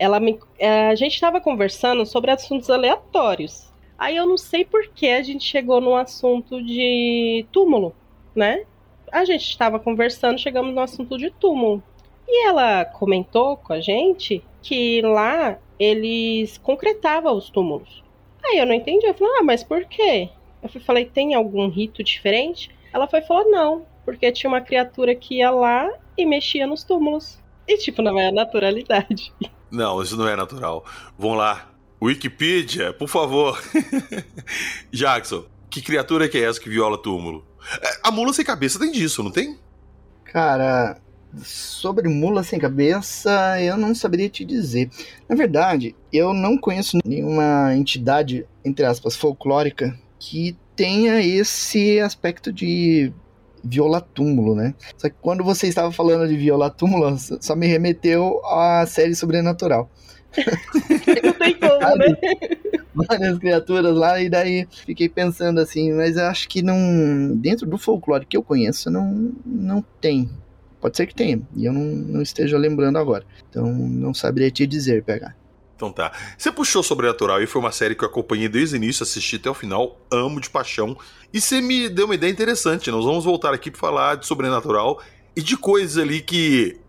Ela 0.00 0.18
me, 0.18 0.40
é, 0.58 0.88
a 0.88 0.94
gente 0.96 1.14
estava 1.14 1.40
conversando 1.40 2.04
sobre 2.04 2.32
assuntos 2.32 2.68
aleatórios. 2.68 3.72
Aí 3.96 4.16
eu 4.16 4.26
não 4.26 4.36
sei 4.36 4.64
por 4.64 4.88
que 4.88 5.08
a 5.08 5.22
gente 5.22 5.44
chegou 5.44 5.80
no 5.80 5.94
assunto 5.94 6.60
de 6.60 7.46
túmulo, 7.52 7.94
né? 8.34 8.64
A 9.12 9.24
gente 9.24 9.48
estava 9.48 9.78
conversando, 9.78 10.40
chegamos 10.40 10.74
no 10.74 10.80
assunto 10.80 11.16
de 11.16 11.30
túmulo. 11.30 11.80
E 12.26 12.48
ela 12.48 12.84
comentou 12.84 13.56
com 13.58 13.72
a 13.72 13.80
gente 13.80 14.42
que 14.62 15.02
lá 15.02 15.58
eles 15.78 16.58
concretavam 16.58 17.36
os 17.36 17.50
túmulos. 17.50 18.02
Aí 18.44 18.58
eu 18.58 18.66
não 18.66 18.74
entendi, 18.74 19.06
eu 19.06 19.14
falei, 19.14 19.34
ah, 19.38 19.42
mas 19.42 19.62
por 19.62 19.84
quê? 19.84 20.30
Eu 20.62 20.68
falei, 20.80 21.04
tem 21.04 21.34
algum 21.34 21.68
rito 21.68 22.02
diferente? 22.02 22.70
Ela 22.92 23.08
foi 23.08 23.22
falou, 23.22 23.50
não, 23.50 23.86
porque 24.04 24.30
tinha 24.32 24.48
uma 24.48 24.60
criatura 24.60 25.14
que 25.14 25.38
ia 25.38 25.50
lá 25.50 25.90
e 26.16 26.24
mexia 26.24 26.66
nos 26.66 26.84
túmulos. 26.84 27.38
E 27.66 27.78
tipo, 27.78 28.02
não 28.02 28.18
é 28.18 28.30
naturalidade. 28.30 29.32
Não, 29.70 30.02
isso 30.02 30.18
não 30.18 30.28
é 30.28 30.36
natural. 30.36 30.84
Vamos 31.18 31.38
lá. 31.38 31.70
Wikipedia, 32.02 32.92
por 32.92 33.08
favor. 33.08 33.58
Jackson, 34.92 35.46
que 35.70 35.80
criatura 35.80 36.28
que 36.28 36.36
é 36.36 36.42
essa 36.42 36.60
que 36.60 36.68
viola 36.68 36.98
túmulo? 36.98 37.46
É, 37.80 38.00
a 38.02 38.10
mula 38.10 38.34
sem 38.34 38.44
cabeça 38.44 38.78
tem 38.78 38.92
disso, 38.92 39.22
não 39.22 39.30
tem? 39.30 39.58
Cara, 40.24 41.00
sobre 41.42 42.08
mula 42.08 42.42
sem 42.42 42.58
cabeça, 42.58 43.60
eu 43.60 43.76
não 43.76 43.94
saberia 43.94 44.28
te 44.28 44.44
dizer. 44.44 44.90
Na 45.28 45.34
verdade, 45.34 45.94
eu 46.12 46.32
não 46.32 46.58
conheço 46.58 46.98
nenhuma 47.04 47.74
entidade, 47.74 48.46
entre 48.64 48.84
aspas, 48.84 49.16
folclórica 49.16 49.98
que 50.18 50.56
tenha 50.76 51.20
esse 51.20 52.00
aspecto 52.00 52.52
de 52.52 53.12
violar 53.64 54.02
túmulo, 54.02 54.54
né? 54.54 54.74
Só 54.96 55.08
que 55.08 55.16
quando 55.20 55.44
você 55.44 55.68
estava 55.68 55.92
falando 55.92 56.28
de 56.28 56.36
violar 56.36 56.70
túmulo, 56.70 57.16
só 57.18 57.54
me 57.54 57.66
remeteu 57.66 58.40
à 58.44 58.84
série 58.86 59.14
Sobrenatural. 59.14 59.90
Não 61.22 61.32
tem 61.34 61.54
como, 61.58 61.78
né? 61.96 62.16
Várias 62.94 63.38
criaturas 63.38 63.94
lá, 63.94 64.20
e 64.20 64.28
daí 64.28 64.66
fiquei 64.86 65.08
pensando 65.08 65.60
assim, 65.60 65.92
mas 65.92 66.16
eu 66.16 66.24
acho 66.24 66.48
que 66.48 66.62
não. 66.62 67.34
Dentro 67.36 67.66
do 67.66 67.78
folclore 67.78 68.26
que 68.26 68.36
eu 68.36 68.42
conheço, 68.42 68.90
não, 68.90 69.32
não 69.44 69.84
tem. 70.00 70.28
Pode 70.82 70.96
ser 70.96 71.06
que 71.06 71.14
tenha, 71.14 71.40
e 71.54 71.64
eu 71.64 71.72
não, 71.72 71.80
não 71.80 72.20
esteja 72.20 72.58
lembrando 72.58 72.98
agora. 72.98 73.24
Então 73.48 73.72
não 73.72 74.12
saberia 74.12 74.50
te 74.50 74.66
dizer, 74.66 75.04
pegar. 75.04 75.36
Então 75.76 75.92
tá. 75.92 76.10
Você 76.36 76.50
puxou 76.50 76.82
Sobrenatural 76.82 77.40
e 77.40 77.46
foi 77.46 77.60
uma 77.60 77.70
série 77.70 77.94
que 77.94 78.02
eu 78.02 78.08
acompanhei 78.08 78.48
desde 78.48 78.74
o 78.74 78.78
início, 78.78 79.04
assisti 79.04 79.36
até 79.36 79.48
o 79.48 79.54
final, 79.54 79.96
amo 80.12 80.40
de 80.40 80.50
paixão. 80.50 80.96
E 81.32 81.40
você 81.40 81.60
me 81.60 81.88
deu 81.88 82.06
uma 82.06 82.16
ideia 82.16 82.32
interessante. 82.32 82.90
Nós 82.90 83.04
vamos 83.04 83.24
voltar 83.24 83.54
aqui 83.54 83.70
para 83.70 83.78
falar 83.78 84.16
de 84.16 84.26
Sobrenatural 84.26 85.00
e 85.36 85.40
de 85.40 85.56
coisas 85.56 85.98
ali 85.98 86.20
que 86.20 86.80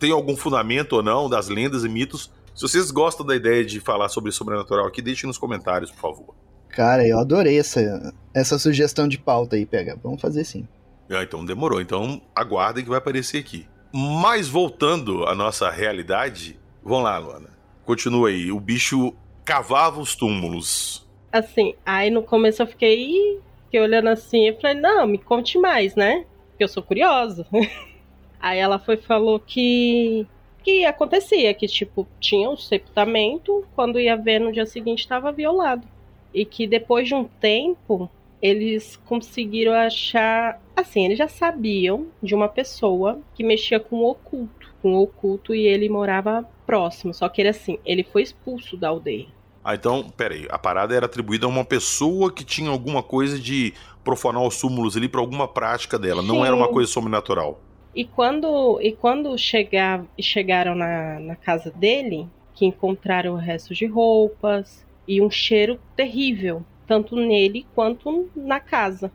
tem 0.00 0.10
algum 0.10 0.36
fundamento 0.36 0.94
ou 0.94 1.02
não, 1.02 1.30
das 1.30 1.48
lendas 1.48 1.84
e 1.84 1.88
mitos. 1.88 2.28
Se 2.52 2.62
vocês 2.62 2.90
gostam 2.90 3.24
da 3.24 3.36
ideia 3.36 3.64
de 3.64 3.78
falar 3.78 4.08
sobre 4.08 4.32
Sobrenatural 4.32 4.88
aqui, 4.88 5.00
deixem 5.00 5.28
nos 5.28 5.38
comentários, 5.38 5.92
por 5.92 6.00
favor. 6.00 6.34
Cara, 6.68 7.06
eu 7.06 7.20
adorei 7.20 7.60
essa, 7.60 8.12
essa 8.34 8.58
sugestão 8.58 9.06
de 9.06 9.18
pauta 9.18 9.54
aí, 9.54 9.64
pega. 9.64 9.96
Vamos 10.02 10.20
fazer 10.20 10.44
sim. 10.44 10.66
Ah, 11.10 11.22
então 11.22 11.44
demorou. 11.44 11.80
Então 11.80 12.20
aguardem 12.34 12.82
que 12.82 12.90
vai 12.90 12.98
aparecer 12.98 13.38
aqui. 13.38 13.66
Mas 13.92 14.48
voltando 14.48 15.24
à 15.26 15.34
nossa 15.34 15.70
realidade, 15.70 16.58
vamos 16.82 17.04
lá, 17.04 17.18
Luana. 17.18 17.50
Continua 17.84 18.28
aí. 18.28 18.50
O 18.50 18.60
bicho 18.60 19.14
cavava 19.44 20.00
os 20.00 20.14
túmulos. 20.14 21.06
Assim, 21.32 21.74
aí 21.84 22.10
no 22.10 22.22
começo 22.22 22.62
eu 22.62 22.66
fiquei, 22.66 23.40
fiquei 23.64 23.80
olhando 23.80 24.08
assim 24.08 24.48
e 24.48 24.60
falei, 24.60 24.80
não, 24.80 25.06
me 25.06 25.18
conte 25.18 25.58
mais, 25.58 25.94
né? 25.94 26.24
Porque 26.50 26.64
eu 26.64 26.68
sou 26.68 26.82
curiosa. 26.82 27.46
aí 28.40 28.58
ela 28.58 28.78
foi 28.78 28.96
falou 28.96 29.38
que 29.38 30.26
que 30.66 30.84
acontecia, 30.84 31.54
que 31.54 31.68
tipo, 31.68 32.08
tinha 32.18 32.50
um 32.50 32.56
sepultamento, 32.56 33.64
quando 33.76 34.00
ia 34.00 34.16
ver 34.16 34.40
no 34.40 34.50
dia 34.50 34.66
seguinte 34.66 34.98
estava 34.98 35.30
violado. 35.30 35.86
E 36.34 36.44
que 36.44 36.66
depois 36.66 37.06
de 37.06 37.14
um 37.14 37.22
tempo, 37.22 38.10
eles 38.40 38.96
conseguiram 39.06 39.72
achar, 39.72 40.60
assim, 40.74 41.04
eles 41.04 41.18
já 41.18 41.28
sabiam 41.28 42.06
de 42.22 42.34
uma 42.34 42.48
pessoa 42.48 43.20
que 43.34 43.42
mexia 43.42 43.80
com 43.80 43.96
o 43.96 44.10
oculto, 44.10 44.74
com 44.82 44.94
o 44.94 45.02
oculto 45.02 45.54
e 45.54 45.66
ele 45.66 45.88
morava 45.88 46.48
próximo. 46.66 47.14
Só 47.14 47.28
que 47.28 47.42
ele, 47.42 47.48
assim, 47.48 47.78
ele 47.84 48.04
foi 48.04 48.22
expulso 48.22 48.76
da 48.76 48.88
aldeia. 48.88 49.26
Ah, 49.64 49.74
então, 49.74 50.08
peraí. 50.16 50.46
A 50.48 50.58
parada 50.58 50.94
era 50.94 51.06
atribuída 51.06 51.46
a 51.46 51.48
uma 51.48 51.64
pessoa 51.64 52.32
que 52.32 52.44
tinha 52.44 52.70
alguma 52.70 53.02
coisa 53.02 53.38
de 53.38 53.74
profanar 54.04 54.42
os 54.42 54.54
súmulos 54.54 54.96
ali 54.96 55.08
para 55.08 55.20
alguma 55.20 55.48
prática 55.48 55.98
dela. 55.98 56.22
Sim. 56.22 56.28
Não 56.28 56.44
era 56.44 56.54
uma 56.54 56.68
coisa 56.68 56.90
sobrenatural. 56.90 57.60
E 57.92 58.04
quando, 58.04 58.78
e 58.80 58.92
quando 58.92 59.36
chegar, 59.36 60.04
chegaram 60.20 60.74
na, 60.74 61.18
na 61.18 61.34
casa 61.34 61.70
dele, 61.70 62.28
que 62.54 62.64
encontraram 62.64 63.32
o 63.32 63.36
resto 63.36 63.74
de 63.74 63.86
roupas 63.86 64.86
e 65.08 65.20
um 65.20 65.30
cheiro 65.30 65.80
terrível, 65.96 66.64
tanto 66.86 67.16
nele 67.16 67.66
quanto 67.74 68.30
na 68.34 68.60
casa 68.60 69.10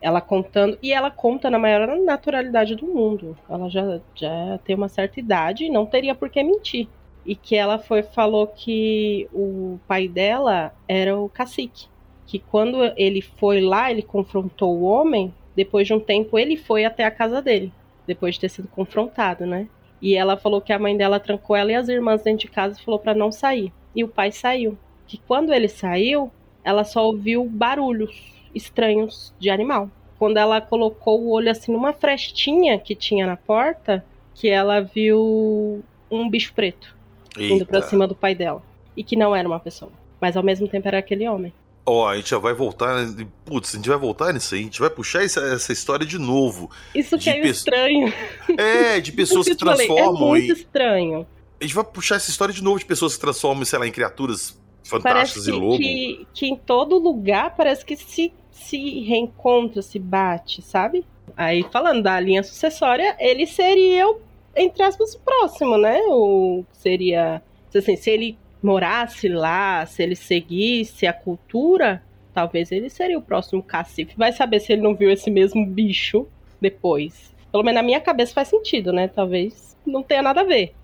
ela 0.00 0.20
contando 0.20 0.78
e 0.82 0.92
ela 0.92 1.10
conta 1.10 1.50
na 1.50 1.58
maior 1.58 1.98
naturalidade 1.98 2.74
do 2.74 2.86
mundo. 2.86 3.36
Ela 3.48 3.68
já, 3.68 4.00
já 4.14 4.58
tem 4.64 4.76
uma 4.76 4.88
certa 4.88 5.18
idade 5.18 5.64
e 5.64 5.70
não 5.70 5.86
teria 5.86 6.14
por 6.14 6.30
que 6.30 6.42
mentir. 6.42 6.88
E 7.26 7.34
que 7.34 7.56
ela 7.56 7.78
foi 7.78 8.02
falou 8.02 8.46
que 8.46 9.28
o 9.32 9.78
pai 9.86 10.08
dela 10.08 10.72
era 10.86 11.18
o 11.18 11.28
cacique, 11.28 11.86
que 12.26 12.38
quando 12.38 12.78
ele 12.96 13.20
foi 13.20 13.60
lá, 13.60 13.90
ele 13.90 14.02
confrontou 14.02 14.78
o 14.78 14.82
homem, 14.82 15.34
depois 15.54 15.86
de 15.86 15.92
um 15.92 16.00
tempo 16.00 16.38
ele 16.38 16.56
foi 16.56 16.84
até 16.84 17.04
a 17.04 17.10
casa 17.10 17.42
dele, 17.42 17.72
depois 18.06 18.34
de 18.34 18.40
ter 18.40 18.48
sido 18.48 18.68
confrontado, 18.68 19.44
né? 19.44 19.68
E 20.00 20.14
ela 20.14 20.36
falou 20.36 20.60
que 20.60 20.72
a 20.72 20.78
mãe 20.78 20.96
dela 20.96 21.18
trancou 21.18 21.56
ela 21.56 21.72
e 21.72 21.74
as 21.74 21.88
irmãs 21.88 22.22
dentro 22.22 22.46
de 22.46 22.52
casa 22.52 22.78
e 22.78 22.84
falou 22.84 23.00
para 23.00 23.14
não 23.14 23.32
sair. 23.32 23.72
E 23.94 24.04
o 24.04 24.08
pai 24.08 24.30
saiu. 24.30 24.78
Que 25.08 25.18
quando 25.18 25.52
ele 25.52 25.68
saiu, 25.68 26.30
ela 26.68 26.84
só 26.84 27.06
ouviu 27.06 27.46
barulhos 27.46 28.14
estranhos 28.54 29.32
de 29.40 29.48
animal. 29.48 29.90
Quando 30.18 30.36
ela 30.36 30.60
colocou 30.60 31.18
o 31.18 31.30
olho 31.30 31.50
assim 31.50 31.72
numa 31.72 31.94
frestinha 31.94 32.78
que 32.78 32.94
tinha 32.94 33.26
na 33.26 33.38
porta, 33.38 34.04
que 34.34 34.50
ela 34.50 34.82
viu 34.82 35.82
um 36.10 36.28
bicho 36.28 36.52
preto 36.52 36.94
Eita. 37.38 37.54
indo 37.54 37.64
pra 37.64 37.80
cima 37.80 38.06
do 38.06 38.14
pai 38.14 38.34
dela. 38.34 38.62
E 38.94 39.02
que 39.02 39.16
não 39.16 39.34
era 39.34 39.48
uma 39.48 39.58
pessoa. 39.58 39.90
Mas 40.20 40.36
ao 40.36 40.42
mesmo 40.42 40.68
tempo 40.68 40.86
era 40.86 40.98
aquele 40.98 41.26
homem. 41.26 41.54
Ó, 41.86 42.02
oh, 42.02 42.06
a 42.06 42.16
gente 42.16 42.28
já 42.28 42.38
vai 42.38 42.52
voltar. 42.52 43.06
Putz, 43.46 43.72
a 43.72 43.76
gente 43.78 43.88
vai 43.88 43.96
voltar 43.96 44.34
nisso 44.34 44.54
aí. 44.54 44.60
A 44.60 44.64
gente 44.64 44.80
vai 44.80 44.90
puxar 44.90 45.24
essa, 45.24 45.40
essa 45.40 45.72
história 45.72 46.04
de 46.04 46.18
novo. 46.18 46.70
Isso 46.94 47.16
que 47.16 47.30
é 47.30 47.40
pe... 47.40 47.48
estranho. 47.48 48.12
É, 48.58 49.00
de 49.00 49.10
pessoas 49.12 49.46
que, 49.46 49.52
que 49.52 49.58
transformam. 49.58 50.16
Falei, 50.18 50.42
é 50.42 50.46
muito 50.46 50.52
estranho. 50.52 51.26
A 51.58 51.64
gente 51.64 51.74
vai 51.74 51.84
puxar 51.84 52.16
essa 52.16 52.28
história 52.28 52.52
de 52.52 52.62
novo 52.62 52.78
de 52.78 52.84
pessoas 52.84 53.14
que 53.14 53.20
transformam, 53.22 53.64
sei 53.64 53.78
lá, 53.78 53.86
em 53.86 53.90
criaturas 53.90 54.54
fantásticas 54.88 55.44
parece 55.44 55.50
e 55.50 55.52
lobo. 55.52 55.76
Que, 55.76 56.26
que 56.32 56.46
em 56.46 56.56
todo 56.56 56.98
lugar 56.98 57.54
parece 57.56 57.84
que 57.84 57.96
se, 57.96 58.32
se 58.50 59.00
reencontra, 59.00 59.82
se 59.82 59.98
bate, 59.98 60.62
sabe? 60.62 61.04
Aí, 61.36 61.64
falando 61.70 62.02
da 62.02 62.18
linha 62.18 62.42
sucessória, 62.42 63.16
ele 63.18 63.46
seria, 63.46 64.08
o, 64.08 64.20
entre 64.56 64.82
aspas, 64.82 65.14
o 65.14 65.20
próximo, 65.20 65.76
né? 65.76 66.00
O 66.08 66.64
seria. 66.72 67.42
Assim, 67.74 67.96
se 67.96 68.10
ele 68.10 68.38
morasse 68.62 69.28
lá, 69.28 69.84
se 69.86 70.02
ele 70.02 70.16
seguisse 70.16 71.06
a 71.06 71.12
cultura, 71.12 72.02
talvez 72.32 72.72
ele 72.72 72.88
seria 72.88 73.18
o 73.18 73.22
próximo 73.22 73.62
cacife. 73.62 74.14
Vai 74.16 74.32
saber 74.32 74.60
se 74.60 74.72
ele 74.72 74.82
não 74.82 74.94
viu 74.94 75.10
esse 75.10 75.30
mesmo 75.30 75.64
bicho 75.66 76.26
depois. 76.60 77.34
Pelo 77.52 77.62
menos 77.62 77.80
na 77.80 77.82
minha 77.82 78.00
cabeça 78.00 78.34
faz 78.34 78.48
sentido, 78.48 78.92
né? 78.92 79.08
Talvez 79.08 79.76
não 79.86 80.02
tenha 80.02 80.22
nada 80.22 80.40
a 80.40 80.44
ver. 80.44 80.74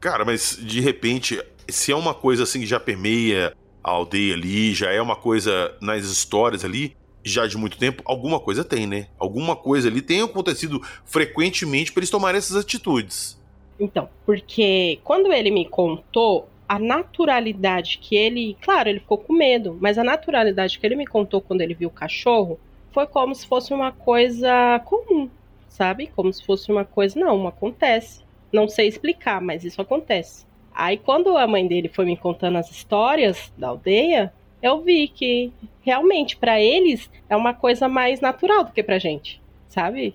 Cara, 0.00 0.24
mas 0.24 0.56
de 0.60 0.80
repente 0.80 1.42
se 1.68 1.92
é 1.92 1.96
uma 1.96 2.14
coisa 2.14 2.42
assim 2.42 2.60
que 2.60 2.66
já 2.66 2.80
permeia 2.80 3.54
a 3.82 3.90
aldeia 3.90 4.34
ali, 4.34 4.74
já 4.74 4.90
é 4.90 5.00
uma 5.00 5.16
coisa 5.16 5.74
nas 5.80 6.04
histórias 6.04 6.64
ali, 6.64 6.96
já 7.24 7.46
de 7.46 7.56
muito 7.56 7.78
tempo, 7.78 8.02
alguma 8.04 8.40
coisa 8.40 8.64
tem, 8.64 8.86
né? 8.86 9.08
Alguma 9.18 9.54
coisa 9.54 9.88
ali 9.88 10.00
tem 10.00 10.22
acontecido 10.22 10.80
frequentemente 11.04 11.92
para 11.92 12.00
eles 12.00 12.10
tomarem 12.10 12.38
essas 12.38 12.56
atitudes. 12.56 13.38
Então, 13.78 14.08
porque 14.24 14.98
quando 15.04 15.32
ele 15.32 15.50
me 15.50 15.68
contou 15.68 16.48
a 16.68 16.78
naturalidade 16.78 17.98
que 17.98 18.16
ele, 18.16 18.56
claro, 18.60 18.88
ele 18.88 19.00
ficou 19.00 19.18
com 19.18 19.32
medo, 19.32 19.78
mas 19.80 19.96
a 19.96 20.04
naturalidade 20.04 20.78
que 20.78 20.86
ele 20.86 20.96
me 20.96 21.06
contou 21.06 21.40
quando 21.40 21.60
ele 21.60 21.74
viu 21.74 21.88
o 21.88 21.92
cachorro 21.92 22.58
foi 22.92 23.06
como 23.06 23.34
se 23.34 23.46
fosse 23.46 23.72
uma 23.72 23.92
coisa 23.92 24.80
comum, 24.84 25.30
sabe? 25.68 26.08
Como 26.14 26.32
se 26.32 26.44
fosse 26.44 26.70
uma 26.70 26.84
coisa, 26.84 27.18
não, 27.18 27.46
acontece. 27.46 28.22
Não 28.52 28.68
sei 28.68 28.88
explicar, 28.88 29.40
mas 29.40 29.64
isso 29.64 29.80
acontece. 29.80 30.47
Aí 30.78 30.96
quando 30.96 31.36
a 31.36 31.44
mãe 31.44 31.66
dele 31.66 31.90
foi 31.92 32.04
me 32.04 32.16
contando 32.16 32.56
as 32.56 32.70
histórias 32.70 33.52
da 33.58 33.66
aldeia, 33.66 34.32
eu 34.62 34.80
vi 34.80 35.08
que 35.08 35.52
realmente 35.82 36.36
para 36.36 36.60
eles 36.60 37.10
é 37.28 37.36
uma 37.36 37.52
coisa 37.52 37.88
mais 37.88 38.20
natural 38.20 38.62
do 38.62 38.70
que 38.70 38.80
pra 38.80 38.96
gente, 38.96 39.42
sabe? 39.68 40.14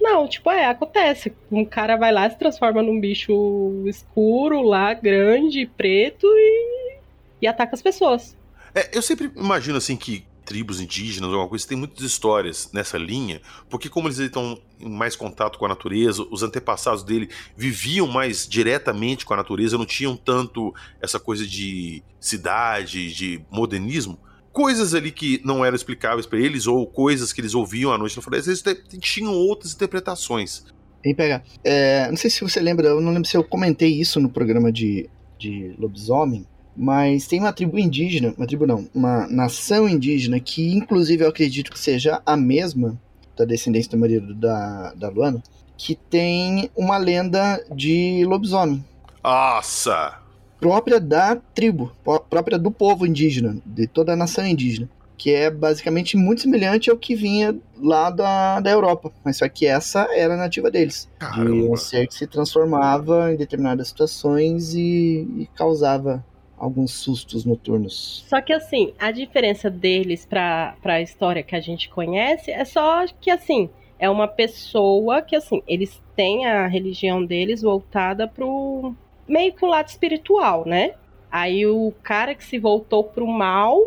Não, 0.00 0.26
tipo, 0.26 0.50
é, 0.50 0.64
acontece. 0.64 1.34
Um 1.52 1.66
cara 1.66 1.96
vai 1.96 2.12
lá, 2.12 2.28
se 2.30 2.38
transforma 2.38 2.82
num 2.82 2.98
bicho 2.98 3.84
escuro 3.86 4.62
lá, 4.62 4.94
grande, 4.94 5.66
preto 5.66 6.26
e, 6.26 6.96
e 7.42 7.46
ataca 7.46 7.74
as 7.74 7.82
pessoas. 7.82 8.34
É, 8.74 8.96
eu 8.96 9.02
sempre 9.02 9.30
imagino 9.36 9.76
assim 9.76 9.98
que 9.98 10.24
tribos 10.50 10.80
indígenas 10.80 11.30
alguma 11.30 11.48
coisa 11.48 11.64
tem 11.64 11.78
muitas 11.78 12.04
histórias 12.04 12.70
nessa 12.72 12.98
linha, 12.98 13.40
porque 13.68 13.88
como 13.88 14.08
eles 14.08 14.18
estão 14.18 14.60
em 14.80 14.90
mais 14.90 15.14
contato 15.14 15.56
com 15.56 15.64
a 15.64 15.68
natureza, 15.68 16.26
os 16.28 16.42
antepassados 16.42 17.04
dele 17.04 17.28
viviam 17.56 18.08
mais 18.08 18.48
diretamente 18.48 19.24
com 19.24 19.32
a 19.32 19.36
natureza, 19.36 19.78
não 19.78 19.86
tinham 19.86 20.16
tanto 20.16 20.74
essa 21.00 21.20
coisa 21.20 21.46
de 21.46 22.02
cidade, 22.18 23.14
de 23.14 23.40
modernismo 23.48 24.18
coisas 24.52 24.92
ali 24.92 25.12
que 25.12 25.40
não 25.44 25.64
eram 25.64 25.76
explicáveis 25.76 26.26
para 26.26 26.40
eles 26.40 26.66
ou 26.66 26.84
coisas 26.84 27.32
que 27.32 27.40
eles 27.40 27.54
ouviam 27.54 27.92
à 27.92 27.96
noite 27.96 28.16
na 28.16 28.22
floresta, 28.22 28.50
eles 28.50 28.64
tinham 29.00 29.32
outras 29.32 29.72
interpretações. 29.72 30.64
Vem 31.04 31.14
pegar. 31.14 31.44
É, 31.62 32.08
não 32.08 32.16
sei 32.16 32.28
se 32.28 32.40
você 32.40 32.58
lembra, 32.58 32.88
eu 32.88 33.00
não 33.00 33.12
lembro 33.12 33.28
se 33.28 33.36
eu 33.36 33.44
comentei 33.44 34.00
isso 34.00 34.18
no 34.18 34.28
programa 34.28 34.72
de, 34.72 35.08
de 35.38 35.76
lobisomem, 35.78 36.44
mas 36.80 37.26
tem 37.26 37.40
uma 37.40 37.52
tribo 37.52 37.78
indígena, 37.78 38.32
uma 38.38 38.46
tribo 38.46 38.66
não, 38.66 38.88
uma 38.94 39.26
nação 39.28 39.86
indígena 39.86 40.40
que 40.40 40.72
inclusive 40.72 41.22
eu 41.22 41.28
acredito 41.28 41.70
que 41.70 41.78
seja 41.78 42.22
a 42.24 42.38
mesma 42.38 42.98
da 43.36 43.44
descendência 43.44 43.90
do 43.90 43.98
marido 43.98 44.34
da, 44.34 44.94
da 44.94 45.10
Luana, 45.10 45.42
que 45.76 45.94
tem 45.94 46.70
uma 46.74 46.96
lenda 46.96 47.62
de 47.70 48.24
lobisomem. 48.24 48.82
Nossa! 49.22 50.18
própria 50.58 50.98
da 50.98 51.36
tribo, 51.36 51.92
própria 52.28 52.58
do 52.58 52.70
povo 52.70 53.06
indígena, 53.06 53.56
de 53.64 53.86
toda 53.86 54.12
a 54.12 54.16
nação 54.16 54.46
indígena, 54.46 54.88
que 55.16 55.34
é 55.34 55.50
basicamente 55.50 56.16
muito 56.16 56.42
semelhante 56.42 56.90
ao 56.90 56.96
que 56.96 57.14
vinha 57.14 57.56
lá 57.78 58.10
da, 58.10 58.60
da 58.60 58.70
Europa, 58.70 59.10
mas 59.22 59.38
só 59.38 59.48
que 59.48 59.66
essa 59.66 60.06
era 60.14 60.36
nativa 60.36 60.70
deles, 60.70 61.08
Caramba. 61.18 61.50
de 61.50 61.62
um 61.62 61.76
ser 61.76 62.06
que 62.06 62.14
se 62.14 62.26
transformava 62.26 63.32
em 63.32 63.36
determinadas 63.36 63.88
situações 63.88 64.74
e, 64.74 65.26
e 65.36 65.48
causava 65.54 66.24
alguns 66.60 66.92
sustos 66.92 67.44
noturnos. 67.44 68.24
Só 68.28 68.40
que 68.40 68.52
assim, 68.52 68.92
a 68.98 69.10
diferença 69.10 69.70
deles 69.70 70.26
para 70.26 70.76
a 70.84 71.00
história 71.00 71.42
que 71.42 71.56
a 71.56 71.60
gente 71.60 71.88
conhece 71.88 72.50
é 72.50 72.64
só 72.64 73.06
que 73.20 73.30
assim, 73.30 73.70
é 73.98 74.08
uma 74.10 74.28
pessoa 74.28 75.22
que 75.22 75.34
assim, 75.34 75.62
eles 75.66 76.00
têm 76.14 76.46
a 76.46 76.66
religião 76.66 77.24
deles 77.24 77.62
voltada 77.62 78.28
pro 78.28 78.94
meio 79.26 79.54
que 79.54 79.64
um 79.64 79.68
lado 79.68 79.88
espiritual, 79.88 80.64
né? 80.66 80.94
Aí 81.30 81.64
o 81.66 81.92
cara 82.02 82.34
que 82.34 82.44
se 82.44 82.58
voltou 82.58 83.04
pro 83.04 83.26
mal, 83.26 83.78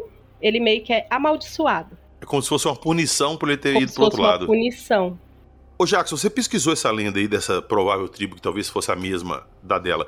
ele 0.41 0.59
meio 0.59 0.81
que 0.83 0.91
é 0.91 1.05
amaldiçoado. 1.09 1.97
É 2.21 2.25
como 2.25 2.41
se 2.41 2.49
fosse 2.49 2.67
uma 2.67 2.75
punição 2.75 3.37
por 3.37 3.49
ele 3.49 3.57
ter 3.57 3.73
como 3.73 3.83
ido 3.83 3.93
pro 3.93 4.03
outro 4.05 4.21
uma 4.21 4.27
lado. 4.29 4.45
punição. 4.47 5.19
Ô 5.77 5.85
Jackson, 5.85 6.15
você 6.15 6.29
pesquisou 6.29 6.71
essa 6.71 6.89
lenda 6.91 7.19
aí 7.19 7.27
dessa 7.27 7.61
provável 7.61 8.07
tribo 8.07 8.35
que 8.35 8.41
talvez 8.41 8.69
fosse 8.69 8.91
a 8.91 8.95
mesma 8.95 9.45
da 9.61 9.77
dela. 9.77 10.07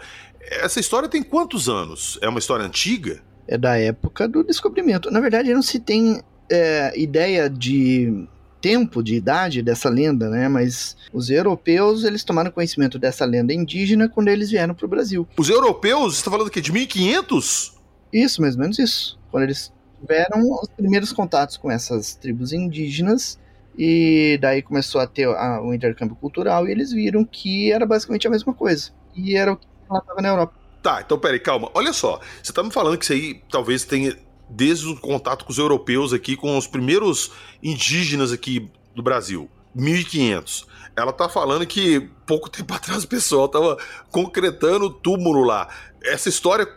Essa 0.49 0.79
história 0.79 1.09
tem 1.09 1.23
quantos 1.23 1.67
anos? 1.67 2.19
É 2.21 2.29
uma 2.29 2.39
história 2.39 2.65
antiga? 2.65 3.21
É 3.47 3.57
da 3.57 3.77
época 3.77 4.27
do 4.27 4.43
descobrimento. 4.43 5.11
Na 5.11 5.19
verdade, 5.19 5.53
não 5.53 5.61
se 5.61 5.79
tem 5.79 6.21
é, 6.49 6.93
ideia 6.99 7.49
de 7.49 8.27
tempo 8.61 9.03
de 9.03 9.15
idade 9.15 9.61
dessa 9.61 9.89
lenda, 9.89 10.29
né? 10.29 10.47
Mas 10.49 10.97
os 11.13 11.29
europeus, 11.29 12.03
eles 12.03 12.23
tomaram 12.23 12.49
conhecimento 12.49 12.97
dessa 12.97 13.23
lenda 13.23 13.53
indígena 13.53 14.09
quando 14.09 14.29
eles 14.29 14.49
vieram 14.49 14.73
para 14.73 14.85
o 14.85 14.89
Brasil. 14.89 15.27
Os 15.37 15.49
europeus, 15.49 16.15
você 16.15 16.19
está 16.21 16.31
falando 16.31 16.49
que 16.49 16.61
de 16.61 16.71
1500? 16.71 17.75
Isso, 18.11 18.41
mais 18.41 18.55
ou 18.55 18.61
menos 18.61 18.79
isso. 18.79 19.19
Quando 19.29 19.43
eles 19.43 19.71
tiveram 20.01 20.51
os 20.61 20.67
primeiros 20.69 21.11
contatos 21.11 21.57
com 21.57 21.69
essas 21.69 22.15
tribos 22.15 22.53
indígenas 22.53 23.39
e 23.77 24.37
daí 24.41 24.61
começou 24.61 25.01
a 25.01 25.05
ter 25.05 25.27
o 25.27 25.73
intercâmbio 25.73 26.15
cultural 26.15 26.67
e 26.67 26.71
eles 26.71 26.91
viram 26.91 27.23
que 27.23 27.71
era 27.71 27.85
basicamente 27.85 28.25
a 28.25 28.31
mesma 28.31 28.53
coisa. 28.53 28.91
E 29.15 29.35
era 29.35 29.53
o 29.53 29.57
que 29.57 29.67
ela 29.89 29.99
estava 29.99 30.21
na 30.21 30.27
Europa. 30.29 30.53
Tá, 30.81 31.01
então 31.03 31.17
peraí, 31.17 31.39
calma. 31.39 31.69
Olha 31.73 31.91
só, 31.91 32.19
você 32.41 32.53
tá 32.53 32.61
me 32.61 32.71
falando 32.71 32.97
que 32.97 33.05
isso 33.05 33.13
aí 33.13 33.41
talvez 33.49 33.83
tenha 33.85 34.15
desde 34.49 34.87
o 34.87 34.99
contato 34.99 35.45
com 35.45 35.51
os 35.51 35.57
europeus 35.57 36.13
aqui, 36.13 36.35
com 36.35 36.57
os 36.57 36.67
primeiros 36.67 37.31
indígenas 37.63 38.31
aqui 38.31 38.71
do 38.93 39.01
Brasil, 39.01 39.49
1500. 39.73 40.67
Ela 40.95 41.11
tá 41.11 41.27
falando 41.27 41.65
que 41.65 41.99
pouco 42.25 42.49
tempo 42.49 42.73
atrás 42.75 43.03
o 43.03 43.07
pessoal 43.07 43.47
tava 43.47 43.77
concretando 44.11 44.85
o 44.85 44.89
túmulo 44.89 45.43
lá. 45.43 45.67
Essa 46.03 46.29
história 46.29 46.67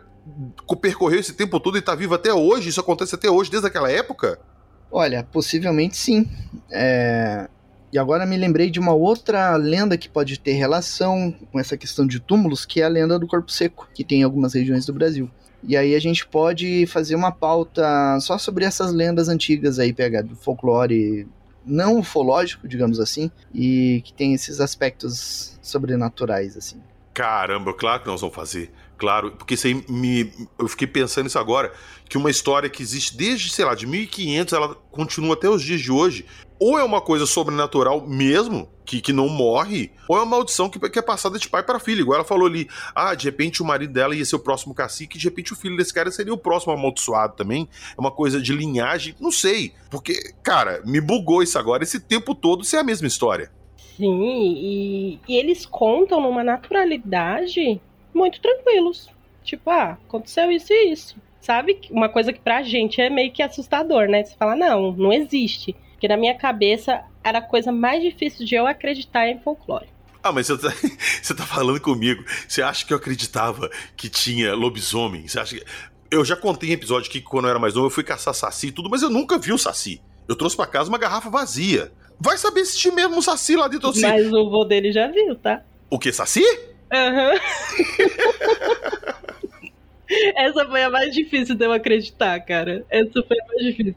percorreu 0.81 1.21
esse 1.21 1.33
tempo 1.33 1.61
todo 1.61 1.79
e 1.79 1.83
tá 1.83 1.95
viva 1.95 2.17
até 2.17 2.33
hoje? 2.33 2.69
Isso 2.69 2.81
acontece 2.81 3.15
até 3.15 3.31
hoje, 3.31 3.51
desde 3.51 3.69
aquela 3.69 3.91
época? 3.91 4.39
Olha, 4.91 5.23
possivelmente 5.23 5.97
sim. 5.97 6.29
É... 6.71 7.49
E 7.93 7.99
agora 7.99 8.27
me 8.27 8.37
lembrei 8.37 8.71
de 8.71 8.79
uma 8.79 8.93
outra 8.93 9.57
lenda 9.57 9.97
que 9.97 10.09
pode 10.09 10.39
ter 10.39 10.53
relação 10.53 11.35
com 11.51 11.59
essa 11.59 11.77
questão 11.77 12.07
de 12.07 12.21
túmulos, 12.21 12.67
que 12.67 12.81
é 12.81 12.85
a 12.85 12.89
lenda 12.89 13.19
do 13.19 13.27
corpo 13.27 13.51
seco, 13.51 13.89
que 13.95 14.05
tem 14.05 14.21
em 14.21 14.25
algumas 14.25 14.55
regiões 14.55 14.85
do 14.85 14.93
Brasil. 14.93 15.31
E 15.63 15.77
aí 15.77 15.95
a 15.95 16.01
gente 16.01 16.27
pode 16.27 16.87
fazer 16.87 17.15
uma 17.15 17.33
pauta 17.33 18.19
só 18.21 18.39
sobre 18.39 18.65
essas 18.65 18.93
lendas 18.93 19.29
antigas 19.29 19.79
aí, 19.79 19.93
PH, 19.93 20.23
do 20.23 20.37
folclore 20.37 21.27
não 21.65 21.99
ufológico, 21.99 22.67
digamos 22.67 22.99
assim, 22.99 23.31
e 23.55 24.03
que 24.05 24.13
tem 24.13 24.33
esses 24.33 24.61
aspectos 24.61 25.59
sobrenaturais, 25.63 26.57
assim. 26.57 26.81
Caramba, 27.13 27.75
claro 27.75 28.03
que 28.03 28.07
nós 28.07 28.21
vamos 28.21 28.35
fazer. 28.35 28.71
Claro, 28.97 29.33
porque 29.33 29.55
isso 29.55 29.67
aí 29.67 29.85
me. 29.89 30.33
Eu 30.59 30.67
fiquei 30.67 30.87
pensando 30.87 31.25
nisso 31.25 31.39
agora, 31.39 31.73
que 32.09 32.17
uma 32.17 32.31
história 32.31 32.69
que 32.69 32.83
existe 32.83 33.17
desde, 33.17 33.51
sei 33.51 33.65
lá, 33.65 33.75
de 33.75 33.87
1500, 33.87 34.53
ela 34.55 34.75
continua 34.91 35.35
até 35.35 35.49
os 35.49 35.63
dias 35.63 35.81
de 35.81 35.93
hoje 35.93 36.27
ou 36.61 36.79
é 36.79 36.85
uma 36.85 37.01
coisa 37.01 37.27
sobrenatural 37.27 38.07
mesmo, 38.07 38.69
que, 38.85 39.01
que 39.01 39.13
não 39.13 39.29
morre, 39.29 39.91
ou 40.09 40.17
é 40.17 40.21
uma 40.21 40.37
maldição 40.37 40.69
que, 40.69 40.79
que 40.89 40.99
é 40.99 41.03
passada 41.03 41.39
de 41.39 41.49
pai 41.49 41.63
para 41.63 41.79
filho. 41.79 42.01
Igual 42.01 42.17
ela 42.17 42.25
falou 42.25 42.47
ali, 42.47 42.69
ah, 42.95 43.15
de 43.15 43.27
repente 43.27 43.63
o 43.63 43.67
marido 43.67 43.93
dela 43.93 44.17
ia 44.17 44.25
ser 44.25 44.37
o 44.37 44.41
próximo 44.41 44.75
cacique, 44.75 45.19
de 45.19 45.25
repente 45.25 45.53
o 45.53 45.57
filho 45.57 45.77
desse 45.77 45.93
cara 45.93 46.11
seria 46.11 46.33
o 46.33 46.39
próximo 46.39 46.73
amaldiçoado 46.73 47.37
também. 47.37 47.69
É 47.97 48.01
uma 48.01 48.11
coisa 48.11 48.41
de 48.41 48.53
linhagem, 48.53 49.15
não 49.21 49.31
sei. 49.31 49.73
Porque, 49.91 50.33
cara, 50.43 50.83
me 50.85 51.01
bugou 51.01 51.43
isso 51.43 51.59
agora, 51.59 51.83
esse 51.83 52.01
tempo 52.01 52.35
todo 52.35 52.65
ser 52.65 52.77
é 52.77 52.81
a 52.81 52.85
mesma 52.85 53.07
história. 53.07 53.51
Sim, 53.97 54.23
e, 54.23 55.19
e 55.29 55.37
eles 55.37 55.67
contam 55.67 56.21
numa 56.21 56.45
naturalidade 56.45 57.81
muito 58.15 58.41
tranquilos. 58.41 59.11
Tipo, 59.43 59.71
ah, 59.71 59.99
aconteceu 60.07 60.51
isso 60.51 60.73
e 60.73 60.93
isso. 60.93 61.17
Sabe? 61.41 61.81
Uma 61.91 62.09
coisa 62.09 62.33
que 62.33 62.41
pra 62.41 62.63
gente 62.63 63.01
é 63.01 63.09
meio 63.09 63.33
que 63.33 63.43
assustador, 63.43 64.09
né? 64.09 64.23
Você 64.23 64.37
fala, 64.37 64.55
não, 64.55 64.93
não 64.93 65.13
existe. 65.13 65.75
Porque 65.99 66.07
na 66.07 66.17
minha 66.17 66.39
cabeça 66.39 67.03
era 67.25 67.39
a 67.39 67.43
coisa 67.43 67.73
mais 67.73 68.01
difícil 68.01 68.47
de 68.47 68.55
eu 68.55 68.69
acreditar 68.69 69.27
em 69.27 69.41
folclore. 69.41 69.89
Ah, 70.23 70.31
mas 70.31 70.47
você 70.47 70.57
tá, 70.57 70.73
você 71.21 71.35
tá 71.35 71.45
falando 71.45 71.81
comigo. 71.81 72.25
Você 72.47 72.63
acha 72.63 72.87
que 72.87 72.93
eu 72.93 72.97
acreditava 72.97 73.69
que 73.97 74.09
tinha 74.09 74.55
lobisomem? 74.55 75.27
Você 75.27 75.41
acha 75.41 75.57
que. 75.57 75.65
Eu 76.09 76.25
já 76.25 76.37
contei 76.37 76.71
em 76.71 76.75
episódio 76.75 77.11
que 77.11 77.21
quando 77.21 77.47
eu 77.47 77.51
era 77.51 77.59
mais 77.59 77.75
novo 77.75 77.89
eu 77.89 77.91
fui 77.91 78.05
caçar 78.05 78.33
saci 78.33 78.69
e 78.69 78.73
tudo, 78.73 78.89
mas 78.89 79.03
eu 79.03 79.11
nunca 79.11 79.39
vi 79.39 79.53
o 79.53 79.59
saci. 79.59 80.01
Eu 80.29 80.37
trouxe 80.37 80.57
para 80.57 80.67
casa 80.67 80.89
uma 80.89 80.99
garrafa 80.99 81.29
vazia. 81.29 81.91
Vai 82.21 82.39
saber 82.39 82.65
se 82.65 82.79
tinha 82.79 82.95
mesmo 82.95 83.17
um 83.17 83.23
saci 83.23 83.57
lá 83.57 83.67
dentro 83.67 83.89
assim. 83.89 84.03
Mas 84.03 84.33
o 84.33 84.49
vô 84.49 84.65
dele 84.65 84.93
já 84.93 85.09
viu, 85.09 85.35
tá? 85.35 85.63
O 85.91 85.99
que, 85.99 86.13
saci? 86.13 86.45
Aham. 86.93 87.33
Uhum. 87.33 87.39
Essa 90.37 90.65
foi 90.65 90.83
a 90.85 90.91
mais 90.91 91.13
difícil 91.13 91.57
de 91.57 91.67
eu 91.67 91.73
acreditar, 91.73 92.39
cara. 92.41 92.85
Essa 92.89 93.21
foi 93.25 93.37
a 93.37 93.47
mais 93.49 93.65
difícil 93.65 93.97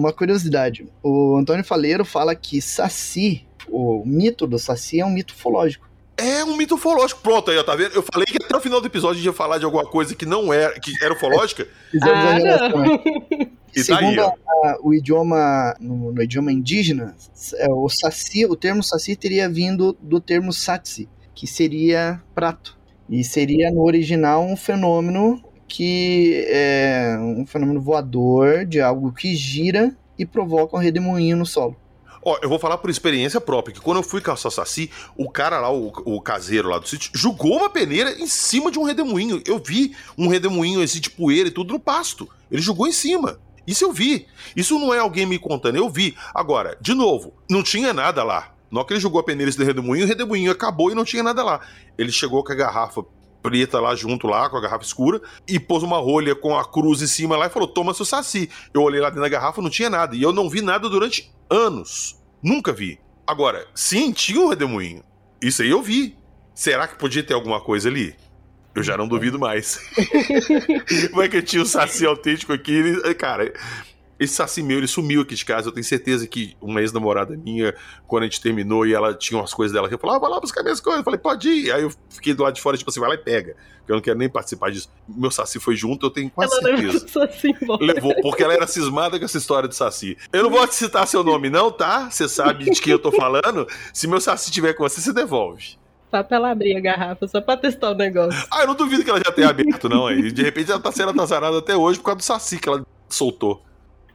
uma 0.00 0.12
curiosidade. 0.12 0.86
O 1.02 1.36
Antônio 1.36 1.64
Faleiro 1.64 2.04
fala 2.04 2.34
que 2.34 2.60
Saci, 2.60 3.46
o 3.68 4.02
mito 4.04 4.46
do 4.46 4.58
Saci 4.58 5.00
é 5.00 5.06
um 5.06 5.10
mito 5.10 5.34
ufológico. 5.34 5.88
É 6.16 6.44
um 6.44 6.56
mito 6.56 6.74
ufológico. 6.74 7.20
Pronto, 7.22 7.50
aí, 7.50 7.56
ó, 7.56 7.62
tá 7.62 7.74
vendo? 7.74 7.94
Eu 7.94 8.02
falei 8.02 8.26
que 8.26 8.42
até 8.42 8.54
o 8.54 8.60
final 8.60 8.80
do 8.80 8.86
episódio 8.86 9.14
a 9.14 9.16
gente 9.16 9.26
ia 9.26 9.32
falar 9.32 9.58
de 9.58 9.64
alguma 9.64 9.86
coisa 9.86 10.14
que 10.14 10.26
não 10.26 10.52
era, 10.52 10.78
que 10.78 10.92
era 11.02 11.14
ufológica. 11.14 11.66
ah, 12.02 12.36
e 13.74 13.82
Segundo 13.82 14.16
tá 14.16 14.26
aí, 14.26 14.70
a, 14.70 14.78
o 14.82 14.92
idioma, 14.92 15.74
no, 15.80 16.12
no, 16.12 16.22
idioma 16.22 16.52
indígena, 16.52 17.14
é, 17.54 17.70
o 17.70 17.88
saci, 17.88 18.44
o 18.44 18.54
termo 18.54 18.82
saci 18.82 19.16
teria 19.16 19.48
vindo 19.48 19.96
do 20.00 20.20
termo 20.20 20.52
satsi, 20.52 21.08
que 21.34 21.46
seria 21.46 22.22
prato. 22.34 22.78
E 23.08 23.24
seria 23.24 23.70
no 23.70 23.82
original 23.82 24.44
um 24.44 24.56
fenômeno 24.56 25.42
que 25.70 26.44
é 26.48 27.16
um 27.20 27.46
fenômeno 27.46 27.80
voador 27.80 28.66
de 28.66 28.80
algo 28.80 29.12
que 29.12 29.36
gira 29.36 29.94
e 30.18 30.26
provoca 30.26 30.76
um 30.76 30.80
redemoinho 30.80 31.36
no 31.36 31.46
solo. 31.46 31.76
Ó, 32.22 32.36
eu 32.42 32.48
vou 32.48 32.58
falar 32.58 32.76
por 32.76 32.90
experiência 32.90 33.40
própria, 33.40 33.72
que 33.72 33.80
quando 33.80 33.98
eu 33.98 34.02
fui 34.02 34.20
caçar 34.20 34.50
saci, 34.50 34.90
o 35.16 35.30
cara 35.30 35.58
lá, 35.60 35.72
o, 35.72 35.86
o, 36.04 36.20
caseiro 36.20 36.68
lá 36.68 36.78
do 36.78 36.86
sítio, 36.86 37.10
jogou 37.14 37.56
uma 37.56 37.70
peneira 37.70 38.20
em 38.20 38.26
cima 38.26 38.70
de 38.70 38.78
um 38.78 38.82
redemoinho. 38.82 39.40
Eu 39.46 39.58
vi 39.58 39.94
um 40.18 40.26
redemoinho 40.26 40.82
assim 40.82 41.00
de 41.00 41.08
poeira 41.08 41.48
e 41.48 41.52
tudo 41.52 41.72
no 41.72 41.80
pasto. 41.80 42.28
Ele 42.50 42.60
jogou 42.60 42.86
em 42.86 42.92
cima. 42.92 43.40
Isso 43.66 43.84
eu 43.84 43.92
vi. 43.92 44.26
Isso 44.54 44.78
não 44.78 44.92
é 44.92 44.98
alguém 44.98 45.24
me 45.24 45.38
contando, 45.38 45.76
eu 45.76 45.88
vi. 45.88 46.14
Agora, 46.34 46.76
de 46.80 46.92
novo, 46.92 47.32
não 47.48 47.62
tinha 47.62 47.94
nada 47.94 48.22
lá. 48.24 48.52
Na 48.70 48.80
hora 48.80 48.86
que 48.86 48.92
ele 48.92 49.00
jogou 49.00 49.20
a 49.20 49.24
peneira 49.24 49.50
desse 49.50 49.64
redemoinho, 49.64 50.04
o 50.04 50.08
redemoinho 50.08 50.52
acabou 50.52 50.90
e 50.90 50.94
não 50.94 51.04
tinha 51.04 51.22
nada 51.22 51.42
lá. 51.42 51.60
Ele 51.96 52.12
chegou 52.12 52.44
com 52.44 52.52
a 52.52 52.56
garrafa 52.56 53.02
preta 53.42 53.80
lá 53.80 53.94
junto 53.94 54.26
lá, 54.26 54.48
com 54.48 54.56
a 54.56 54.60
garrafa 54.60 54.84
escura, 54.84 55.20
e 55.46 55.58
pôs 55.58 55.82
uma 55.82 55.98
rolha 55.98 56.34
com 56.34 56.56
a 56.56 56.64
cruz 56.64 57.02
em 57.02 57.06
cima 57.06 57.36
lá 57.36 57.46
e 57.46 57.50
falou: 57.50 57.68
toma 57.68 57.94
seu 57.94 58.04
saci. 58.04 58.50
Eu 58.72 58.82
olhei 58.82 59.00
lá 59.00 59.08
dentro 59.08 59.22
da 59.22 59.28
garrafa, 59.28 59.62
não 59.62 59.70
tinha 59.70 59.90
nada. 59.90 60.14
E 60.14 60.22
eu 60.22 60.32
não 60.32 60.48
vi 60.48 60.60
nada 60.62 60.88
durante 60.88 61.30
anos. 61.48 62.18
Nunca 62.42 62.72
vi. 62.72 62.98
Agora, 63.26 63.66
sim, 63.74 64.12
tinha 64.12 64.40
um 64.40 64.48
redemoinho. 64.48 65.02
Isso 65.40 65.62
aí 65.62 65.70
eu 65.70 65.82
vi. 65.82 66.16
Será 66.54 66.86
que 66.86 66.98
podia 66.98 67.22
ter 67.22 67.34
alguma 67.34 67.60
coisa 67.60 67.88
ali? 67.88 68.14
Eu 68.74 68.82
já 68.82 68.96
não 68.96 69.08
duvido 69.08 69.38
mais. 69.38 69.80
Como 71.10 71.22
é 71.22 71.28
que 71.28 71.42
tinha 71.42 71.62
o 71.62 71.66
saci 71.66 72.06
autêntico 72.06 72.52
aqui? 72.52 72.82
Cara, 73.14 73.52
esse 74.20 74.34
saci 74.34 74.62
meu, 74.62 74.76
ele 74.76 74.86
sumiu 74.86 75.22
aqui 75.22 75.34
de 75.34 75.44
casa. 75.46 75.68
Eu 75.68 75.72
tenho 75.72 75.82
certeza 75.82 76.26
que 76.26 76.54
uma 76.60 76.80
ex-namorada 76.82 77.34
minha, 77.34 77.74
quando 78.06 78.24
a 78.24 78.26
gente 78.26 78.40
terminou 78.40 78.86
e 78.86 78.92
ela 78.92 79.14
tinha 79.14 79.40
umas 79.40 79.54
coisas 79.54 79.72
dela, 79.72 79.88
eu 79.90 79.98
falei, 79.98 80.16
ah, 80.16 80.18
vai 80.18 80.30
lá 80.30 80.38
buscar 80.38 80.62
minhas 80.62 80.78
coisas. 80.78 80.98
Eu 81.00 81.04
falei, 81.04 81.18
pode 81.18 81.48
ir. 81.48 81.72
Aí 81.72 81.82
eu 81.82 81.90
fiquei 82.10 82.34
do 82.34 82.42
lado 82.42 82.54
de 82.54 82.60
fora, 82.60 82.76
tipo 82.76 82.90
assim, 82.90 83.00
vai 83.00 83.08
lá 83.08 83.14
e 83.14 83.18
pega. 83.18 83.56
Porque 83.78 83.92
eu 83.92 83.96
não 83.96 84.02
quero 84.02 84.18
nem 84.18 84.28
participar 84.28 84.70
disso. 84.70 84.90
Meu 85.08 85.30
saci 85.30 85.58
foi 85.58 85.74
junto, 85.74 86.04
eu 86.04 86.10
tenho 86.10 86.30
quase 86.30 86.52
Ela 86.52 86.76
certeza. 86.76 87.06
levou. 87.42 87.78
Levou, 87.80 88.14
porque 88.20 88.42
ela 88.42 88.52
era 88.52 88.66
cismada 88.66 89.18
com 89.18 89.24
essa 89.24 89.38
história 89.38 89.66
de 89.66 89.74
Saci. 89.74 90.18
Eu 90.32 90.42
não 90.42 90.50
vou 90.50 90.66
te 90.68 90.74
citar 90.74 91.08
seu 91.08 91.24
nome, 91.24 91.48
não, 91.48 91.72
tá? 91.72 92.10
Você 92.10 92.28
sabe 92.28 92.70
de 92.70 92.78
quem 92.78 92.92
eu 92.92 92.98
tô 92.98 93.10
falando. 93.10 93.66
Se 93.92 94.06
meu 94.06 94.20
Saci 94.20 94.50
tiver 94.50 94.74
com 94.74 94.82
você, 94.86 95.00
você 95.00 95.14
devolve. 95.14 95.78
Só 96.10 96.22
pra 96.22 96.36
ela 96.36 96.50
abrir 96.50 96.76
a 96.76 96.80
garrafa, 96.80 97.26
só 97.26 97.40
pra 97.40 97.56
testar 97.56 97.92
o 97.92 97.94
negócio. 97.94 98.46
Ah, 98.52 98.62
eu 98.62 98.66
não 98.66 98.74
duvido 98.74 99.02
que 99.02 99.08
ela 99.08 99.22
já 99.24 99.32
tenha 99.32 99.48
aberto, 99.48 99.88
não. 99.88 100.08
Aí. 100.08 100.30
De 100.30 100.42
repente 100.42 100.70
ela 100.70 100.80
tá 100.80 100.92
sendo 100.92 101.10
atazarada 101.10 101.56
até 101.58 101.74
hoje 101.76 101.98
por 101.98 102.04
causa 102.04 102.18
do 102.18 102.22
Saci 102.24 102.58
que 102.58 102.68
ela 102.68 102.84
soltou. 103.08 103.62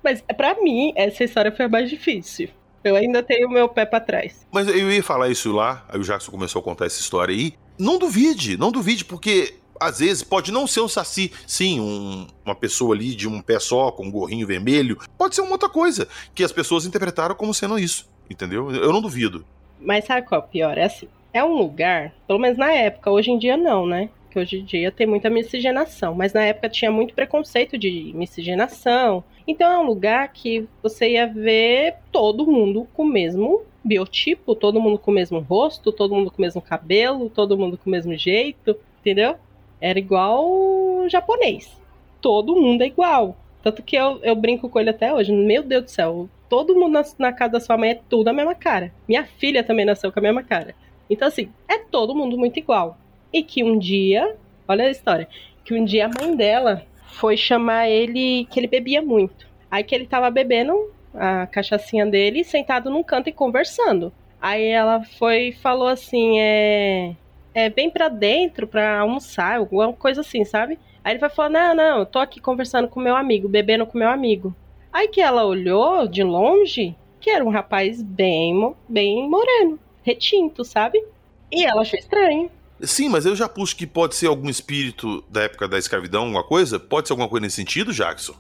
Mas 0.06 0.24
pra 0.38 0.62
mim, 0.62 0.94
essa 0.96 1.24
história 1.24 1.52
foi 1.52 1.66
a 1.66 1.70
mais 1.70 1.90
difícil. 1.90 2.50
Eu 2.84 2.96
ainda 2.96 3.24
tenho 3.24 3.48
o 3.48 3.52
meu 3.52 3.68
pé 3.68 3.84
pra 3.86 4.00
trás. 4.00 4.46
Mas 4.52 4.68
eu 4.68 4.92
ia 4.92 5.02
falar 5.02 5.28
isso 5.30 5.52
lá, 5.52 5.84
aí 5.90 6.00
o 6.00 6.04
Jackson 6.04 6.32
começou 6.32 6.60
a 6.60 6.64
contar 6.64 6.86
essa 6.86 7.02
história 7.02 7.34
aí. 7.34 7.54
Não 7.80 7.98
duvide, 7.98 8.56
não 8.56 8.72
duvide, 8.72 9.04
porque 9.04 9.56
às 9.80 9.98
vezes 10.00 10.22
pode 10.22 10.52
não 10.52 10.68
ser 10.68 10.82
um 10.82 10.88
saci, 10.88 11.32
sim, 11.48 11.80
um- 11.80 12.28
uma 12.46 12.54
pessoa 12.54 12.94
ali 12.96 13.16
de 13.16 13.28
um 13.28 13.42
pé 13.42 13.60
só, 13.60 13.92
com 13.92 14.06
um 14.06 14.12
gorrinho 14.12 14.46
vermelho. 14.46 15.00
Pode 15.18 15.34
ser 15.34 15.42
uma 15.42 15.52
outra 15.54 15.68
coisa, 15.68 16.08
que 16.36 16.44
as 16.44 16.52
pessoas 16.52 16.86
interpretaram 16.86 17.34
como 17.34 17.52
sendo 17.54 17.78
isso, 17.80 18.08
entendeu? 18.30 18.70
Eu 18.72 18.94
não 18.94 19.02
duvido. 19.02 19.44
Mas 19.82 20.06
sabe 20.06 20.28
qual 20.28 20.42
é 20.42 20.44
o 20.44 20.48
pior? 20.48 20.78
É 20.78 20.84
assim, 20.84 21.08
é 21.34 21.44
um 21.44 21.54
lugar, 21.58 22.14
pelo 22.28 22.40
menos 22.40 22.58
na 22.58 22.72
época, 22.72 23.10
hoje 23.12 23.32
em 23.32 23.40
dia 23.40 23.58
não, 23.58 23.86
né? 23.88 24.10
Que 24.36 24.40
hoje 24.40 24.60
em 24.60 24.66
dia 24.66 24.92
tem 24.92 25.08
muita 25.08 25.30
miscigenação, 25.30 26.14
mas 26.14 26.34
na 26.34 26.44
época 26.44 26.68
tinha 26.68 26.92
muito 26.92 27.14
preconceito 27.14 27.78
de 27.78 28.12
miscigenação. 28.14 29.24
Então 29.48 29.72
é 29.72 29.80
um 29.80 29.86
lugar 29.86 30.28
que 30.34 30.68
você 30.84 31.12
ia 31.12 31.26
ver 31.26 31.96
todo 32.12 32.46
mundo 32.46 32.86
com 32.94 33.04
o 33.04 33.08
mesmo 33.08 33.62
biotipo, 33.82 34.54
todo 34.54 34.82
mundo 34.82 35.00
com 35.00 35.10
o 35.10 35.14
mesmo 35.14 35.40
rosto, 35.40 35.90
todo 35.90 36.14
mundo 36.14 36.30
com 36.30 36.40
o 36.40 36.42
mesmo 36.42 36.62
cabelo, 36.62 37.30
todo 37.30 37.58
mundo 37.58 37.78
com 37.78 37.90
o 37.90 37.92
mesmo 37.92 38.14
jeito, 38.18 38.78
entendeu? 39.00 39.38
Era 39.80 40.00
igual 40.00 41.08
japonês. 41.08 41.72
Todo 42.20 42.58
mundo 42.58 42.82
é 42.82 42.88
igual. 42.88 43.38
Tanto 43.64 43.82
que 43.82 43.96
eu, 43.96 44.20
eu 44.22 44.36
brinco 44.36 44.68
com 44.68 44.82
ele 44.82 44.90
até 44.90 45.14
hoje. 45.14 45.32
Meu 45.32 45.64
Deus 45.64 45.86
do 45.86 45.92
céu, 45.92 46.30
todo 46.50 46.76
mundo 46.76 46.92
na, 46.92 47.04
na 47.18 47.32
casa 47.32 47.54
da 47.54 47.60
sua 47.62 47.78
mãe 47.78 47.92
é 47.92 48.02
tudo 48.10 48.28
a 48.28 48.34
mesma 48.34 48.54
cara. 48.54 48.92
Minha 49.08 49.24
filha 49.24 49.64
também 49.64 49.86
nasceu 49.86 50.12
com 50.12 50.20
a 50.20 50.24
mesma 50.24 50.44
cara. 50.44 50.76
Então, 51.10 51.26
assim, 51.26 51.50
é 51.70 51.78
todo 51.78 52.14
mundo 52.14 52.38
muito 52.38 52.60
igual. 52.60 52.98
E 53.36 53.44
que 53.44 53.66
um 53.66 53.78
dia, 53.78 54.38
olha 54.66 54.86
a 54.86 54.90
história, 54.90 55.28
que 55.66 55.74
um 55.74 55.84
dia 55.84 56.06
a 56.06 56.22
mãe 56.22 56.34
dela 56.38 56.86
foi 57.16 57.36
chamar 57.36 57.90
ele, 57.90 58.48
que 58.50 58.58
ele 58.58 58.66
bebia 58.66 59.02
muito. 59.02 59.46
Aí 59.70 59.84
que 59.84 59.94
ele 59.94 60.08
tava 60.08 60.32
bebendo 60.32 60.90
a 61.14 61.46
cachaçinha 61.46 62.06
dele, 62.06 62.46
sentado 62.46 62.90
num 62.90 63.04
canto 63.04 63.28
e 63.28 63.34
conversando. 63.34 64.14
Aí 64.42 64.66
ela 64.66 65.04
foi 65.04 65.50
e 65.50 65.52
falou 65.52 65.90
assim, 65.90 66.40
é... 66.40 67.14
É, 67.54 67.70
vem 67.70 67.90
pra 67.90 68.08
dentro 68.08 68.66
pra 68.68 69.02
almoçar, 69.02 69.58
alguma 69.58 69.92
coisa 69.92 70.22
assim, 70.22 70.46
sabe? 70.46 70.80
Aí 71.04 71.12
ele 71.12 71.20
vai 71.20 71.30
falar, 71.30 71.50
não, 71.50 71.76
não, 71.76 72.00
eu 72.00 72.06
tô 72.06 72.20
aqui 72.20 72.40
conversando 72.40 72.88
com 72.88 73.02
meu 73.02 73.18
amigo, 73.18 73.50
bebendo 73.50 73.86
com 73.86 73.98
meu 73.98 74.10
amigo. 74.10 74.56
Aí 74.94 75.10
que 75.10 75.20
ela 75.20 75.44
olhou 75.44 76.08
de 76.08 76.24
longe, 76.24 76.96
que 77.20 77.30
era 77.30 77.44
um 77.44 77.50
rapaz 77.50 78.02
bem, 78.02 78.74
bem 78.88 79.30
moreno, 79.30 79.78
retinto, 80.04 80.64
sabe? 80.64 81.04
E 81.52 81.66
ela 81.66 81.82
achou 81.82 82.00
estranho. 82.00 82.50
Sim, 82.82 83.10
mas 83.10 83.26
eu 83.26 83.36
já 83.36 83.48
puxo 83.48 83.76
que 83.76 83.88
pode 83.88 84.16
ser 84.16 84.28
algum 84.28 84.50
espírito 84.50 85.24
da 85.30 85.44
época 85.44 85.68
da 85.68 85.78
escravidão, 85.78 86.24
alguma 86.24 86.44
coisa? 86.44 86.80
Pode 86.80 87.08
ser 87.08 87.14
alguma 87.14 87.30
coisa 87.30 87.44
nesse 87.44 87.56
sentido, 87.56 87.94
Jackson? 87.94 88.36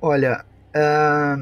Olha, 0.00 0.44
ah, 0.74 1.36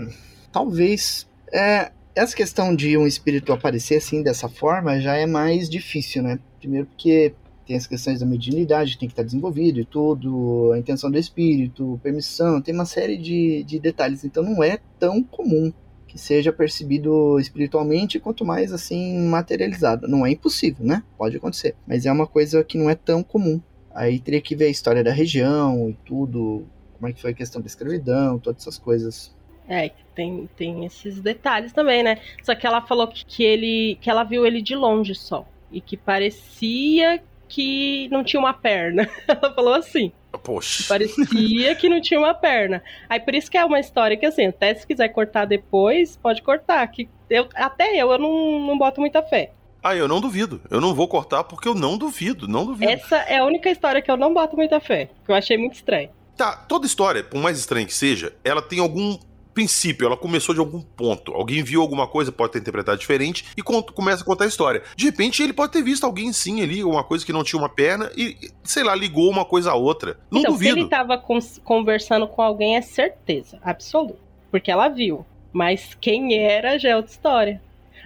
talvez. 0.53 1.28
É, 1.53 1.93
essa 2.14 2.34
questão 2.34 2.74
de 2.74 2.97
um 2.97 3.07
espírito 3.07 3.53
aparecer 3.53 3.97
assim, 3.97 4.22
dessa 4.22 4.49
forma, 4.49 5.01
já 5.01 5.14
é 5.14 5.26
mais 5.26 5.68
difícil, 5.68 6.22
né? 6.22 6.38
Primeiro 6.59 6.86
porque 6.86 7.34
tem 7.66 7.76
as 7.76 7.86
questões 7.86 8.20
da 8.20 8.26
mediunidade, 8.26 8.99
tem 8.99 9.09
que 9.09 9.12
estar 9.12 9.22
desenvolvido 9.22 9.80
e 9.80 9.84
tudo, 9.84 10.72
a 10.72 10.78
intenção 10.78 11.11
do 11.11 11.18
espírito, 11.18 11.99
permissão, 12.03 12.61
tem 12.61 12.74
uma 12.74 12.84
série 12.84 13.16
de, 13.16 13.62
de 13.64 13.78
detalhes. 13.78 14.24
Então 14.24 14.43
não 14.43 14.62
é 14.62 14.78
tão 14.99 15.22
comum 15.22 15.72
que 16.13 16.19
seja 16.19 16.53
percebido 16.53 17.41
espiritualmente, 17.41 18.21
quanto 18.21 18.45
mais 18.45 18.71
assim 18.71 19.19
materializado. 19.27 20.07
Não 20.07 20.27
é 20.27 20.31
impossível, 20.31 20.85
né? 20.85 21.03
Pode 21.17 21.39
acontecer, 21.39 21.75
mas 21.87 22.05
é 22.05 22.13
uma 22.13 22.27
coisa 22.27 22.63
que 22.63 22.77
não 22.77 22.91
é 22.91 22.95
tão 22.95 23.23
comum. 23.23 23.59
Aí 23.95 24.19
teria 24.19 24.41
que 24.43 24.55
ver 24.55 24.67
a 24.67 24.71
história 24.71 25.03
da 25.03 25.11
região 25.11 25.89
e 25.89 25.95
tudo, 26.05 26.67
como 26.99 27.09
é 27.09 27.15
que 27.15 27.21
foi 27.23 27.31
a 27.31 27.35
questão 27.35 27.63
da 27.63 27.67
escravidão, 27.67 28.39
todas 28.39 28.61
essas 28.61 28.77
coisas. 28.77 29.35
É, 29.67 29.91
tem, 30.15 30.51
tem 30.55 30.85
esses 30.85 31.19
detalhes 31.19 31.73
também, 31.73 32.03
né? 32.03 32.19
Só 32.43 32.55
que 32.55 32.67
ela 32.67 32.83
falou 32.83 33.09
que, 33.09 33.25
que 33.25 33.43
ele 33.43 33.97
que 33.99 34.11
ela 34.11 34.23
viu 34.23 34.45
ele 34.45 34.61
de 34.61 34.77
longe 34.77 35.15
só. 35.15 35.49
E 35.71 35.81
que 35.81 35.97
parecia 35.97 37.23
que 37.49 38.07
não 38.11 38.23
tinha 38.23 38.39
uma 38.39 38.53
perna. 38.53 39.09
Ela 39.27 39.55
falou 39.55 39.73
assim. 39.73 40.13
Poxa. 40.39 40.85
Parecia 40.89 41.74
que 41.74 41.89
não 41.89 42.01
tinha 42.01 42.18
uma 42.18 42.35
perna. 42.35 42.83
Aí 43.09 43.20
por 43.20 43.35
isso 43.35 43.51
que 43.51 43.57
é 43.57 43.64
uma 43.64 43.78
história 43.78 44.16
que, 44.16 44.26
assim, 44.26 44.47
até 44.47 44.74
se 44.74 44.87
quiser 44.87 45.09
cortar 45.09 45.45
depois, 45.45 46.16
pode 46.16 46.43
cortar. 46.43 46.87
Que 46.89 47.09
eu, 47.28 47.49
até 47.55 47.95
eu, 47.97 48.11
eu 48.11 48.18
não, 48.18 48.66
não 48.66 48.78
boto 48.78 49.01
muita 49.01 49.22
fé. 49.22 49.53
Ah, 49.83 49.97
eu 49.97 50.07
não 50.07 50.20
duvido. 50.20 50.61
Eu 50.70 50.80
não 50.80 50.95
vou 50.95 51.09
cortar 51.09 51.45
porque 51.45 51.68
eu 51.68 51.74
não 51.74 51.99
duvido, 51.99 52.47
não 52.47 52.64
duvido. 52.64 52.91
Essa 52.91 53.16
é 53.16 53.39
a 53.39 53.45
única 53.45 53.68
história 53.70 54.01
que 54.01 54.11
eu 54.11 54.16
não 54.16 54.33
boto 54.33 54.57
muita 54.57 54.80
fé. 54.80 55.11
Que 55.24 55.33
eu 55.33 55.35
achei 55.35 55.59
muito 55.59 55.74
estranho. 55.74 56.11
Tá, 56.37 56.57
toda 56.57 56.87
história, 56.87 57.22
por 57.22 57.41
mais 57.41 57.59
estranha 57.59 57.87
que 57.87 57.95
seja, 57.95 58.33
ela 58.43 58.62
tem 58.62 58.78
algum 58.78 59.18
princípio, 59.55 60.07
ela 60.07 60.16
começou 60.16 60.55
de 60.55 60.61
algum 60.61 60.80
ponto. 60.80 61.32
Alguém 61.32 61.62
viu 61.62 61.80
alguma 61.82 62.07
coisa, 62.07 62.32
pode 62.32 62.53
ter 62.53 62.59
interpretado 62.61 62.98
diferente 62.98 63.44
e 63.57 63.62
con- 63.62 63.82
começa 63.82 64.22
a 64.22 64.26
contar 64.26 64.44
a 64.44 64.48
história. 64.48 64.82
De 64.96 65.05
repente, 65.05 65.42
ele 65.42 65.53
pode 65.53 65.72
ter 65.72 65.82
visto 65.82 66.05
alguém 66.05 66.32
sim 66.32 66.62
ali, 66.62 66.82
uma 66.82 67.05
coisa 67.05 67.24
que 67.24 67.32
não 67.32 67.44
tinha 67.44 67.61
uma 67.61 67.68
perna 67.68 68.11
e, 68.16 68.36
sei 68.64 68.82
lá, 68.82 68.94
ligou 68.94 69.30
uma 69.30 69.44
coisa 69.44 69.70
a 69.70 69.74
outra. 69.74 70.18
Não 70.30 70.40
então, 70.40 70.53
se 70.53 70.59
duvido. 70.59 70.78
ele 70.80 70.88
tava 70.88 71.22
conversando 71.64 72.26
com 72.26 72.42
alguém, 72.42 72.76
é 72.76 72.82
certeza, 72.82 73.59
absoluta. 73.62 74.18
Porque 74.50 74.70
ela 74.70 74.88
viu. 74.88 75.24
Mas 75.53 75.96
quem 76.00 76.34
era 76.38 76.78
já 76.78 76.90
é 76.90 76.96
outra 76.96 77.11
história. 77.12 77.62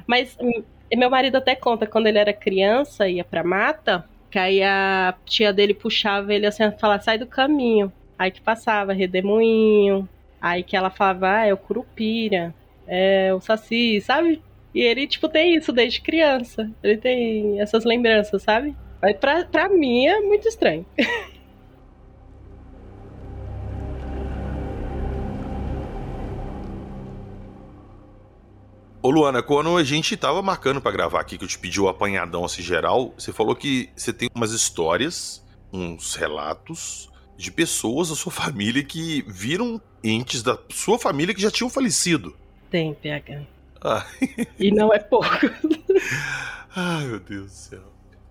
Mas 0.07 0.37
hum, 0.41 0.63
meu 0.95 1.11
marido 1.11 1.37
até 1.37 1.55
conta, 1.55 1.87
quando 1.87 2.07
ele 2.07 2.19
era 2.19 2.33
criança, 2.33 3.09
ia 3.09 3.25
pra 3.25 3.45
mata, 3.45 4.05
que 4.31 4.39
aí 4.39 4.63
a 4.63 5.15
tia 5.25 5.53
dele 5.53 5.75
puxava 5.75 6.35
ele 6.35 6.47
assim, 6.47 6.65
falava, 6.81 7.03
sai 7.03 7.19
do 7.19 7.27
caminho. 7.27 7.93
Aí 8.19 8.31
que 8.31 8.41
passava, 8.41 8.93
redemoinho. 8.93 10.09
Aí 10.41 10.63
que 10.63 10.77
ela 10.77 10.91
falava, 10.91 11.29
ah, 11.29 11.47
é 11.47 11.53
o 11.53 11.57
curupira, 11.57 12.55
é 12.87 13.33
o 13.35 13.41
saci, 13.41 14.01
sabe? 14.01 14.43
E 14.75 14.81
ele, 14.81 15.07
tipo, 15.07 15.29
tem 15.29 15.57
isso 15.57 15.73
desde 15.73 16.01
criança. 16.01 16.71
Ele 16.83 16.99
tem 16.99 17.61
essas 17.61 17.85
lembranças, 17.85 18.43
sabe? 18.43 18.77
Mas 19.01 19.17
pra, 19.17 19.45
pra 19.45 19.69
mim 19.69 20.07
é 20.07 20.21
muito 20.21 20.47
estranho. 20.49 20.85
Ô 29.07 29.11
Luana, 29.11 29.41
quando 29.41 29.77
a 29.77 29.85
gente 29.85 30.17
tava 30.17 30.43
marcando 30.43 30.81
pra 30.81 30.91
gravar 30.91 31.21
aqui, 31.21 31.39
que 31.39 31.45
eu 31.45 31.49
te 31.49 31.57
pedi 31.57 31.81
o 31.81 31.87
apanhadão 31.87 32.45
assim 32.45 32.61
geral, 32.61 33.15
você 33.17 33.33
falou 33.33 33.55
que 33.55 33.89
você 33.95 34.13
tem 34.13 34.29
umas 34.35 34.51
histórias, 34.51 35.47
uns 35.73 36.17
relatos 36.17 37.09
de 37.37 37.51
pessoas 37.51 38.09
da 38.09 38.15
sua 38.15 38.33
família 38.33 38.83
que 38.83 39.25
viram 39.29 39.81
entes 40.03 40.43
da 40.43 40.59
sua 40.71 40.99
família 40.99 41.35
que 41.35 41.41
já 41.43 41.51
tinham 41.51 41.69
falecido. 41.71 42.35
Tem, 42.71 42.95
PH. 42.95 43.43
Ah. 43.83 44.07
E 44.59 44.71
não 44.71 44.93
é 44.93 44.99
pouco. 44.99 45.29
Ai, 46.75 47.05
meu 47.07 47.21
Deus 47.21 47.45
do 47.45 47.51
céu. 47.51 47.83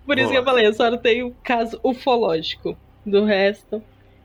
Por 0.06 0.18
isso 0.20 0.30
que 0.30 0.38
eu 0.38 0.44
falei, 0.44 0.68
eu 0.68 0.74
só 0.74 0.90
não 0.92 0.98
tenho 0.98 1.36
caso 1.44 1.80
ufológico. 1.84 2.78
Do 3.06 3.24
resto. 3.26 3.76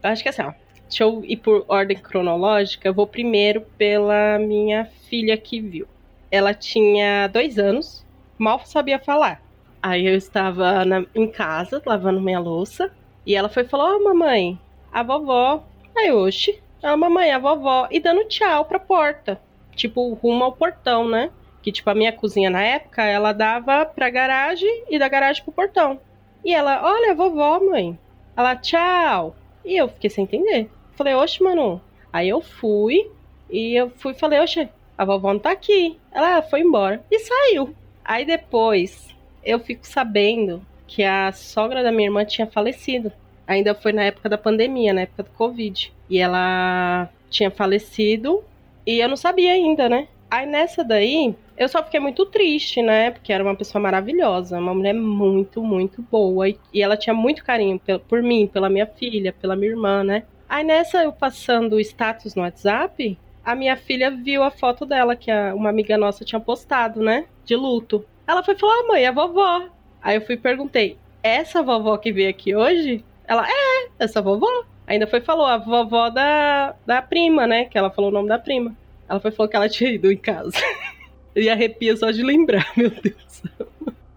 Eu 0.03 0.11
acho 0.11 0.23
que 0.23 0.29
assim, 0.29 0.43
ó. 0.43 0.53
Deixa 0.89 1.05
eu 1.05 1.23
ir 1.25 1.37
por 1.37 1.65
ordem 1.69 1.97
cronológica. 1.97 2.89
Eu 2.89 2.95
vou 2.95 3.07
primeiro 3.07 3.61
pela 3.79 4.39
minha 4.39 4.87
filha 5.09 5.37
que 5.37 5.61
viu. 5.61 5.87
Ela 6.31 6.53
tinha 6.55 7.27
dois 7.29 7.59
anos, 7.59 8.05
mal 8.39 8.61
sabia 8.67 8.99
falar. 8.99 9.43
Aí 9.83 10.07
eu 10.07 10.15
estava 10.15 10.85
na- 10.85 11.07
em 11.15 11.27
casa, 11.31 11.81
lavando 11.87 12.21
minha 12.21 12.41
louça. 12.41 12.91
E 13.25 13.35
ela 13.35 13.49
foi 13.49 13.63
e 13.63 13.69
falou: 13.69 13.97
Ô 13.97 14.05
mamãe, 14.05 14.59
a 14.93 15.03
vovó. 15.03 15.65
Aí, 15.97 16.13
oxe. 16.13 16.61
Ela, 16.83 16.97
mamãe, 16.97 17.31
a 17.31 17.39
vovó. 17.39 17.89
E 17.91 18.01
dando 18.01 18.25
tchau 18.25 18.65
pra 18.65 18.79
porta. 18.79 19.41
Tipo, 19.75 20.13
rumo 20.15 20.45
ao 20.45 20.53
portão, 20.53 21.09
né? 21.09 21.31
Que, 21.63 21.73
tipo, 21.73 21.89
a 21.91 21.95
minha 21.95 22.13
cozinha 22.13 22.51
na 22.51 22.63
época, 22.63 23.03
ela 23.05 23.33
dava 23.33 23.85
pra 23.85 24.11
garagem 24.11 24.85
e 24.89 24.99
da 24.99 25.09
garagem 25.09 25.43
pro 25.43 25.53
portão. 25.53 26.01
E 26.45 26.55
ela, 26.55 26.81
olha, 26.83 27.13
a 27.13 27.15
vovó, 27.15 27.61
mãe. 27.61 27.99
Ela, 28.37 28.57
tchau. 28.57 29.37
E 29.65 29.77
eu 29.77 29.89
fiquei 29.89 30.09
sem 30.09 30.25
entender. 30.25 30.71
Falei, 30.97 31.15
oxe, 31.15 31.43
mano. 31.43 31.81
Aí 32.13 32.29
eu 32.29 32.41
fui 32.41 33.11
e 33.49 33.75
eu 33.75 33.91
fui 33.91 34.15
falei, 34.15 34.41
oxe, 34.41 34.69
a 34.97 35.05
vovó 35.05 35.33
não 35.33 35.41
tá 35.41 35.53
aqui. 35.53 35.99
Ela 36.13 36.39
ah, 36.39 36.43
foi 36.43 36.61
embora 36.61 37.05
e 37.11 37.19
saiu. 37.19 37.75
Aí 38.05 38.25
depois 38.25 39.09
eu 39.45 39.59
fico 39.59 39.87
sabendo 39.87 40.65
que 40.87 41.03
a 41.03 41.31
sogra 41.33 41.83
da 41.83 41.93
minha 41.93 42.09
irmã 42.09 42.25
tinha 42.25 42.47
falecido. 42.47 43.13
Ainda 43.51 43.75
foi 43.75 43.93
na 43.93 44.05
época 44.05 44.29
da 44.29 44.39
pandemia, 44.39 44.93
na 44.93 45.01
época 45.01 45.25
do 45.25 45.31
Covid. 45.31 45.93
E 46.09 46.19
ela 46.19 47.11
tinha 47.29 47.51
falecido 47.51 48.45
e 48.87 49.01
eu 49.01 49.09
não 49.09 49.17
sabia 49.17 49.51
ainda, 49.51 49.89
né? 49.89 50.07
Aí 50.31 50.47
nessa 50.47 50.85
daí, 50.85 51.35
eu 51.59 51.69
só 51.69 51.83
fiquei 51.83 51.99
muito 51.99 52.25
triste, 52.27 52.81
né? 52.81 53.11
Porque 53.11 53.33
era 53.33 53.43
uma 53.43 53.57
pessoa 53.57 53.83
maravilhosa, 53.83 54.57
uma 54.57 54.73
mulher 54.73 54.95
muito, 54.95 55.65
muito 55.65 56.01
boa. 56.01 56.49
E, 56.49 56.57
e 56.73 56.81
ela 56.81 56.97
tinha 56.97 57.13
muito 57.13 57.45
carinho 57.45 57.81
por, 57.81 57.99
por 57.99 58.23
mim, 58.23 58.47
pela 58.47 58.71
minha 58.71 58.87
filha, 58.87 59.33
pela 59.33 59.57
minha 59.57 59.73
irmã, 59.73 60.05
né? 60.05 60.23
Aí 60.49 60.63
nessa, 60.63 61.03
eu 61.03 61.13
passando 61.13 61.73
o 61.73 61.81
status 61.81 62.37
no 62.37 62.43
WhatsApp, 62.43 63.19
a 63.45 63.57
minha 63.57 63.77
filha 63.77 64.13
viu 64.13 64.45
a 64.45 64.53
foto 64.53 64.87
dela, 64.87 65.17
que 65.17 65.29
a, 65.29 65.53
uma 65.57 65.71
amiga 65.71 65.99
nossa 65.99 66.25
tinha 66.25 66.39
postado, 66.39 67.03
né? 67.03 67.25
De 67.45 67.57
luto. 67.57 68.05
Ela 68.29 68.45
foi 68.45 68.55
falar, 68.55 68.75
ah, 68.75 68.87
mãe, 68.87 69.03
é 69.03 69.09
a 69.09 69.13
vovó. 69.13 69.69
Aí 70.01 70.17
eu 70.19 70.21
fui 70.21 70.37
e 70.37 70.39
perguntei, 70.39 70.97
essa 71.21 71.65
vovó 71.65 71.97
que 71.97 72.13
veio 72.13 72.31
aqui 72.31 72.55
hoje? 72.55 73.05
Ela, 73.31 73.47
é, 73.49 73.89
essa 74.01 74.21
vovó. 74.21 74.65
Ainda 74.89 75.07
foi 75.07 75.21
falou, 75.21 75.47
a 75.47 75.57
vovó 75.57 76.11
da, 76.11 76.75
da 76.85 77.01
prima, 77.01 77.47
né? 77.47 77.67
Que 77.67 77.79
ela 77.79 77.89
falou 77.89 78.11
o 78.11 78.13
nome 78.13 78.29
da 78.29 78.41
prima. 78.41 78.77
Ela 79.09 79.21
foi 79.21 79.31
falou 79.31 79.49
que 79.49 79.55
ela 79.55 79.69
tinha 79.69 79.89
ido 79.89 80.11
em 80.11 80.17
casa. 80.17 80.51
e 81.37 81.49
arrepia 81.49 81.97
só 81.97 82.11
de 82.11 82.25
lembrar, 82.25 82.67
meu 82.77 82.91
Deus. 82.91 83.43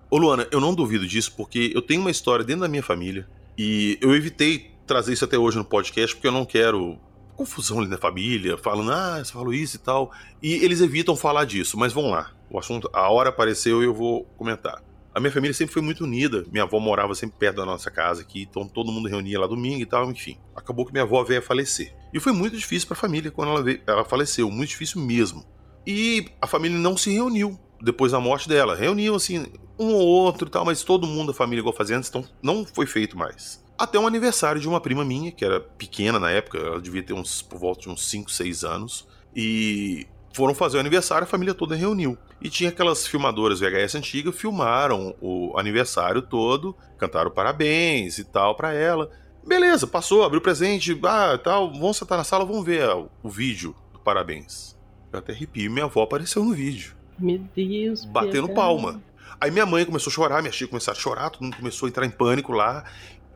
Ô 0.09 0.18
Luana, 0.18 0.47
eu 0.51 0.59
não 0.59 0.74
duvido 0.74 1.05
disso, 1.05 1.32
porque 1.38 1.72
eu 1.76 1.82
tenho 1.84 2.01
uma 2.01 2.09
história 2.09 2.43
dentro 2.43 2.64
da 2.64 2.68
minha 2.68 2.82
família 2.82 3.28
e 3.55 3.99
eu 4.01 4.16
evitei 4.16 4.72
trazer 4.88 5.14
isso 5.14 5.26
até 5.26 5.38
hoje 5.38 5.57
no 5.57 5.66
podcast 5.66 6.16
porque 6.16 6.28
eu 6.28 6.32
não 6.32 6.43
quero 6.43 6.97
confusão 7.36 7.80
ali 7.80 7.88
na 7.88 7.97
família, 7.99 8.57
falando, 8.57 8.91
ah, 8.91 9.24
você 9.24 9.32
falou 9.32 9.53
isso 9.53 9.76
e 9.76 9.80
tal. 9.80 10.11
E 10.41 10.53
eles 10.53 10.82
evitam 10.82 11.16
falar 11.16 11.45
disso, 11.45 11.78
mas 11.78 11.93
vamos 11.93 12.11
lá. 12.11 12.32
O 12.49 12.57
assunto, 12.57 12.89
a 12.91 13.11
hora 13.11 13.30
apareceu 13.30 13.84
e 13.84 13.86
eu 13.86 13.93
vou 13.93 14.24
comentar. 14.38 14.82
A 15.14 15.20
minha 15.20 15.32
família 15.32 15.53
sempre 15.53 15.74
foi 15.74 15.82
muito 15.82 16.03
unida. 16.03 16.43
Minha 16.51 16.64
avó 16.64 16.80
morava 16.80 17.14
sempre 17.14 17.38
perto 17.38 17.57
da 17.57 17.66
nossa 17.66 17.91
casa 17.91 18.22
aqui, 18.22 18.43
então 18.43 18.68
todo 18.68 18.91
mundo 18.91 19.07
reunia 19.07 19.39
lá 19.39 19.47
domingo 19.47 19.82
e 19.82 19.86
tal, 19.86 20.09
enfim. 20.09 20.38
Acabou 20.55 20.86
que 20.86 20.91
minha 20.91 21.03
avó 21.03 21.24
veio 21.24 21.39
a 21.39 21.43
falecer. 21.43 21.95
E 22.14 22.20
foi 22.20 22.32
muito 22.32 22.57
difícil 22.57 22.88
para 22.88 22.97
a 22.97 22.99
família 22.99 23.32
quando 23.32 23.49
ela, 23.49 23.61
veio, 23.61 23.82
ela 23.86 24.03
faleceu, 24.03 24.49
muito 24.49 24.70
difícil 24.70 25.01
mesmo. 25.01 25.45
E 25.86 26.28
a 26.41 26.47
família 26.47 26.78
não 26.78 26.97
se 26.97 27.11
reuniu 27.11 27.59
depois 27.82 28.11
da 28.11 28.20
morte 28.20 28.47
dela. 28.49 28.76
Reuniu 28.76 29.16
assim, 29.16 29.45
um 29.78 29.93
ou 29.93 30.07
outro 30.07 30.47
e 30.47 30.51
tal, 30.51 30.66
mas 30.66 30.84
todo 30.84 31.05
mundo 31.05 31.28
da 31.28 31.34
família 31.34 31.59
igual 31.59 31.76
fazia 31.76 31.97
antes, 31.97 32.09
então 32.09 32.26
não 32.41 32.66
foi 32.66 32.86
feito 32.86 33.18
mais 33.18 33.64
até 33.78 33.99
um 33.99 34.07
aniversário 34.07 34.61
de 34.61 34.68
uma 34.68 34.80
prima 34.80 35.03
minha, 35.03 35.32
que 35.32 35.43
era 35.43 35.59
pequena 35.59 36.20
na 36.20 36.30
época, 36.30 36.57
ela 36.57 36.82
devia 36.82 37.03
ter 37.03 37.14
uns 37.14 37.41
por 37.41 37.59
volta 37.59 37.82
de 37.82 37.89
uns 37.89 38.07
5, 38.07 38.32
6 38.32 38.64
anos, 38.64 39.07
e 39.36 40.07
foram 40.34 40.55
fazer 40.55 40.78
o 40.78 40.80
aniversário, 40.80 41.26
a 41.26 41.28
família 41.28 41.53
toda 41.53 41.76
reuniu. 41.76 42.18
E 42.44 42.50
tinha 42.50 42.70
aquelas 42.70 43.08
filmadoras 43.08 43.62
VHS 43.62 43.96
antigas, 43.96 44.36
filmaram 44.36 45.16
o 45.22 45.58
aniversário 45.58 46.22
todo, 46.22 46.76
cantaram 46.98 47.32
parabéns 47.32 48.18
e 48.18 48.26
tal 48.26 48.54
para 48.54 48.74
ela. 48.74 49.10
Beleza, 49.48 49.88
passou, 49.88 50.24
abriu 50.24 50.39
o 50.39 50.44
presente, 50.44 51.00
ah, 51.04 51.39
tal, 51.41 51.72
vamos 51.72 51.96
sentar 51.96 52.18
na 52.18 52.24
sala, 52.26 52.44
vamos 52.44 52.66
ver 52.66 52.88
o, 52.89 53.10
o 53.24 53.30
vídeo 53.30 53.74
do 53.94 54.00
parabéns. 54.00 54.78
Eu 55.12 55.20
até 55.20 55.32
arrepio, 55.32 55.72
minha 55.72 55.86
avó 55.86 56.04
apareceu 56.04 56.44
no 56.44 56.54
vídeo. 56.54 56.96
Meu 57.18 57.39
Deus. 57.56 58.04
Batendo 58.04 58.50
palma. 58.50 59.02
Aí 59.39 59.50
minha 59.50 59.66
mãe 59.66 59.86
começou 59.86 60.12
a 60.12 60.14
chorar, 60.14 60.41
minha 60.41 60.52
tia 60.52 60.68
começou 60.68 60.91
a 60.91 60.96
chorar, 60.96 61.30
todo 61.30 61.44
mundo 61.44 61.56
começou 61.56 61.86
a 61.86 61.89
entrar 61.89 62.06
em 62.06 62.10
pânico 62.10 62.52
lá. 62.52 62.84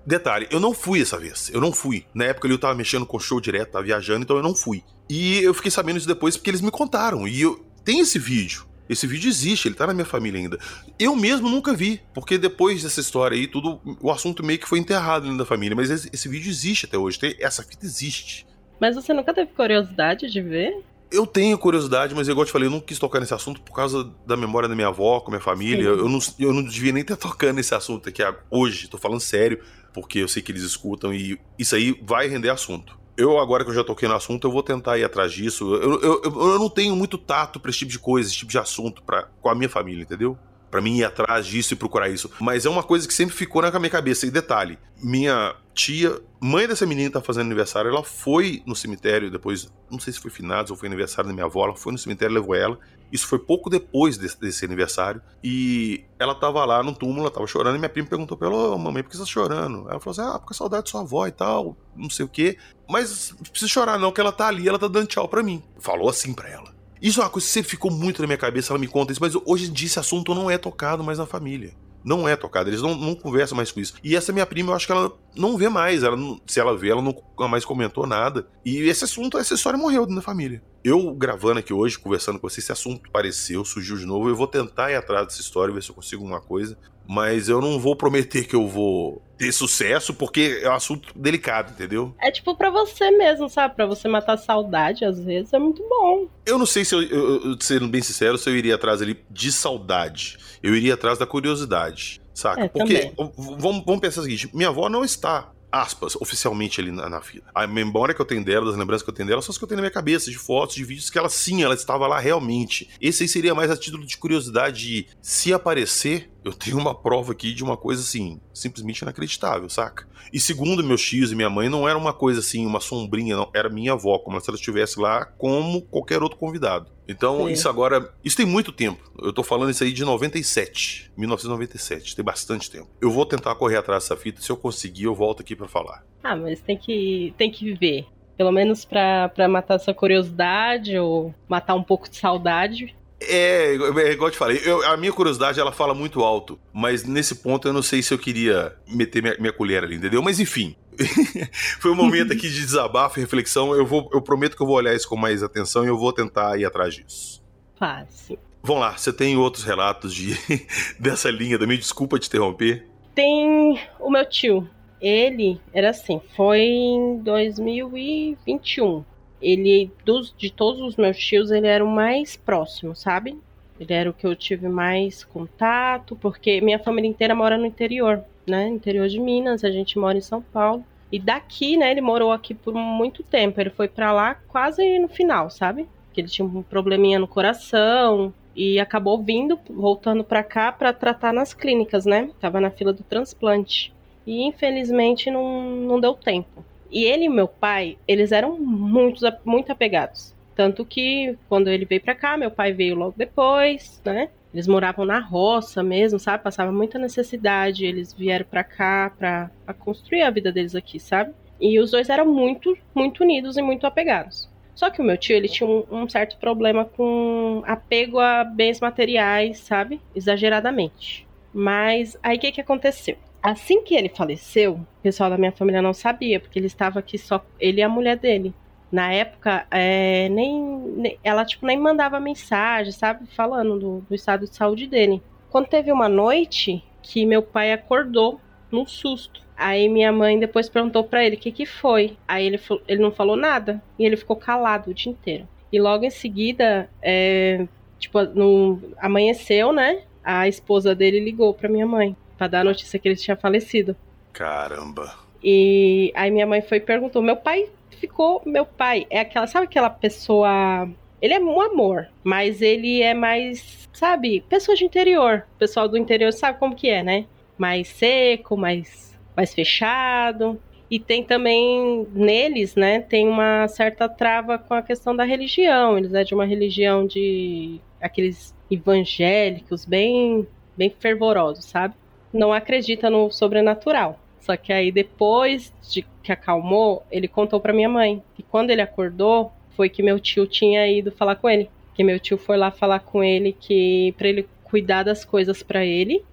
Detalhe, 0.06 0.48
eu 0.52 0.60
não 0.60 0.74
fui 0.74 1.02
essa 1.02 1.18
vez. 1.18 1.50
Eu 1.54 1.62
não 1.62 1.72
fui. 1.72 2.06
Na 2.14 2.26
época 2.26 2.48
eu 2.48 2.58
tava 2.58 2.76
mexendo 2.76 3.06
com 3.06 3.20
show 3.20 3.40
direto, 3.40 3.72
tava 3.72 3.86
viajando, 3.86 4.24
então 4.24 4.36
eu 4.38 4.44
não 4.44 4.56
fui. 4.56 4.84
E 5.10 5.40
eu 5.40 5.54
fiquei 5.54 5.72
sabendo 5.72 5.98
isso 5.98 6.08
depois 6.08 6.36
porque 6.36 6.50
eles 6.50 6.62
me 6.62 6.72
contaram. 6.72 7.26
E 7.26 7.42
eu 7.42 7.66
tem 7.84 8.00
esse 8.00 8.20
vídeo. 8.20 8.67
Esse 8.90 9.08
vídeo 9.08 9.30
existe, 9.30 9.68
ele 9.68 9.76
tá 9.76 9.88
na 9.88 9.94
minha 9.94 10.06
família 10.06 10.40
ainda. 10.40 10.58
Eu 10.98 11.16
mesmo 11.16 11.50
nunca 11.50 11.74
vi, 11.74 12.02
porque 12.14 12.38
depois 12.38 12.84
dessa 12.84 13.00
história 13.00 13.36
aí, 13.36 13.48
tudo, 13.48 13.80
o 14.02 14.12
assunto 14.12 14.46
meio 14.46 14.60
que 14.60 14.68
foi 14.68 14.80
enterrado 14.80 15.24
dentro 15.24 15.38
da 15.38 15.46
família. 15.46 15.76
Mas 15.76 15.90
esse, 15.90 16.10
esse 16.12 16.30
vídeo 16.30 16.50
existe 16.50 16.86
até 16.86 16.98
hoje, 16.98 17.20
essa 17.40 17.64
fita 17.64 17.86
existe. 17.86 18.46
Mas 18.80 18.96
você 18.96 19.14
nunca 19.14 19.34
teve 19.34 19.52
curiosidade 19.52 20.30
de 20.30 20.42
ver? 20.42 20.84
Eu 21.10 21.26
tenho 21.26 21.58
curiosidade, 21.58 22.14
mas 22.14 22.28
igual 22.28 22.44
eu 22.44 22.48
te 22.48 22.52
falei, 22.52 22.68
eu 22.68 22.72
não 22.72 22.82
quis 22.82 23.00
tocar 23.00 23.20
nesse 23.20 23.34
assunto 23.34 23.62
por 23.62 23.74
causa 23.74 24.12
da 24.26 24.36
memória 24.36 24.68
da 24.68 24.76
minha 24.76 24.90
avó, 24.90 25.22
com 25.22 25.32
a 25.32 25.32
minha 25.32 25.42
família. 25.42 25.86
Eu 25.86 26.10
não, 26.10 26.20
eu 26.38 26.54
não 26.54 26.64
devia 26.64 26.92
nem 26.92 27.04
ter 27.04 27.16
tocando 27.18 27.56
nesse 27.56 27.74
assunto 27.74 28.10
aqui 28.10 28.22
hoje, 28.52 28.90
tô 28.90 28.98
falando 28.98 29.22
sério 29.22 29.62
porque 29.98 30.20
eu 30.20 30.28
sei 30.28 30.44
que 30.44 30.52
eles 30.52 30.62
escutam 30.62 31.12
e 31.12 31.40
isso 31.58 31.76
aí 31.76 32.00
vai 32.04 32.28
render 32.28 32.50
assunto. 32.50 32.97
Eu, 33.18 33.40
agora 33.40 33.64
que 33.64 33.72
eu 33.72 33.76
já 33.76 33.84
toquei 33.84 34.08
no 34.08 34.16
assunto, 34.16 34.48
eu 34.48 34.52
vou 34.52 34.62
tentar 34.62 34.98
ir 34.98 35.04
atrás 35.04 35.34
disso. 35.34 35.74
Eu, 35.76 36.00
eu, 36.02 36.22
eu 36.24 36.60
não 36.60 36.70
tenho 36.70 36.96
muito 36.96 37.18
tato 37.18 37.60
pra 37.60 37.70
esse 37.70 37.80
tipo 37.80 37.92
de 37.92 38.00
coisa, 38.00 38.30
esse 38.30 38.38
tipo 38.38 38.52
de 38.52 38.60
assunto 38.60 39.02
pra, 39.02 39.28
com 39.42 39.50
a 39.50 39.56
minha 39.56 39.70
família, 39.70 40.04
entendeu? 40.04 40.38
para 40.70 40.82
mim 40.82 40.98
ir 40.98 41.04
atrás 41.04 41.46
disso 41.46 41.74
e 41.74 41.78
procurar 41.78 42.10
isso. 42.10 42.30
Mas 42.40 42.66
é 42.66 42.70
uma 42.70 42.84
coisa 42.84 43.08
que 43.08 43.14
sempre 43.14 43.36
ficou 43.36 43.62
na 43.62 43.72
minha 43.80 43.90
cabeça. 43.90 44.26
E 44.26 44.30
detalhe, 44.32 44.78
minha 45.02 45.56
tia, 45.78 46.20
mãe 46.42 46.68
dessa 46.68 46.88
menina 46.88 47.08
que 47.08 47.14
tá 47.14 47.22
fazendo 47.22 47.46
aniversário, 47.46 47.90
ela 47.90 48.04
foi 48.04 48.64
no 48.66 48.76
cemitério 48.76 49.30
depois, 49.30 49.72
não 49.92 50.00
sei 50.00 50.12
se 50.12 50.20
foi 50.20 50.32
finados 50.32 50.72
ou 50.72 50.78
foi 50.78 50.88
aniversário 50.88 51.28
da 51.28 51.34
minha 51.34 51.46
avó, 51.46 51.66
ela 51.66 51.76
foi 51.76 51.92
no 51.92 52.00
cemitério, 52.00 52.34
levou 52.34 52.56
ela. 52.56 52.80
Isso 53.12 53.28
foi 53.28 53.38
pouco 53.38 53.70
depois 53.70 54.18
desse, 54.18 54.40
desse 54.40 54.66
aniversário. 54.66 55.22
E 55.44 56.04
ela 56.18 56.34
tava 56.34 56.66
lá 56.66 56.82
no 56.82 56.94
túmulo, 56.94 57.22
ela 57.22 57.32
tava 57.32 57.46
chorando, 57.46 57.76
e 57.76 57.80
minha 57.80 57.90
prima 57.90 58.08
perguntou 58.08 58.36
pra 58.36 58.48
ela, 58.48 58.58
ô 58.58 58.74
oh, 58.74 58.78
mamãe, 58.78 59.04
por 59.04 59.12
que 59.12 59.18
você 59.18 59.24
tá 59.24 59.30
chorando? 59.30 59.88
Ela 59.88 60.00
falou 60.00 60.20
assim, 60.20 60.36
ah, 60.36 60.40
porque 60.40 60.56
saudade 60.56 60.86
de 60.86 60.90
sua 60.90 61.02
avó 61.02 61.28
e 61.28 61.32
tal, 61.32 61.78
não 61.96 62.10
sei 62.10 62.26
o 62.26 62.30
quê. 62.30 62.58
Mas 62.90 63.32
não 63.38 63.44
precisa 63.44 63.70
chorar 63.70 64.00
não, 64.00 64.12
que 64.12 64.20
ela 64.20 64.32
tá 64.32 64.48
ali, 64.48 64.68
ela 64.68 64.80
tá 64.80 64.88
dando 64.88 65.08
tchau 65.08 65.28
pra 65.28 65.44
mim. 65.44 65.64
Falou 65.80 66.10
assim 66.10 66.34
pra 66.34 66.50
ela. 66.50 66.76
Isso 67.00 67.22
é 67.22 67.24
uma 67.24 67.30
coisa 67.30 67.46
que 67.46 67.54
sempre 67.54 67.70
ficou 67.70 67.92
muito 67.92 68.22
na 68.22 68.28
minha 68.28 68.38
cabeça, 68.38 68.74
ela 68.74 68.80
me 68.80 68.88
conta 68.88 69.12
isso, 69.12 69.22
mas 69.22 69.36
hoje 69.46 69.70
em 69.70 69.72
dia 69.72 69.86
esse 69.86 70.00
assunto 70.00 70.34
não 70.34 70.50
é 70.50 70.58
tocado 70.58 71.04
mais 71.04 71.20
na 71.20 71.28
família. 71.28 71.74
Não 72.08 72.26
é 72.26 72.38
tocado, 72.38 72.70
eles 72.70 72.82
não, 72.82 72.96
não 72.96 73.14
conversam 73.14 73.58
mais 73.58 73.70
com 73.70 73.82
isso. 73.82 73.96
E 74.02 74.16
essa 74.16 74.32
minha 74.32 74.46
prima, 74.46 74.72
eu 74.72 74.76
acho 74.78 74.86
que 74.86 74.94
ela 74.94 75.12
não 75.36 75.58
vê 75.58 75.68
mais. 75.68 76.04
Ela 76.04 76.16
não, 76.16 76.40
se 76.48 76.58
ela 76.58 76.74
vê, 76.74 76.90
ela 76.90 77.02
nunca 77.02 77.22
mais 77.46 77.66
comentou 77.66 78.08
nada. 78.08 78.48
E 78.64 78.78
esse 78.84 79.04
assunto, 79.04 79.38
essa 79.38 79.54
história 79.54 79.78
morreu 79.78 80.04
dentro 80.04 80.16
da 80.16 80.22
família. 80.22 80.64
Eu 80.84 81.14
gravando 81.14 81.60
aqui 81.60 81.74
hoje, 81.74 82.00
conversando 82.00 82.40
com 82.40 82.48
você, 82.48 82.62
esse 82.62 82.72
assunto 82.72 83.10
apareceu, 83.10 83.66
surgiu 83.66 83.98
de 83.98 84.06
novo. 84.06 84.30
Eu 84.30 84.36
vou 84.36 84.48
tentar 84.48 84.92
ir 84.92 84.96
atrás 84.96 85.28
dessa 85.28 85.42
história, 85.42 85.74
ver 85.74 85.84
se 85.84 85.90
eu 85.90 85.96
consigo 85.96 86.24
alguma 86.24 86.40
coisa 86.40 86.78
mas 87.08 87.48
eu 87.48 87.62
não 87.62 87.80
vou 87.80 87.96
prometer 87.96 88.46
que 88.46 88.56
eu 88.56 88.68
vou 88.68 89.22
ter 89.38 89.52
sucesso, 89.54 90.14
porque 90.14 90.60
é 90.62 90.70
um 90.70 90.74
assunto 90.74 91.14
delicado, 91.16 91.72
entendeu? 91.72 92.14
É 92.20 92.30
tipo 92.30 92.56
para 92.56 92.70
você 92.70 93.10
mesmo, 93.12 93.48
sabe? 93.48 93.76
Para 93.76 93.86
você 93.86 94.08
matar 94.10 94.34
a 94.34 94.38
saudade, 94.38 95.06
às 95.06 95.20
vezes, 95.20 95.54
é 95.54 95.60
muito 95.60 95.82
bom. 95.88 96.28
Eu 96.46 96.58
não 96.58 96.66
sei 96.66 96.84
se 96.84 96.94
eu, 96.94 97.02
eu, 97.02 97.58
sendo 97.62 97.88
bem 97.88 98.02
sincero, 98.02 98.38
se 98.38 98.50
eu 98.50 98.56
iria 98.56 98.76
atrás 98.76 99.02
ali 99.02 99.24
de 99.30 99.52
saudade. 99.52 100.38
Eu 100.62 100.76
iria 100.76 100.96
atrás 100.96 101.18
da 101.18 101.26
curiosidade, 101.26 102.20
saca? 102.34 102.66
É, 102.66 102.68
porque, 102.68 103.14
vamos, 103.16 103.86
vamos 103.86 104.02
pensar 104.02 104.22
o 104.22 104.24
seguinte: 104.24 104.50
minha 104.54 104.70
avó 104.70 104.90
não 104.90 105.06
está 105.06 105.52
aspas, 105.72 106.16
oficialmente 106.16 106.80
ali 106.80 106.92
na, 106.92 107.10
na 107.10 107.20
vida. 107.20 107.46
A 107.54 107.68
memória 107.68 108.14
que 108.14 108.22
eu 108.22 108.26
tenho 108.26 108.44
dela, 108.44 108.66
das 108.66 108.78
lembranças 108.78 109.04
que 109.04 109.10
eu 109.10 109.14
tenho 109.14 109.28
dela, 109.28 109.42
são 109.42 109.52
as 109.52 109.58
que 109.58 109.64
eu 109.64 109.68
tenho 109.68 109.78
na 109.78 109.84
minha 109.84 109.92
cabeça, 109.92 110.32
de 110.32 110.38
fotos, 110.38 110.76
de 110.76 110.84
vídeos, 110.84 111.10
que 111.10 111.18
ela 111.18 111.30
sim, 111.30 111.64
ela 111.64 111.74
estava 111.74 112.08
lá 112.08 112.20
realmente. 112.20 112.90
Esse 113.02 113.24
aí 113.24 113.30
seria 113.30 113.54
mais 113.54 113.70
a 113.70 113.78
título 113.78 114.06
de 114.06 114.18
curiosidade 114.18 114.78
de 114.78 115.08
se 115.22 115.54
aparecer, 115.54 116.30
eu 116.44 116.54
tenho 116.54 116.78
uma 116.78 116.96
prova 116.96 117.32
aqui 117.32 117.54
de 117.54 117.64
uma 117.64 117.76
coisa 117.76 118.02
assim, 118.02 118.40
simplesmente 118.54 119.02
inacreditável, 119.02 119.70
saca? 119.70 120.08
E 120.32 120.40
segundo 120.40 120.84
meus 120.84 121.02
tios 121.02 121.32
e 121.32 121.36
minha 121.36 121.50
mãe, 121.50 121.70
não 121.70 121.88
era 121.88 121.98
uma 121.98 122.14
coisa 122.14 122.40
assim, 122.40 122.66
uma 122.66 122.80
sombrinha, 122.80 123.36
não, 123.36 123.50
era 123.54 123.70
minha 123.70 123.94
avó, 123.94 124.18
como 124.20 124.40
se 124.40 124.50
ela 124.50 124.58
estivesse 124.58 125.00
lá 125.00 125.26
como 125.26 125.82
qualquer 125.84 126.22
outro 126.22 126.38
convidado. 126.38 126.92
Então, 127.08 127.50
isso 127.50 127.70
agora, 127.70 128.14
isso 128.24 128.36
tem 128.36 128.46
muito 128.46 128.72
tempo. 128.72 129.02
Eu 129.20 129.32
tô 129.32 129.42
falando 129.42 129.70
isso 129.70 129.84
aí 129.84 129.94
de 129.94 130.04
97, 130.04 131.12
1997, 131.16 132.16
tem 132.16 132.26
bastante 132.26 132.70
tempo. 132.70 132.90
Eu 133.00 133.10
vou 133.10 133.26
tentar 133.26 133.56
correr 133.56 133.78
atrás 133.78 134.04
dessa 134.04 134.18
fita, 134.18 134.42
se 134.42 134.50
eu 134.50 134.58
conseguir, 134.58 135.06
eu 135.06 135.16
volto 135.16 135.42
aqui 135.42 135.56
para 135.56 135.68
falar. 135.68 136.04
Ah, 136.22 136.36
mas 136.36 136.60
tem 136.60 136.78
que 136.78 137.34
tem 137.38 137.50
que 137.50 137.74
ver. 137.74 138.06
Pelo 138.36 138.52
menos 138.52 138.84
para 138.84 139.48
matar 139.50 139.76
essa 139.76 139.94
curiosidade 139.94 140.98
ou 140.98 141.34
matar 141.48 141.76
um 141.76 141.84
pouco 141.84 142.10
de 142.10 142.18
saudade. 142.18 142.96
É, 143.20 143.74
é 143.74 144.12
igual 144.12 144.28
eu 144.28 144.32
te 144.32 144.38
falei, 144.38 144.62
eu, 144.64 144.86
a 144.86 144.96
minha 144.96 145.12
curiosidade 145.12 145.60
ela 145.60 145.72
fala 145.72 145.94
muito 145.94 146.24
alto, 146.24 146.60
mas 146.72 147.04
nesse 147.04 147.36
ponto 147.36 147.68
eu 147.68 147.74
não 147.74 147.82
sei 147.82 148.04
se 148.04 148.14
eu 148.14 148.20
queria 148.20 148.76
meter 148.88 149.24
minha, 149.24 149.36
minha 149.40 149.54
colher 149.54 149.84
ali, 149.84 149.96
entendeu? 149.96 150.22
Mas 150.22 150.40
enfim, 150.40 150.76
foi 151.80 151.92
um 151.92 151.96
momento 151.96 152.32
aqui 152.32 152.48
de 152.48 152.60
desabafo 152.60 153.20
e 153.20 153.22
reflexão. 153.22 153.74
Eu, 153.74 153.86
vou, 153.86 154.10
eu 154.14 154.22
prometo 154.22 154.56
que 154.56 154.62
eu 154.62 154.68
vou 154.68 154.76
olhar 154.76 154.94
isso 154.94 155.10
com 155.10 155.16
mais 155.16 155.42
atenção 155.42 155.84
e 155.84 155.88
eu 155.88 155.98
vou 155.98 156.14
tentar 156.14 156.58
ir 156.60 156.66
atrás 156.66 156.96
disso. 156.96 157.44
Fácil. 157.78 158.38
Vamos 158.62 158.82
lá, 158.82 158.98
você 158.98 159.14
tem 159.14 159.38
outros 159.38 159.64
relatos 159.64 160.14
de 160.14 160.36
dessa 161.00 161.30
linha 161.32 161.58
também? 161.58 161.78
Desculpa 161.78 162.20
te 162.20 162.28
interromper. 162.28 162.88
Tem 163.16 163.80
o 164.00 164.10
meu 164.10 164.28
tio. 164.28 164.70
Ele 165.00 165.60
era 165.74 165.92
assim, 165.92 166.20
foi 166.36 166.60
em 166.60 167.20
2021 167.20 169.04
ele 169.42 169.92
dos, 170.04 170.34
de 170.38 170.52
todos 170.52 170.82
os 170.82 170.96
meus 170.96 171.18
tios 171.18 171.52
ele 171.52 171.68
era 171.68 171.84
o 171.84 171.90
mais 171.90 172.36
próximo, 172.36 172.96
sabe? 172.96 173.38
Ele 173.80 173.94
era 173.94 174.10
o 174.10 174.14
que 174.14 174.26
eu 174.26 174.36
tive 174.36 174.68
mais 174.68 175.24
contato, 175.24 176.16
porque 176.16 176.60
minha 176.62 176.80
família 176.80 177.10
inteira 177.10 177.36
mora 177.36 177.58
no 177.58 177.66
interior, 177.66 178.24
né? 178.46 178.68
Interior 178.68 179.08
de 179.08 179.20
Minas, 179.20 179.64
a 179.64 179.70
gente 179.70 180.00
mora 180.00 180.18
em 180.18 180.22
São 180.22 180.42
Paulo. 180.42 180.84
E 181.12 181.20
daqui, 181.20 181.78
né, 181.78 181.92
ele 181.92 182.02
morou 182.02 182.32
aqui 182.32 182.54
por 182.54 182.74
muito 182.74 183.24
tempo. 183.24 183.62
Ele 183.62 183.70
foi 183.70 183.88
para 183.88 184.12
lá 184.12 184.36
quase 184.48 185.00
no 185.00 185.08
final, 185.08 185.50
sabe? 185.50 185.88
Que 186.12 186.22
ele 186.22 186.28
tinha 186.28 186.46
um 186.46 186.64
probleminha 186.64 187.20
no 187.20 187.28
coração 187.28 188.34
e 188.56 188.80
acabou 188.80 189.22
vindo, 189.22 189.60
voltando 189.70 190.24
para 190.24 190.44
cá 190.44 190.72
para 190.72 190.92
tratar 190.92 191.32
nas 191.32 191.54
clínicas, 191.54 192.06
né? 192.06 192.32
Tava 192.40 192.60
na 192.60 192.72
fila 192.72 192.92
do 192.92 193.04
transplante. 193.04 193.94
E 194.26 194.44
infelizmente 194.44 195.30
não, 195.30 195.62
não 195.62 196.00
deu 196.00 196.14
tempo. 196.14 196.66
E 196.92 197.04
ele 197.06 197.26
e 197.26 197.30
meu 197.30 197.48
pai, 197.48 197.98
eles 198.08 198.32
eram 198.32 198.58
muito, 198.58 199.22
muito 199.46 199.72
apegados. 199.72 200.36
Tanto 200.56 200.84
que 200.84 201.38
quando 201.48 201.70
ele 201.70 201.86
veio 201.86 202.02
para 202.02 202.16
cá, 202.16 202.36
meu 202.38 202.50
pai 202.50 202.74
veio 202.74 202.96
logo 202.96 203.14
depois, 203.16 204.02
né? 204.04 204.30
Eles 204.54 204.68
moravam 204.68 205.06
na 205.06 205.20
roça 205.20 205.84
mesmo, 205.84 206.18
sabe? 206.18 206.44
Passava 206.44 206.72
muita 206.72 206.98
necessidade. 206.98 207.86
Eles 207.86 208.14
vieram 208.14 208.46
para 208.46 208.64
cá 208.64 209.14
para 209.18 209.52
construir 209.78 210.24
a 210.24 210.32
vida 210.32 210.52
deles 210.52 210.74
aqui, 210.74 211.00
sabe? 211.00 211.32
E 211.60 211.80
os 211.80 211.92
dois 211.92 212.10
eram 212.10 212.26
muito, 212.26 212.76
muito 212.96 213.24
unidos 213.24 213.58
e 213.58 213.62
muito 213.62 213.86
apegados. 213.86 214.50
Só 214.74 214.90
que 214.90 215.02
o 215.02 215.04
meu 215.04 215.18
tio, 215.18 215.36
ele 215.36 215.48
tinha 215.48 215.68
um, 215.68 215.84
um 215.92 216.10
certo 216.10 216.38
problema 216.38 216.86
com 216.86 217.64
apego 217.66 218.20
a 218.20 218.44
bens 218.44 218.80
materiais, 218.80 219.60
sabe? 219.60 220.00
Exageradamente. 220.16 221.28
Mas 221.54 222.18
aí 222.22 222.38
o 222.38 222.40
que, 222.40 222.52
que 222.52 222.62
aconteceu? 222.62 223.18
Assim 223.48 223.82
que 223.82 223.96
ele 223.96 224.10
faleceu, 224.10 224.74
o 224.74 225.02
pessoal 225.02 225.30
da 225.30 225.38
minha 225.38 225.54
família 225.54 225.82
não 225.82 225.94
sabia, 225.94 226.38
porque 226.38 226.60
ele 226.60 226.66
estava 226.66 227.00
aqui 227.00 227.18
só 227.18 227.42
ele 227.58 227.80
e 227.80 227.82
a 227.82 227.88
mulher 227.88 228.18
dele. 228.18 228.54
Na 228.92 229.14
época, 229.14 229.66
é, 229.72 230.28
nem, 230.28 230.62
nem, 230.62 231.18
ela 231.24 231.46
tipo 231.46 231.66
nem 231.66 231.80
mandava 231.80 232.20
mensagem, 232.20 232.92
sabe, 232.92 233.26
falando 233.28 233.80
do, 233.80 234.00
do 234.02 234.14
estado 234.14 234.46
de 234.46 234.54
saúde 234.54 234.86
dele. 234.86 235.24
Quando 235.50 235.70
teve 235.70 235.94
uma 235.94 236.10
noite 236.10 236.84
que 237.02 237.26
meu 237.26 237.42
pai 237.42 237.72
acordou 237.72 238.38
num 238.70 238.86
susto. 238.86 239.42
Aí 239.56 239.88
minha 239.88 240.12
mãe 240.12 240.38
depois 240.38 240.68
perguntou 240.68 241.06
para 241.06 241.24
ele 241.24 241.38
o 241.38 241.40
que 241.40 241.54
que 241.54 241.66
foi. 241.66 242.18
Aí 242.28 242.46
ele, 242.46 242.60
ele 242.86 243.02
não 243.02 243.14
falou 243.14 243.38
nada 243.38 243.82
e 243.98 244.06
ele 244.06 244.18
ficou 244.18 244.36
calado 244.36 244.92
o 244.92 244.94
dia 244.94 245.14
inteiro. 245.14 245.48
E 245.72 245.80
logo 245.80 246.04
em 246.04 246.10
seguida, 246.10 246.90
é, 247.02 247.66
tipo, 247.98 248.22
no, 248.24 248.78
amanheceu, 248.98 249.72
né? 249.72 250.02
A 250.22 250.50
esposa 250.50 250.94
dele 250.94 251.22
ligou 251.22 251.54
para 251.54 251.70
minha 251.70 251.88
mãe 251.88 252.14
para 252.38 252.48
dar 252.48 252.62
a 252.62 252.66
notícia 252.66 253.00
que 253.00 253.08
ele 253.08 253.16
tinha 253.16 253.36
falecido. 253.36 253.96
Caramba. 254.34 255.16
E 255.44 256.12
aí 256.16 256.30
minha 256.32 256.46
mãe 256.46 256.62
foi 256.62 256.78
e 256.78 256.82
perguntou: 256.82 257.22
"Meu 257.22 257.36
pai 257.36 257.70
ficou 257.98 258.42
meu 258.46 258.66
pai. 258.66 259.06
É 259.10 259.20
aquela, 259.20 259.48
sabe 259.48 259.66
aquela 259.66 259.90
pessoa. 259.90 260.90
Ele 261.22 261.34
é 261.34 261.40
um 261.40 261.60
amor, 261.60 262.08
mas 262.24 262.62
ele 262.62 263.02
é 263.02 263.14
mais, 263.14 263.90
sabe, 263.92 264.42
pessoa 264.48 264.76
de 264.76 264.86
interior. 264.86 265.46
O 265.56 265.60
pessoal 265.60 265.88
do 265.88 265.98
interior 265.98 266.32
sabe 266.32 266.60
como 266.60 266.76
que 266.76 266.90
é, 266.90 267.04
né? 267.04 267.26
Mais 267.58 267.88
seco, 267.88 268.56
mais, 268.56 269.18
mais 269.36 269.54
fechado. 269.54 270.62
E 270.90 271.00
tem 271.00 271.24
também 271.24 272.08
neles, 272.14 272.76
né? 272.76 273.02
Tem 273.02 273.28
uma 273.28 273.68
certa 273.68 274.08
trava 274.08 274.58
com 274.58 274.74
a 274.74 274.82
questão 274.82 275.16
da 275.16 275.24
religião. 275.24 275.98
Eles 275.98 276.14
é 276.14 276.24
de 276.24 276.34
uma 276.34 276.46
religião 276.46 277.06
de 277.06 277.82
aqueles 278.00 278.56
evangélicos 278.70 279.86
bem, 279.86 280.48
bem 280.78 280.94
fervorosos, 281.00 281.66
sabe? 281.66 281.96
Não 282.34 282.54
acredita 282.54 283.10
no 283.10 283.32
sobrenatural. 283.32 284.20
Só 284.40 284.56
que 284.56 284.72
aí 284.72 284.92
depois 284.92 285.74
de 285.90 286.06
que 286.24 286.32
acalmou, 286.32 287.06
ele 287.12 287.28
contou 287.28 287.60
para 287.60 287.74
minha 287.74 287.90
mãe. 287.90 288.24
E 288.38 288.44
quando 288.44 288.70
ele 288.70 288.82
acordou, 288.82 289.52
foi 289.76 289.90
que 289.90 290.02
meu 290.02 290.20
tio 290.20 290.48
tinha 290.48 290.88
ido 290.88 291.12
falar 291.12 291.36
com 291.36 291.50
ele. 291.50 291.70
Que 291.94 292.04
meu 292.04 292.20
tio 292.20 292.38
foi 292.38 292.58
lá 292.58 292.72
falar 292.72 293.00
com 293.00 293.24
ele 293.24 293.52
que 293.52 294.14
para 294.18 294.28
ele 294.28 294.48
cuidar 294.64 295.04
das 295.04 295.26
coisas 295.26 295.64
para 295.64 295.86
ele, 295.86 296.24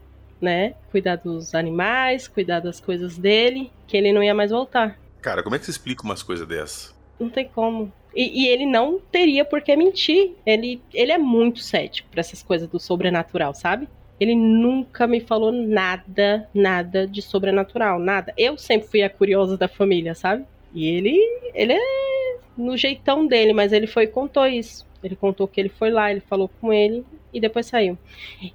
né? 0.41 0.75
Cuidar 0.91 1.17
dos 1.17 1.55
animais, 1.55 2.29
cuidar 2.29 2.61
das 2.61 2.81
coisas 2.81 3.17
dele, 3.17 3.71
que 3.87 3.97
ele 3.97 4.13
não 4.13 4.23
ia 4.23 4.35
mais 4.35 4.51
voltar. 4.51 4.99
Cara, 5.21 5.43
como 5.43 5.57
é 5.57 5.59
que 5.59 5.65
você 5.65 5.71
explica 5.71 6.03
umas 6.03 6.23
coisas 6.23 6.47
dessas? 6.47 6.95
Não 7.19 7.31
tem 7.31 7.49
como. 7.49 7.93
E, 8.15 8.45
e, 8.45 8.49
ele 8.49 8.67
não 8.67 9.01
teria 9.11 9.45
por 9.45 9.61
que 9.61 9.75
mentir. 9.75 10.33
Ele, 10.47 10.81
ele 10.93 11.11
é 11.11 11.19
muito 11.19 11.61
cético 11.61 12.09
para 12.11 12.21
essas 12.21 12.43
coisas 12.43 12.69
do 12.69 12.79
sobrenatural, 12.79 13.55
sabe? 13.55 13.89
Ele 14.19 14.35
nunca 14.35 15.07
me 15.07 15.21
falou 15.21 15.51
nada, 15.51 16.49
nada 16.55 17.07
de 17.07 17.21
sobrenatural, 17.21 17.99
nada. 17.99 18.33
Eu 18.37 18.57
sempre 18.57 18.89
fui 18.89 19.03
a 19.03 19.11
curiosa 19.11 19.57
da 19.57 19.69
família, 19.69 20.15
sabe? 20.15 20.45
E 20.73 20.87
ele, 20.87 21.19
ele 21.55 21.73
é 21.73 22.37
no 22.57 22.77
jeitão 22.77 23.27
dele, 23.27 23.53
mas 23.53 23.73
ele 23.73 23.87
foi 23.87 24.05
e 24.05 24.09
contou 24.09 24.47
isso. 24.47 24.87
Ele 25.03 25.17
contou 25.17 25.47
que 25.47 25.61
ele 25.61 25.69
foi 25.69 25.91
lá, 25.91 26.11
ele 26.11 26.21
falou 26.21 26.49
com 26.61 26.73
ele 26.73 27.05
e 27.33 27.41
depois 27.41 27.67
saiu. 27.67 27.99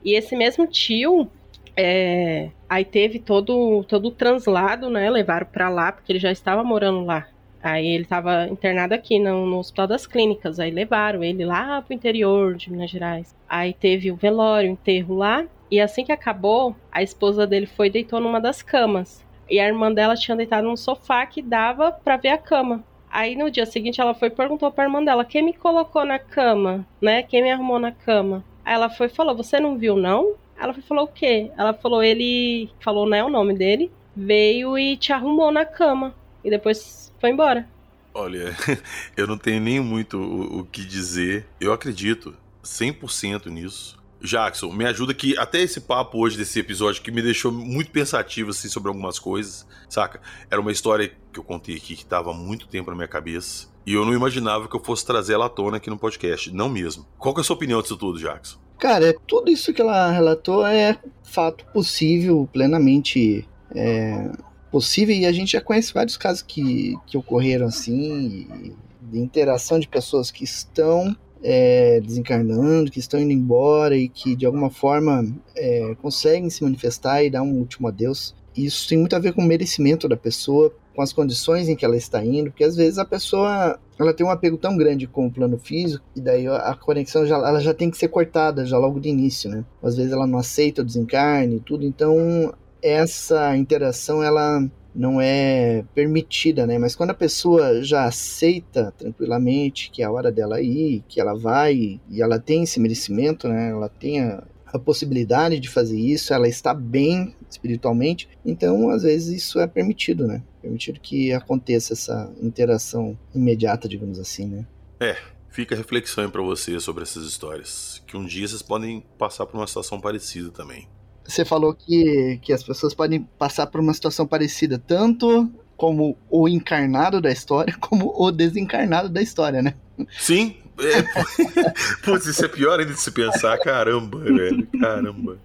E 0.03 0.15
esse 0.15 0.35
mesmo 0.35 0.65
tio, 0.65 1.29
é, 1.75 2.49
aí 2.67 2.83
teve 2.83 3.19
todo, 3.19 3.83
todo 3.83 4.07
o 4.07 4.11
translado, 4.11 4.89
né? 4.89 5.09
Levaram 5.09 5.45
para 5.45 5.69
lá, 5.69 5.91
porque 5.91 6.11
ele 6.11 6.19
já 6.19 6.31
estava 6.31 6.63
morando 6.63 7.05
lá. 7.05 7.27
Aí 7.61 7.87
ele 7.87 8.03
estava 8.03 8.47
internado 8.47 8.93
aqui 8.93 9.19
no, 9.19 9.45
no, 9.45 9.59
Hospital 9.59 9.87
das 9.87 10.07
Clínicas. 10.07 10.59
Aí 10.59 10.71
levaram 10.71 11.23
ele 11.23 11.45
lá 11.45 11.81
pro 11.81 11.93
interior 11.93 12.55
de 12.55 12.71
Minas 12.71 12.89
Gerais. 12.89 13.35
Aí 13.47 13.73
teve 13.73 14.11
o 14.11 14.15
velório, 14.15 14.69
o 14.69 14.73
enterro 14.73 15.15
lá. 15.15 15.45
E 15.69 15.79
assim 15.79 16.03
que 16.03 16.11
acabou, 16.11 16.75
a 16.91 17.03
esposa 17.03 17.45
dele 17.45 17.65
foi 17.65 17.87
e 17.87 17.91
deitou 17.91 18.19
numa 18.19 18.39
das 18.39 18.61
camas. 18.61 19.25
E 19.49 19.59
a 19.59 19.67
irmã 19.67 19.91
dela 19.91 20.15
tinha 20.15 20.37
deitado 20.37 20.67
num 20.67 20.77
sofá 20.77 21.25
que 21.25 21.41
dava 21.41 21.91
para 21.91 22.17
ver 22.17 22.29
a 22.29 22.37
cama. 22.37 22.83
Aí 23.11 23.35
no 23.35 23.49
dia 23.49 23.65
seguinte 23.65 23.99
ela 23.99 24.13
foi 24.13 24.27
e 24.27 24.31
perguntou 24.31 24.71
pra 24.71 24.85
irmã 24.85 25.03
dela: 25.03 25.25
quem 25.25 25.43
me 25.43 25.53
colocou 25.53 26.05
na 26.05 26.19
cama? 26.19 26.85
Né? 27.01 27.23
Quem 27.23 27.41
me 27.43 27.51
arrumou 27.51 27.79
na 27.79 27.91
cama? 27.91 28.43
Aí 28.63 28.73
ela 28.73 28.89
foi 28.89 29.07
e 29.07 29.09
falou: 29.09 29.35
Você 29.35 29.59
não 29.59 29.77
viu, 29.77 29.95
não? 29.95 30.35
Ela 30.59 30.73
foi, 30.73 30.83
falou 30.83 31.05
o 31.05 31.07
quê? 31.07 31.49
Ela 31.57 31.73
falou, 31.73 32.03
ele 32.03 32.69
falou, 32.81 33.07
né, 33.07 33.23
o 33.23 33.29
nome 33.29 33.53
dele, 33.53 33.89
veio 34.15 34.77
e 34.77 34.97
te 34.97 35.13
arrumou 35.13 35.51
na 35.51 35.65
cama. 35.65 36.13
E 36.43 36.49
depois 36.49 37.11
foi 37.19 37.31
embora. 37.31 37.67
Olha, 38.13 38.55
eu 39.15 39.27
não 39.27 39.37
tenho 39.37 39.61
nem 39.61 39.79
muito 39.79 40.17
o, 40.17 40.59
o 40.59 40.65
que 40.65 40.83
dizer. 40.83 41.45
Eu 41.59 41.71
acredito 41.73 42.35
100% 42.63 43.47
nisso. 43.47 43.99
Jackson, 44.21 44.71
me 44.73 44.85
ajuda 44.85 45.13
que 45.13 45.37
até 45.37 45.61
esse 45.61 45.79
papo 45.79 46.19
hoje 46.19 46.37
desse 46.37 46.59
episódio 46.59 47.01
que 47.01 47.11
me 47.11 47.21
deixou 47.21 47.51
muito 47.51 47.89
pensativo 47.89 48.49
assim 48.49 48.67
sobre 48.67 48.89
algumas 48.89 49.17
coisas, 49.17 49.65
saca? 49.87 50.19
Era 50.51 50.59
uma 50.59 50.71
história 50.71 51.13
que 51.31 51.39
eu 51.39 51.43
contei 51.43 51.77
aqui 51.77 51.95
que 51.95 52.03
estava 52.03 52.31
há 52.31 52.33
muito 52.33 52.67
tempo 52.67 52.89
na 52.89 52.97
minha 52.97 53.07
cabeça 53.07 53.69
e 53.85 53.93
eu 53.93 54.05
não 54.05 54.13
imaginava 54.13 54.67
que 54.67 54.75
eu 54.75 54.83
fosse 54.83 55.05
trazer 55.05 55.33
ela 55.33 55.45
à 55.45 55.49
tona 55.49 55.77
aqui 55.77 55.89
no 55.89 55.97
podcast, 55.97 56.53
não 56.53 56.67
mesmo. 56.67 57.05
Qual 57.17 57.33
é 57.37 57.39
a 57.39 57.43
sua 57.43 57.55
opinião 57.55 57.81
disso 57.81 57.95
tudo, 57.95 58.19
Jackson? 58.19 58.59
Cara, 58.77 59.15
tudo 59.25 59.49
isso 59.49 59.73
que 59.73 59.81
ela 59.81 60.11
relatou 60.11 60.65
é 60.65 60.97
fato 61.23 61.65
possível, 61.73 62.47
plenamente 62.51 63.47
é, 63.73 64.31
possível 64.71 65.15
e 65.15 65.25
a 65.25 65.31
gente 65.31 65.53
já 65.53 65.61
conhece 65.61 65.93
vários 65.93 66.17
casos 66.17 66.41
que, 66.41 66.95
que 67.05 67.17
ocorreram 67.17 67.67
assim, 67.67 68.73
de 69.01 69.19
interação 69.19 69.79
de 69.79 69.87
pessoas 69.87 70.31
que 70.31 70.43
estão 70.43 71.15
é, 71.43 71.99
desencarnando, 72.01 72.91
que 72.91 72.99
estão 72.99 73.19
indo 73.19 73.31
embora 73.31 73.95
e 73.95 74.09
que 74.09 74.35
de 74.35 74.45
alguma 74.45 74.69
forma 74.69 75.25
é, 75.55 75.95
conseguem 76.01 76.49
se 76.49 76.63
manifestar 76.63 77.23
e 77.23 77.29
dar 77.29 77.41
um 77.41 77.53
último 77.53 77.87
adeus. 77.87 78.35
Isso 78.55 78.87
tem 78.89 78.97
muito 78.97 79.15
a 79.15 79.19
ver 79.19 79.33
com 79.33 79.41
o 79.41 79.45
merecimento 79.45 80.07
da 80.07 80.17
pessoa, 80.17 80.73
com 80.93 81.01
as 81.01 81.13
condições 81.13 81.69
em 81.69 81.75
que 81.75 81.85
ela 81.85 81.95
está 81.95 82.23
indo, 82.23 82.49
porque 82.51 82.63
às 82.63 82.75
vezes 82.75 82.97
a 82.97 83.05
pessoa 83.05 83.79
ela 83.97 84.13
tem 84.13 84.25
um 84.25 84.29
apego 84.29 84.57
tão 84.57 84.75
grande 84.75 85.07
com 85.07 85.27
o 85.27 85.31
plano 85.31 85.57
físico 85.57 86.03
e 86.15 86.21
daí 86.21 86.47
a 86.47 86.73
conexão 86.73 87.25
já, 87.25 87.35
ela 87.35 87.59
já 87.59 87.73
tem 87.73 87.89
que 87.89 87.97
ser 87.97 88.07
cortada 88.09 88.65
já 88.65 88.77
logo 88.77 88.99
de 88.99 89.09
início, 89.09 89.49
né? 89.49 89.63
Às 89.81 89.95
vezes 89.95 90.11
ela 90.11 90.27
não 90.27 90.39
aceita 90.39 90.81
o 90.81 90.85
desencarne 90.85 91.57
e 91.57 91.59
tudo, 91.59 91.85
então 91.85 92.53
essa 92.81 93.55
interação 93.57 94.23
ela 94.23 94.61
não 94.93 95.21
é 95.21 95.83
permitida, 95.93 96.65
né? 96.65 96.77
Mas 96.77 96.95
quando 96.95 97.11
a 97.11 97.15
pessoa 97.15 97.83
já 97.83 98.05
aceita 98.05 98.93
tranquilamente 98.97 99.91
que 99.91 100.01
é 100.01 100.05
a 100.05 100.11
hora 100.11 100.31
dela 100.31 100.61
ir, 100.61 101.03
que 101.07 101.19
ela 101.19 101.35
vai 101.35 101.99
e 102.09 102.21
ela 102.21 102.39
tem 102.39 102.63
esse 102.63 102.79
merecimento, 102.79 103.47
né? 103.47 103.69
Ela 103.69 103.89
tem 103.89 104.21
a, 104.21 104.43
a 104.65 104.79
possibilidade 104.79 105.59
de 105.59 105.69
fazer 105.69 105.99
isso, 105.99 106.33
ela 106.33 106.47
está 106.47 106.73
bem 106.73 107.35
espiritualmente, 107.49 108.27
então 108.45 108.89
às 108.89 109.03
vezes 109.03 109.43
isso 109.43 109.59
é 109.59 109.67
permitido, 109.67 110.27
né? 110.27 110.43
Permitido 110.61 110.99
que 110.99 111.31
aconteça 111.33 111.93
essa 111.93 112.31
interação 112.41 113.17
imediata, 113.33 113.87
digamos 113.87 114.19
assim, 114.19 114.47
né? 114.47 114.67
É, 114.99 115.15
fica 115.49 115.75
a 115.75 115.77
reflexão 115.77 116.29
para 116.29 116.41
você 116.41 116.79
sobre 116.79 117.03
essas 117.03 117.25
histórias, 117.25 118.03
que 118.05 118.17
um 118.17 118.25
dia 118.25 118.47
vocês 118.47 118.61
podem 118.61 119.03
passar 119.17 119.45
por 119.45 119.57
uma 119.57 119.67
situação 119.67 120.01
parecida 120.01 120.51
também 120.51 120.87
você 121.29 121.45
falou 121.45 121.73
que, 121.73 122.39
que 122.41 122.51
as 122.51 122.63
pessoas 122.63 122.93
podem 122.93 123.21
passar 123.37 123.67
por 123.67 123.79
uma 123.79 123.93
situação 123.93 124.25
parecida, 124.25 124.79
tanto 124.79 125.49
como 125.77 126.17
o 126.29 126.49
encarnado 126.49 127.21
da 127.21 127.31
história, 127.31 127.73
como 127.79 128.13
o 128.17 128.31
desencarnado 128.31 129.07
da 129.09 129.21
história, 129.21 129.61
né? 129.61 129.75
Sim. 130.17 130.57
É, 130.79 131.03
putz, 132.03 132.25
isso 132.25 132.43
é 132.45 132.47
pior 132.47 132.79
ainda 132.79 132.93
de 132.93 132.99
se 132.99 133.11
pensar. 133.11 133.57
Caramba, 133.59 134.17
velho. 134.19 134.67
Caramba. 134.79 135.37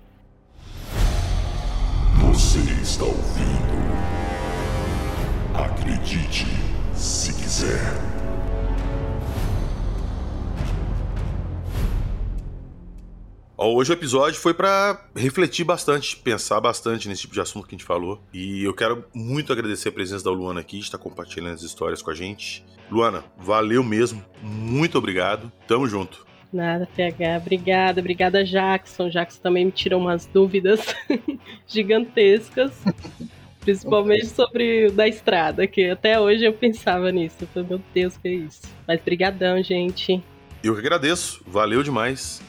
Você 2.21 2.59
está 2.83 3.05
ouvindo. 3.05 3.65
Acredite, 5.55 6.47
se 6.95 7.33
quiser. 7.33 8.24
Hoje 13.57 13.93
o 13.93 13.95
episódio 13.95 14.41
foi 14.41 14.53
para 14.53 15.01
refletir 15.15 15.65
bastante, 15.65 16.17
pensar 16.17 16.61
bastante 16.61 17.09
nesse 17.09 17.23
tipo 17.23 17.35
de 17.35 17.41
assunto 17.41 17.69
que 17.69 17.75
a 17.75 17.79
gente 17.79 17.87
falou. 17.87 18.21
E 18.33 18.65
eu 18.65 18.75
quero 18.75 19.05
muito 19.15 19.53
agradecer 19.53 19.91
a 19.91 19.93
presença 19.93 20.25
da 20.25 20.31
Luana 20.33 20.61
aqui, 20.61 20.81
estar 20.81 20.99
compartilhando 20.99 21.55
as 21.55 21.63
histórias 21.63 22.03
com 22.03 22.11
a 22.11 22.15
gente. 22.15 22.65
Luana, 22.91 23.23
valeu 23.39 23.85
mesmo. 23.85 24.25
Muito 24.43 24.99
obrigado. 24.99 25.53
Tamo 25.69 25.87
junto. 25.87 26.27
Nada, 26.53 26.89
PH. 26.97 27.39
Obrigada, 27.39 28.01
obrigada, 28.01 28.45
Jackson. 28.45 29.09
Jackson 29.09 29.41
também 29.41 29.67
me 29.67 29.73
tirou 29.73 30.01
umas 30.01 30.27
dúvidas 30.27 30.81
gigantescas. 31.69 32.73
Principalmente 33.61 34.27
sobre 34.27 34.89
o 34.89 34.93
da 34.93 35.09
estrada, 35.09 35.67
que 35.67 35.89
até 35.89 36.19
hoje 36.19 36.45
eu 36.45 36.53
pensava 36.53 37.11
nisso. 37.13 37.37
Eu 37.41 37.49
falei, 37.49 37.69
meu 37.69 37.81
Deus, 37.95 38.17
que 38.17 38.29
é 38.29 38.33
isso. 38.33 38.63
Mas 38.87 39.01
brigadão, 39.01 39.63
gente. 39.63 40.23
Eu 40.63 40.75
que 40.75 40.81
agradeço. 40.81 41.41
Valeu 41.47 41.83
demais. 41.83 42.43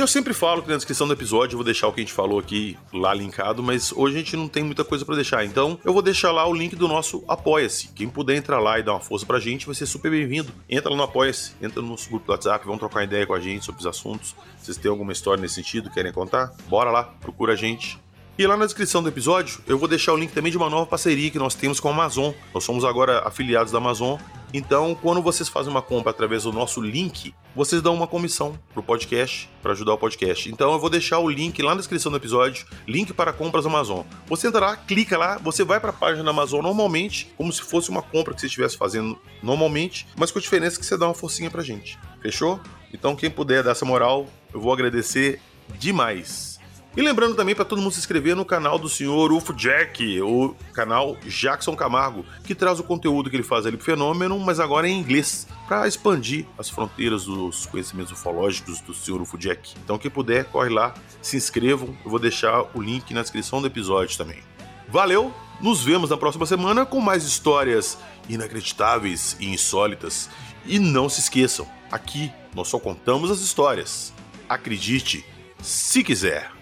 Eu 0.00 0.06
sempre 0.06 0.32
falo 0.32 0.62
que 0.62 0.70
na 0.70 0.76
descrição 0.76 1.06
do 1.06 1.12
episódio 1.12 1.54
eu 1.54 1.58
vou 1.58 1.64
deixar 1.64 1.86
o 1.86 1.92
que 1.92 2.00
a 2.00 2.04
gente 2.04 2.14
falou 2.14 2.38
aqui 2.38 2.78
lá 2.92 3.12
linkado, 3.12 3.62
mas 3.62 3.92
hoje 3.92 4.16
a 4.16 4.18
gente 4.20 4.36
não 4.36 4.48
tem 4.48 4.62
muita 4.62 4.84
coisa 4.84 5.04
para 5.04 5.16
deixar. 5.16 5.44
Então 5.44 5.78
eu 5.84 5.92
vou 5.92 6.00
deixar 6.00 6.32
lá 6.32 6.46
o 6.46 6.54
link 6.54 6.74
do 6.74 6.88
nosso 6.88 7.22
Apoia-se. 7.28 7.88
Quem 7.88 8.08
puder 8.08 8.36
entrar 8.36 8.58
lá 8.58 8.78
e 8.78 8.82
dar 8.82 8.92
uma 8.92 9.00
força 9.00 9.26
pra 9.26 9.38
gente 9.38 9.66
vai 9.66 9.74
ser 9.74 9.84
super 9.84 10.10
bem-vindo. 10.10 10.50
Entra 10.68 10.90
lá 10.90 10.96
no 10.96 11.02
Apoia-se, 11.02 11.52
entra 11.60 11.82
no 11.82 11.88
nosso 11.88 12.08
grupo 12.08 12.26
do 12.26 12.32
WhatsApp, 12.32 12.64
vamos 12.64 12.80
trocar 12.80 13.04
ideia 13.04 13.26
com 13.26 13.34
a 13.34 13.40
gente 13.40 13.64
sobre 13.64 13.80
os 13.80 13.86
assuntos. 13.86 14.34
Vocês 14.56 14.78
têm 14.78 14.90
alguma 14.90 15.12
história 15.12 15.40
nesse 15.40 15.56
sentido, 15.56 15.90
querem 15.90 16.12
contar? 16.12 16.52
Bora 16.68 16.90
lá, 16.90 17.04
procura 17.04 17.52
a 17.52 17.56
gente. 17.56 17.98
E 18.38 18.46
lá 18.46 18.56
na 18.56 18.64
descrição 18.64 19.02
do 19.02 19.10
episódio 19.10 19.60
eu 19.66 19.76
vou 19.76 19.86
deixar 19.86 20.14
o 20.14 20.16
link 20.16 20.32
também 20.32 20.50
de 20.50 20.56
uma 20.56 20.70
nova 20.70 20.86
parceria 20.86 21.30
que 21.30 21.38
nós 21.38 21.54
temos 21.54 21.78
com 21.78 21.88
a 21.88 21.92
Amazon. 21.92 22.32
Nós 22.54 22.64
somos 22.64 22.82
agora 22.82 23.20
afiliados 23.26 23.70
da 23.70 23.78
Amazon 23.78 24.18
então, 24.52 24.94
quando 24.94 25.22
vocês 25.22 25.48
fazem 25.48 25.70
uma 25.70 25.80
compra 25.80 26.10
através 26.10 26.42
do 26.42 26.52
nosso 26.52 26.80
link, 26.80 27.34
vocês 27.54 27.82
dão 27.82 27.94
uma 27.94 28.06
comissão 28.06 28.58
pro 28.72 28.82
podcast 28.82 29.48
para 29.62 29.72
ajudar 29.72 29.94
o 29.94 29.98
podcast. 29.98 30.50
Então, 30.50 30.72
eu 30.72 30.78
vou 30.78 30.90
deixar 30.90 31.18
o 31.18 31.28
link 31.28 31.60
lá 31.62 31.70
na 31.70 31.80
descrição 31.80 32.10
do 32.10 32.16
episódio, 32.16 32.66
link 32.86 33.12
para 33.12 33.32
compras 33.32 33.66
Amazon. 33.66 34.04
Você 34.26 34.48
entra 34.48 34.60
lá, 34.60 34.76
clica 34.76 35.16
lá, 35.18 35.38
você 35.38 35.64
vai 35.64 35.80
para 35.80 35.90
a 35.90 35.94
página 35.94 36.24
da 36.24 36.30
Amazon 36.30 36.62
normalmente, 36.62 37.32
como 37.36 37.52
se 37.52 37.62
fosse 37.62 37.90
uma 37.90 38.02
compra 38.02 38.34
que 38.34 38.40
você 38.40 38.46
estivesse 38.46 38.76
fazendo 38.76 39.18
normalmente, 39.42 40.06
mas 40.16 40.30
com 40.30 40.38
a 40.38 40.42
diferença 40.42 40.78
que 40.78 40.86
você 40.86 40.96
dá 40.96 41.06
uma 41.06 41.14
forcinha 41.14 41.50
pra 41.50 41.62
gente. 41.62 41.98
Fechou? 42.20 42.60
Então, 42.92 43.16
quem 43.16 43.30
puder 43.30 43.62
dar 43.62 43.72
essa 43.72 43.84
moral, 43.84 44.26
eu 44.52 44.60
vou 44.60 44.72
agradecer 44.72 45.40
demais. 45.78 46.51
E 46.94 47.00
lembrando 47.00 47.34
também 47.34 47.54
para 47.54 47.64
todo 47.64 47.80
mundo 47.80 47.92
se 47.92 48.00
inscrever 48.00 48.36
no 48.36 48.44
canal 48.44 48.78
do 48.78 48.86
senhor 48.86 49.32
UFO 49.32 49.54
Jack, 49.54 50.20
o 50.20 50.54
canal 50.74 51.16
Jackson 51.24 51.74
Camargo, 51.74 52.22
que 52.44 52.54
traz 52.54 52.78
o 52.78 52.84
conteúdo 52.84 53.30
que 53.30 53.36
ele 53.36 53.42
faz 53.42 53.64
ali 53.64 53.78
pro 53.78 53.86
fenômeno, 53.86 54.38
mas 54.38 54.60
agora 54.60 54.86
em 54.86 55.00
inglês, 55.00 55.46
para 55.66 55.88
expandir 55.88 56.44
as 56.58 56.68
fronteiras 56.68 57.24
dos 57.24 57.64
conhecimentos 57.64 58.12
ufológicos 58.12 58.82
do 58.82 58.92
senhor 58.92 59.22
UFO 59.22 59.38
Jack. 59.38 59.72
Então 59.82 59.96
quem 59.96 60.10
puder, 60.10 60.44
corre 60.44 60.68
lá, 60.68 60.92
se 61.22 61.34
inscrevam, 61.34 61.96
eu 62.04 62.10
vou 62.10 62.18
deixar 62.18 62.62
o 62.74 62.82
link 62.82 63.14
na 63.14 63.22
descrição 63.22 63.62
do 63.62 63.66
episódio 63.66 64.18
também. 64.18 64.42
Valeu, 64.86 65.32
nos 65.62 65.82
vemos 65.82 66.10
na 66.10 66.18
próxima 66.18 66.44
semana 66.44 66.84
com 66.84 67.00
mais 67.00 67.24
histórias 67.24 67.96
inacreditáveis 68.28 69.34
e 69.40 69.46
insólitas. 69.46 70.28
E 70.66 70.78
não 70.78 71.08
se 71.08 71.20
esqueçam, 71.20 71.66
aqui 71.90 72.30
nós 72.54 72.68
só 72.68 72.78
contamos 72.78 73.30
as 73.30 73.40
histórias. 73.40 74.12
Acredite, 74.46 75.24
se 75.62 76.04
quiser. 76.04 76.52